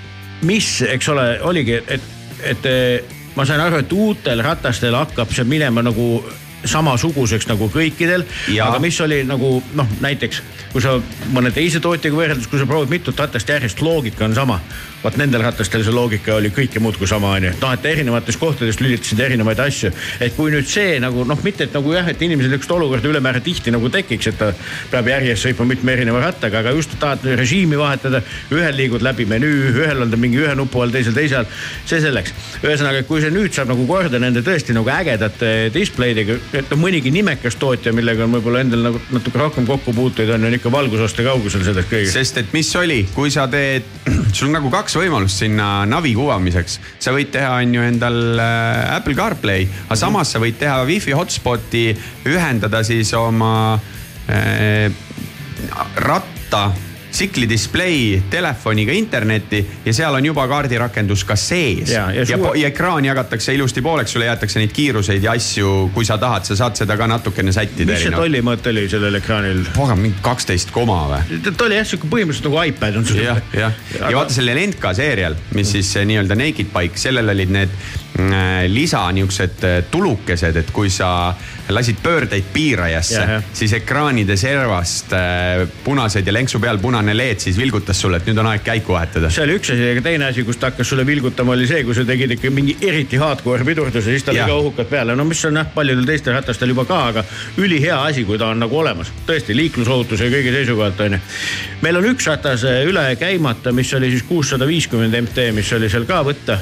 [0.49, 2.07] mis, eks ole, oligi, et,
[2.51, 6.23] et äh, ma sain aru, et uutel ratastel hakkab see minema nagu
[6.65, 8.27] samasuguseks nagu kõikidel,
[8.63, 10.97] aga mis oli nagu noh, näiteks kui sa
[11.33, 14.61] mõne teise tootjaga võrreldes, kui sa proovid mitut ratast järjest, loogika on sama.
[15.03, 17.51] vaat nendel ratastel see loogika oli kõike muud kui sama, onju.
[17.61, 19.91] noh, et erinevatest kohtadest lülitasid erinevaid asju.
[20.21, 23.43] et kui nüüd see nagu noh, mitte et nagu jah, et inimesel niisugust olukorda ülemäära
[23.43, 24.53] tihti nagu tekiks, et ta
[24.91, 28.23] peab järjest sõitma mitme erineva rattaga, aga just tahad režiimi vahetada.
[28.53, 31.47] ühel liigud läbi menüü, ühel on ta mingi ühe nupu all, teisel teise all.
[31.85, 32.33] see selleks.
[32.63, 37.57] ühesõnaga, kui see nüüd saab nagu korda nende tõesti nagu ägedate displeidega, et mõnigi nimekas
[37.61, 41.91] tootja, millega on võib-olla endal nagu natuke rohkem kokkupuuteid on, on ikka valgusaste kaugusel sellest
[41.91, 42.17] kõigest.
[42.17, 43.89] sest et mis oli, kui sa teed,
[44.37, 46.79] sul on nagu kaks võimalust sinna navi kuvamiseks.
[47.03, 51.17] sa võid teha, on ju endal äh, Apple CarPlay, aga samas sa võid teha wifi
[51.17, 51.91] hotspot'i,
[52.29, 53.53] ühendada siis oma
[54.29, 54.89] äh,
[56.03, 56.71] ratta
[57.13, 61.93] tsikli display telefoniga internetti ja seal on juba kaardirakendus ka sees.
[61.93, 65.37] Ja, ja ja, suur- ja, ja ekraan jagatakse ilusti pooleks, sulle jäetakse neid kiiruseid ja
[65.37, 67.93] asju, kui sa tahad, sa saad seda ka natukene sättida.
[67.93, 69.65] mis see tollimõõt oli sellel ekraanil?
[69.77, 71.41] pagan, mingi kaksteist koma või?
[71.49, 73.23] ta oli jah sihuke põhimõtteliselt nagu iPad on sul.
[73.25, 77.81] jah, jah, ja vaata sellel Entka seerial, mis siis nii-öelda Naked Bike, sellel olid need
[78.69, 81.33] lisa niuksed eh, tulukesed, et kui sa
[81.73, 83.23] lasid pöördeid piirajasse
[83.57, 88.43] siis ekraanide servast eh, punased ja lenksu peal punane LED siis vilgutas sulle, et nüüd
[88.43, 89.31] on aeg käiku vahetada.
[89.33, 91.97] see oli üks asi, aga teine asi, kus ta hakkas sulle vilgutama, oli see, kui
[91.97, 95.41] sa tegid ikka mingi eriti hardcore pidurduse, siis tal oli ka ohukad peale, no mis
[95.49, 97.25] on jah, paljudel teistel ratastel juba ka, aga
[97.65, 99.13] ülihea asi, kui ta on nagu olemas.
[99.27, 101.25] tõesti liiklusohutuse ja kõige seisukohalt on ju.
[101.81, 106.05] meil on üks ratas üle käimata, mis oli siis kuussada viiskümmend MT, mis oli seal
[106.05, 106.61] ka võtta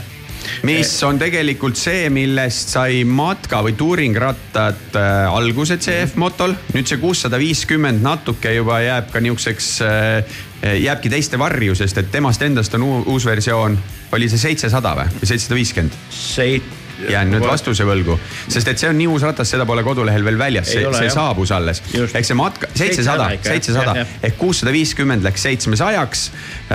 [0.69, 6.55] mis on tegelikult see, millest sai matka või tuuringrattad äh, alguse CF motol.
[6.75, 10.37] nüüd see kuussada viiskümmend natuke juba jääb ka niisuguseks äh,,
[10.85, 13.79] jääbki teiste varju, sest et temast endast on uu- uus versioon,
[14.13, 15.99] oli see seitsesada või, või seitsesada viiskümmend?
[16.11, 16.77] Seit-.
[17.09, 18.19] jään nüüd vastuse võlgu,
[18.53, 21.07] sest et see on nii uus ratas, seda pole kodulehel veel väljas, see, ole, see
[21.09, 21.15] jah.
[21.15, 21.81] saabus alles.
[21.97, 23.55] Ehk see matka, seitsesada 700, ikka, jah.
[23.55, 26.27] seitsesada ehk kuussada viiskümmend läks seitsmesajaks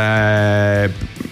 [0.01, 0.89] äh,.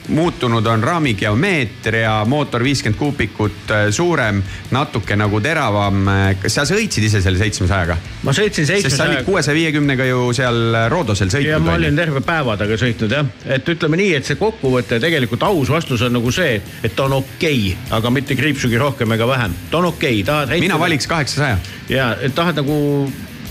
[0.08, 6.10] Muutunud on raami geomeetria, mootor viiskümmend kuupikut äh, suurem, natuke nagu teravam.
[6.42, 7.98] kas sa sõitsid ise selle seitsmesajaga?
[8.24, 12.00] ma sõitsin sest sa olid kuuesaja viiekümnega ju seal Roodosel ja sõitnud ma on olin
[12.00, 16.18] terve päeva taga sõitnud jah, et ütleme nii, et see kokkuvõte tegelikult aus vastus on
[16.18, 19.56] nagu see, et ta on okei okay,, aga mitte kriipsugi rohkem ega vähem.
[19.72, 20.58] ta on okei okay,, tahad.
[20.60, 21.58] mina valiks kaheksasaja.
[21.90, 22.78] ja, et tahad nagu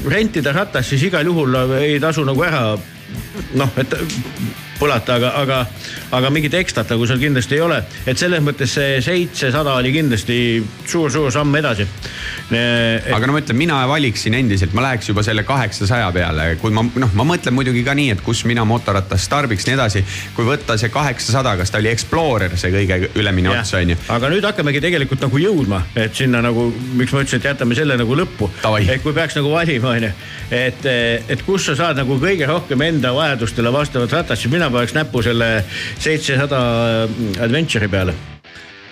[0.08, 2.64] rentida ratast, siis igal juhul ei tasu nagu ära
[3.54, 3.94] noh, et
[4.82, 5.58] põlata, aga, aga,
[6.18, 7.78] aga mingit ekstrat nagu seal kindlasti ei ole.
[8.06, 10.38] et selles mõttes see seitsesada oli kindlasti
[10.88, 11.86] suur-suur samm edasi.
[12.52, 16.84] aga no ma ütlen, mina valiksin endiselt, ma läheks juba selle kaheksasaja peale, kui ma
[16.84, 20.04] noh, ma mõtlen muidugi ka nii, et kus mina mootorratast tarbiks, nii edasi.
[20.36, 23.98] kui võtta see kaheksasada, kas ta oli Explorer, see kõige ülemine ots on ju.
[24.12, 26.68] aga nüüd hakkamegi tegelikult nagu jõudma, et sinna nagu,
[26.98, 28.50] miks ma ütlesin, et jätame selle nagu lõppu.
[28.82, 30.12] et kui peaks nagu valima, onju,
[30.50, 30.90] et,
[31.32, 35.22] et kus sa saad nagu kõige rohkem enda vajadustele vastavat ratast, siis mina paneks näpu
[35.22, 35.50] selle
[35.98, 36.62] seitsesada
[37.40, 38.14] Adventure'i peale.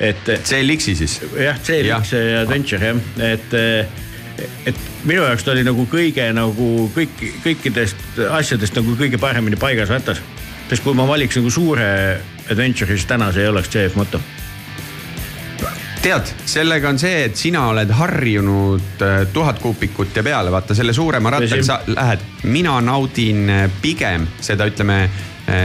[0.00, 0.30] et.
[0.44, 1.20] CLX-i siis?
[1.36, 3.02] jah, CLX ja Adventure jah,
[3.32, 3.58] et
[4.66, 9.92] et minu jaoks ta oli nagu kõige nagu kõik, kõikidest asjadest nagu kõige paremini paigas
[9.92, 10.20] ratas.
[10.68, 11.88] sest kui ma valiks nagu suure
[12.50, 14.20] Adventure'i, siis täna see ei oleks CF moto.
[16.02, 20.92] tead, sellega on see, et sina oled harjunud äh, tuhat kuupikut ja peale, vaata selle
[20.96, 25.02] suurema rattaga sa lähed, mina naudin äh, pigem seda, ütleme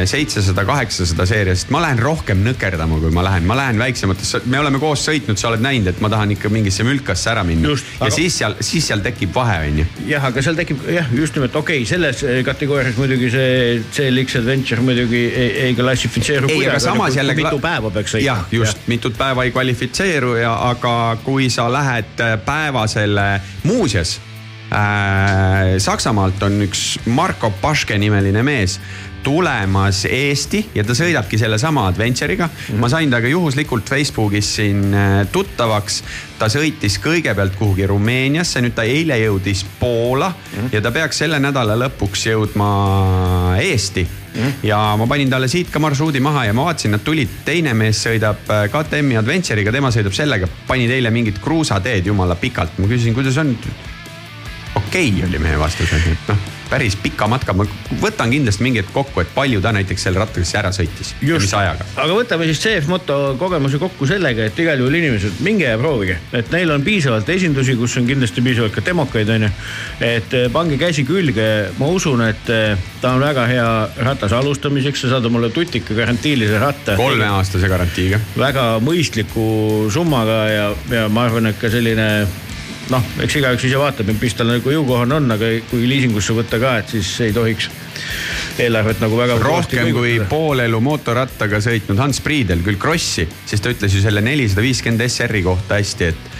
[0.09, 4.59] seitsesada, kaheksasada seeria, sest ma lähen rohkem nõkerdama, kui ma lähen, ma lähen väiksematesse, me
[4.59, 7.69] oleme koos sõitnud, sa oled näinud, et ma tahan ikka mingisse mülkasse ära minna.
[7.69, 9.87] ja aga- siis seal, siis seal tekib vahe, on ju.
[10.09, 14.39] jah, aga seal tekib jah, just nimelt okei okay,, selles eh, kategoorias muidugi see CLX
[14.41, 16.49] Adventure muidugi ei, ei klassifitseeru.
[16.49, 17.35] ei, aga samas jälle.
[17.37, 18.25] mitu päeva peaks sõitma.
[18.25, 23.27] jah, just, mitut päeva ei kvalifitseeru ja, aga kui sa lähed äh, päevasele
[23.63, 24.19] muuseas,
[24.71, 25.75] äh,.
[25.77, 28.79] Saksamaalt on üks Marko Paške nimeline mees
[29.25, 32.49] tulemas Eesti ja ta sõidabki sellesama Adventure'iga
[32.79, 36.03] ma sain temaga juhuslikult Facebookis siin äh, tuttavaks.
[36.39, 40.69] ta sõitis kõigepealt kuhugi Rumeeniasse, nüüd ta eile jõudis Poola -hmm.
[40.73, 42.69] ja ta peaks selle nädala lõpuks jõudma
[43.61, 44.03] Eesti.
[44.03, 44.53] -hmm.
[44.63, 48.03] ja ma panin talle siit ka marsruudi maha ja ma vaatasin, nad tulid, teine mees
[48.05, 53.13] sõidab äh, KTM-i Adventure'iga, tema sõidab sellega, panid eile mingit kruusateed jumala pikalt, ma küsisin,
[53.13, 53.55] kuidas on
[54.95, 56.37] okei okay, oli meie vastus, et noh,
[56.69, 57.65] päris pika matka, ma
[57.99, 61.39] võtan kindlasti mingi hetk kokku, et palju ta näiteks selle rattaga siis ära sõitis ja
[61.41, 61.83] mis ajaga.
[61.99, 66.15] aga võtame siis CF Moto kogemuse kokku sellega, et igal juhul inimesed, minge ja proovige,
[66.31, 69.51] et neil on piisavalt esindusi, kus on kindlasti piisavalt ka demokaid, onju.
[69.99, 71.49] et eh, pange käsi külge,
[71.81, 73.67] ma usun, et eh, ta on väga hea
[74.07, 76.95] ratas alustamiseks, sa saad omale tutika garantiilise ratta.
[76.95, 78.23] kolmeaastase garantiiga.
[78.39, 82.09] väga mõistliku summaga ja, ja ma arvan, et ka selline
[82.93, 86.77] noh, eks igaüks ise vaatab, mis tal nagu jõukohane on, aga kui liisingusse võtta ka,
[86.81, 87.69] et siis ei tohiks
[88.61, 89.39] eelarvet nagu väga.
[89.41, 94.23] rohkem kui pool elu mootorrattaga sõitnud Hans Priidel küll Krossi, siis ta ütles ju selle
[94.25, 96.31] nelisada viiskümmend SR-i kohta hästi, et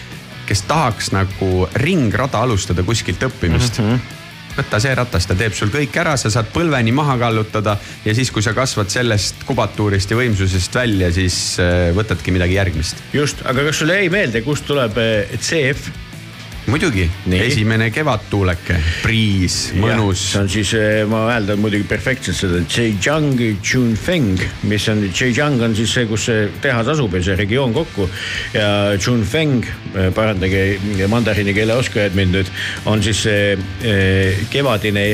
[0.46, 3.90] kes tahaks nagu ringrada alustada kuskilt õppimist mm.
[3.90, 4.22] -hmm
[4.56, 8.32] võta see ratas, ta teeb sul kõik ära, sa saad põlveni maha kallutada ja siis,
[8.32, 13.04] kui sa kasvad sellest kubatuurist ja võimsusest välja, siis äh, võtadki midagi järgmist.
[13.14, 15.92] just, aga kas sulle jäi meelde, kust tuleb eh, CF?
[16.70, 17.06] muidugi,
[17.38, 20.24] esimene kevadtuuleke, priis, mõnus.
[20.32, 20.72] see on siis,
[21.10, 26.48] ma hääldan muidugi perfektselt seda Zhejiang Chunfeng, mis on, Zhejiang on siis see, kus see
[26.64, 28.08] tehas asub ja see regioon kokku.
[28.56, 28.70] ja
[29.02, 29.66] Chunfeng,
[30.16, 32.52] parandage mandariini keele oskajad mind nüüd,
[32.90, 33.54] on siis see
[33.86, 35.06] eh, kevadine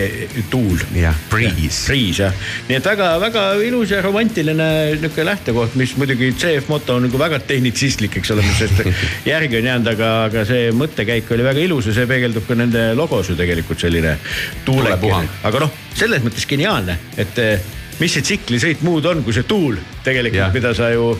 [0.52, 0.80] tuul.
[0.95, 1.84] jah, priis.
[1.90, 2.36] priis jah,
[2.69, 7.41] nii et väga-väga ilus ja romantiline niisugune lähtekoht, mis muidugi CF moto on nagu väga
[7.52, 8.82] tehnitsistlik, eks ole, sest
[9.32, 12.92] järgi on jäänud, aga, aga see mõttekäik oli väga ilus ja see peegeldub ka nende
[12.98, 14.18] logos ju tegelikult selline
[14.66, 15.30] Tuulepuhang..
[15.48, 17.70] aga noh, selles mõttes geniaalne, et eh,
[18.02, 21.14] mis see tsiklisõit muud on, kui see tuul tegelikult, mida sa ju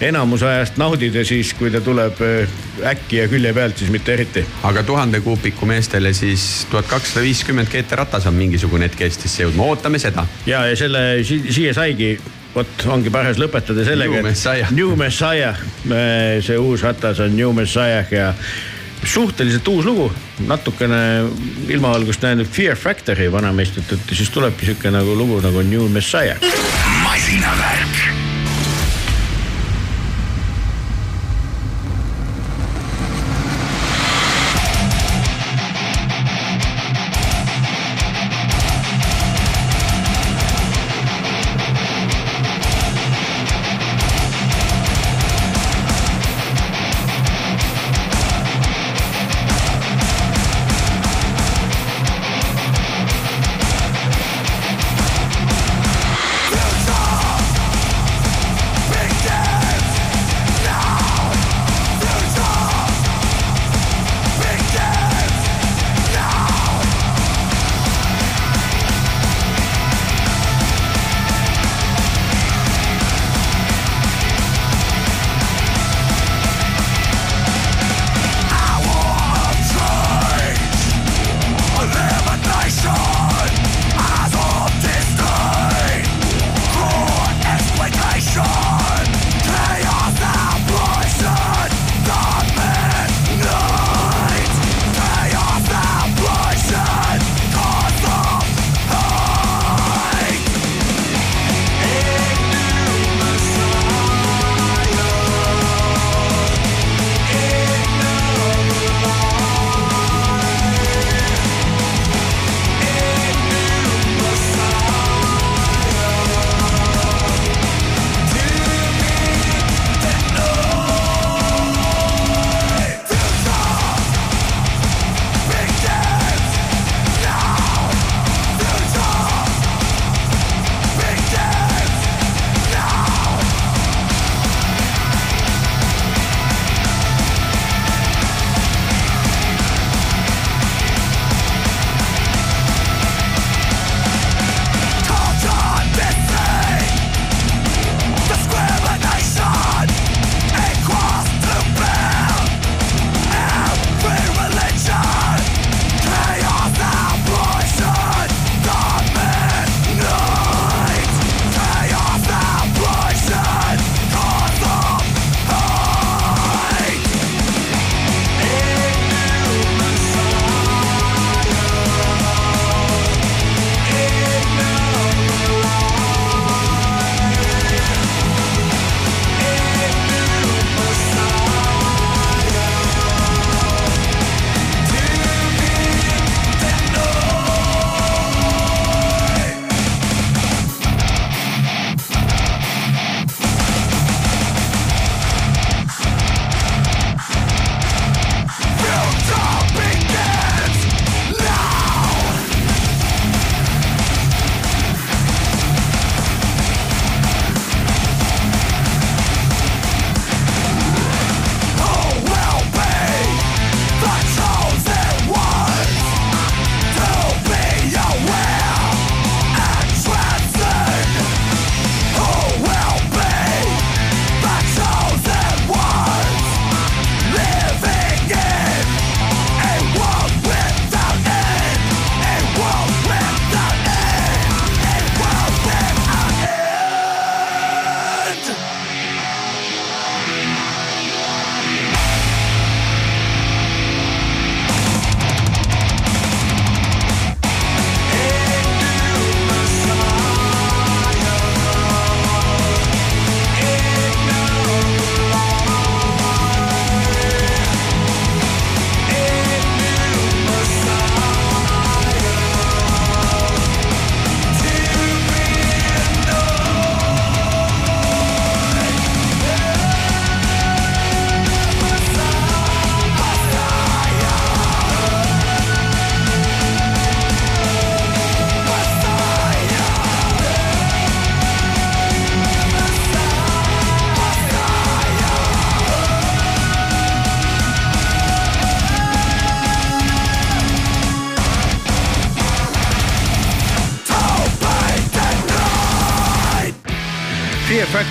[0.00, 2.56] enamus ajast naudid ja siis, kui ta tuleb eh,
[2.92, 4.44] äkki ja külje pealt, siis mitte eriti.
[4.68, 9.70] aga tuhande kuupiku meestele siis tuhat kakssada viiskümmend GT ratas on mingisugune hetk Eestisse jõudma,
[9.72, 10.26] ootame seda.
[10.46, 12.16] ja, ja selle si siia saigi,
[12.56, 14.16] vot ongi parjas lõpetada sellega.
[14.16, 14.72] New Messiah.
[14.72, 15.60] New Messiah,
[16.44, 18.32] see uus ratas on New Messiah ja
[19.06, 20.10] suhteliselt uus lugu,
[20.46, 21.00] natukene
[21.68, 26.36] ilmavalgust näinud Fear Factory vanameistritelt ja siis tulebki sihuke nagu lugu nagu New Messiah.
[27.02, 28.25] masinavärk.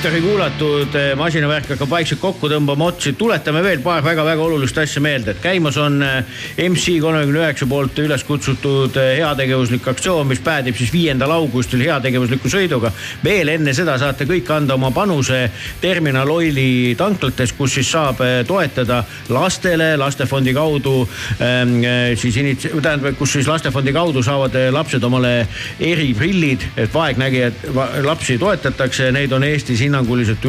[0.06, 3.16] Factory kuulatud, masinavärk hakkab vaikselt kokku tõmbama otsi.
[3.18, 6.28] tuletame veel paar väga-väga olulist asja meelde, et käimas on äh,
[6.62, 12.52] MC kolmekümne üheksa poolt üles kutsutud äh, heategevuslik aktsioon, mis päädib siis viiendal augustil heategevusliku
[12.54, 12.92] sõiduga.
[13.24, 15.50] veel enne seda saate kõik anda oma panuse
[15.82, 21.10] Terminal Oili tanklates, kus siis saab toetada lastele lastefondi kaudu
[21.42, 21.82] ähm,
[22.14, 25.48] siis inits-, tähendab, kus siis lastefondi kaudu saavad lapsed omale
[25.80, 27.66] eriprillid, et vaegnägijad,
[28.06, 29.95] lapsi toetatakse, neid on Eestis hinnanguliselt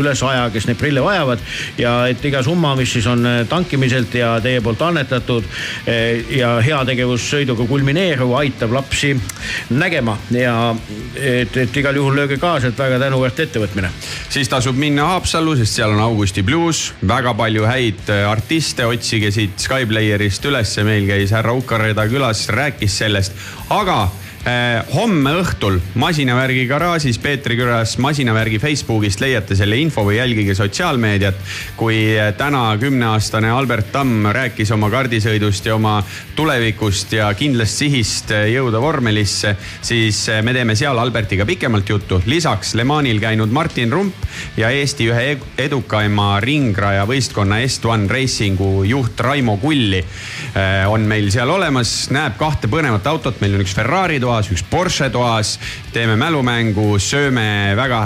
[0.01, 1.39] üle saja, kes neid prille vajavad.
[1.79, 5.45] ja et iga summa, mis siis on tankimiselt ja teie poolt annetatud
[6.31, 9.15] ja heategevussõiduga kulmineeruv, aitab lapsi
[9.71, 10.75] nägema ja
[11.15, 13.91] et, et igal juhul lööge kaasa, et väga tänuväärt ettevõtmine.
[14.29, 19.59] siis tasub minna Haapsallu, sest seal on Augusti Blues, väga palju häid artiste, otsige siit
[19.61, 23.37] Skyplayerist ülesse, meil käis härra Ukareda külas, rääkis sellest,
[23.71, 24.26] aga Eh,
[24.95, 31.41] homme õhtul masinavärgi garaažis Peetri külas masinavärgi Facebookist leiate selle info või jälgige sotsiaalmeediat.
[31.77, 35.97] kui eh, täna kümneaastane Albert Tamm rääkis oma kardisõidust ja oma
[36.37, 42.23] tulevikust ja kindlast sihist eh, jõuda vormelisse, siis me teeme seal Albertiga pikemalt juttu.
[42.27, 44.15] lisaks Le Manil käinud Martin Rump
[44.57, 50.05] ja Eesti ühe edukaima ringraja võistkonna Est1 Racingu juht Raimo Kulli
[50.87, 54.65] on meil seal olemas, näeb kahte põnevat autot, meil on üks Ferrari toas toas, üks
[54.71, 55.57] Porsche toas.
[55.93, 58.03] teeme mälumängu, sööme väga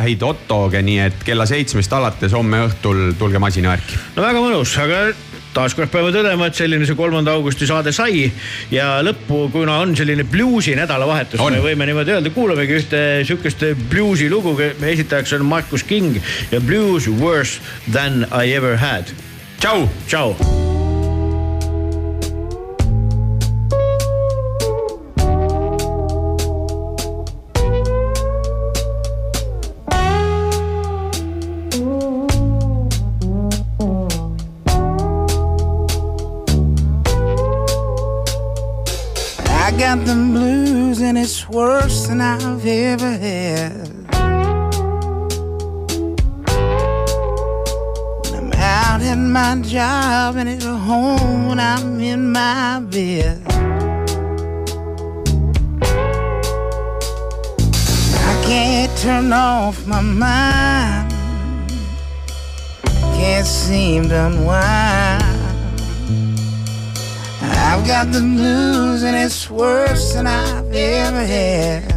[0.00, 3.98] häid hot dog'e, nii et kella seitsmest alates homme õhtul tulge masinavärki.
[4.16, 5.12] no väga mõnus, aga
[5.54, 8.30] taaskord peame tõdema, et selline see kolmanda augusti saade sai
[8.72, 14.30] ja lõppu, kuna on selline bluusi nädalavahetus, me võime niimoodi öelda, kuulamegi ühte sihukest bluusi
[14.32, 16.16] lugu, esitajaks on Markus King
[16.50, 19.12] ja Blues worse than I ever had.
[19.60, 19.88] tšau.
[20.08, 20.73] tšau.
[52.96, 53.40] I
[58.46, 61.10] can't turn off my mind.
[63.16, 65.24] Can't seem to unwind.
[67.42, 71.93] I've got the blues and it's worse than I've ever had.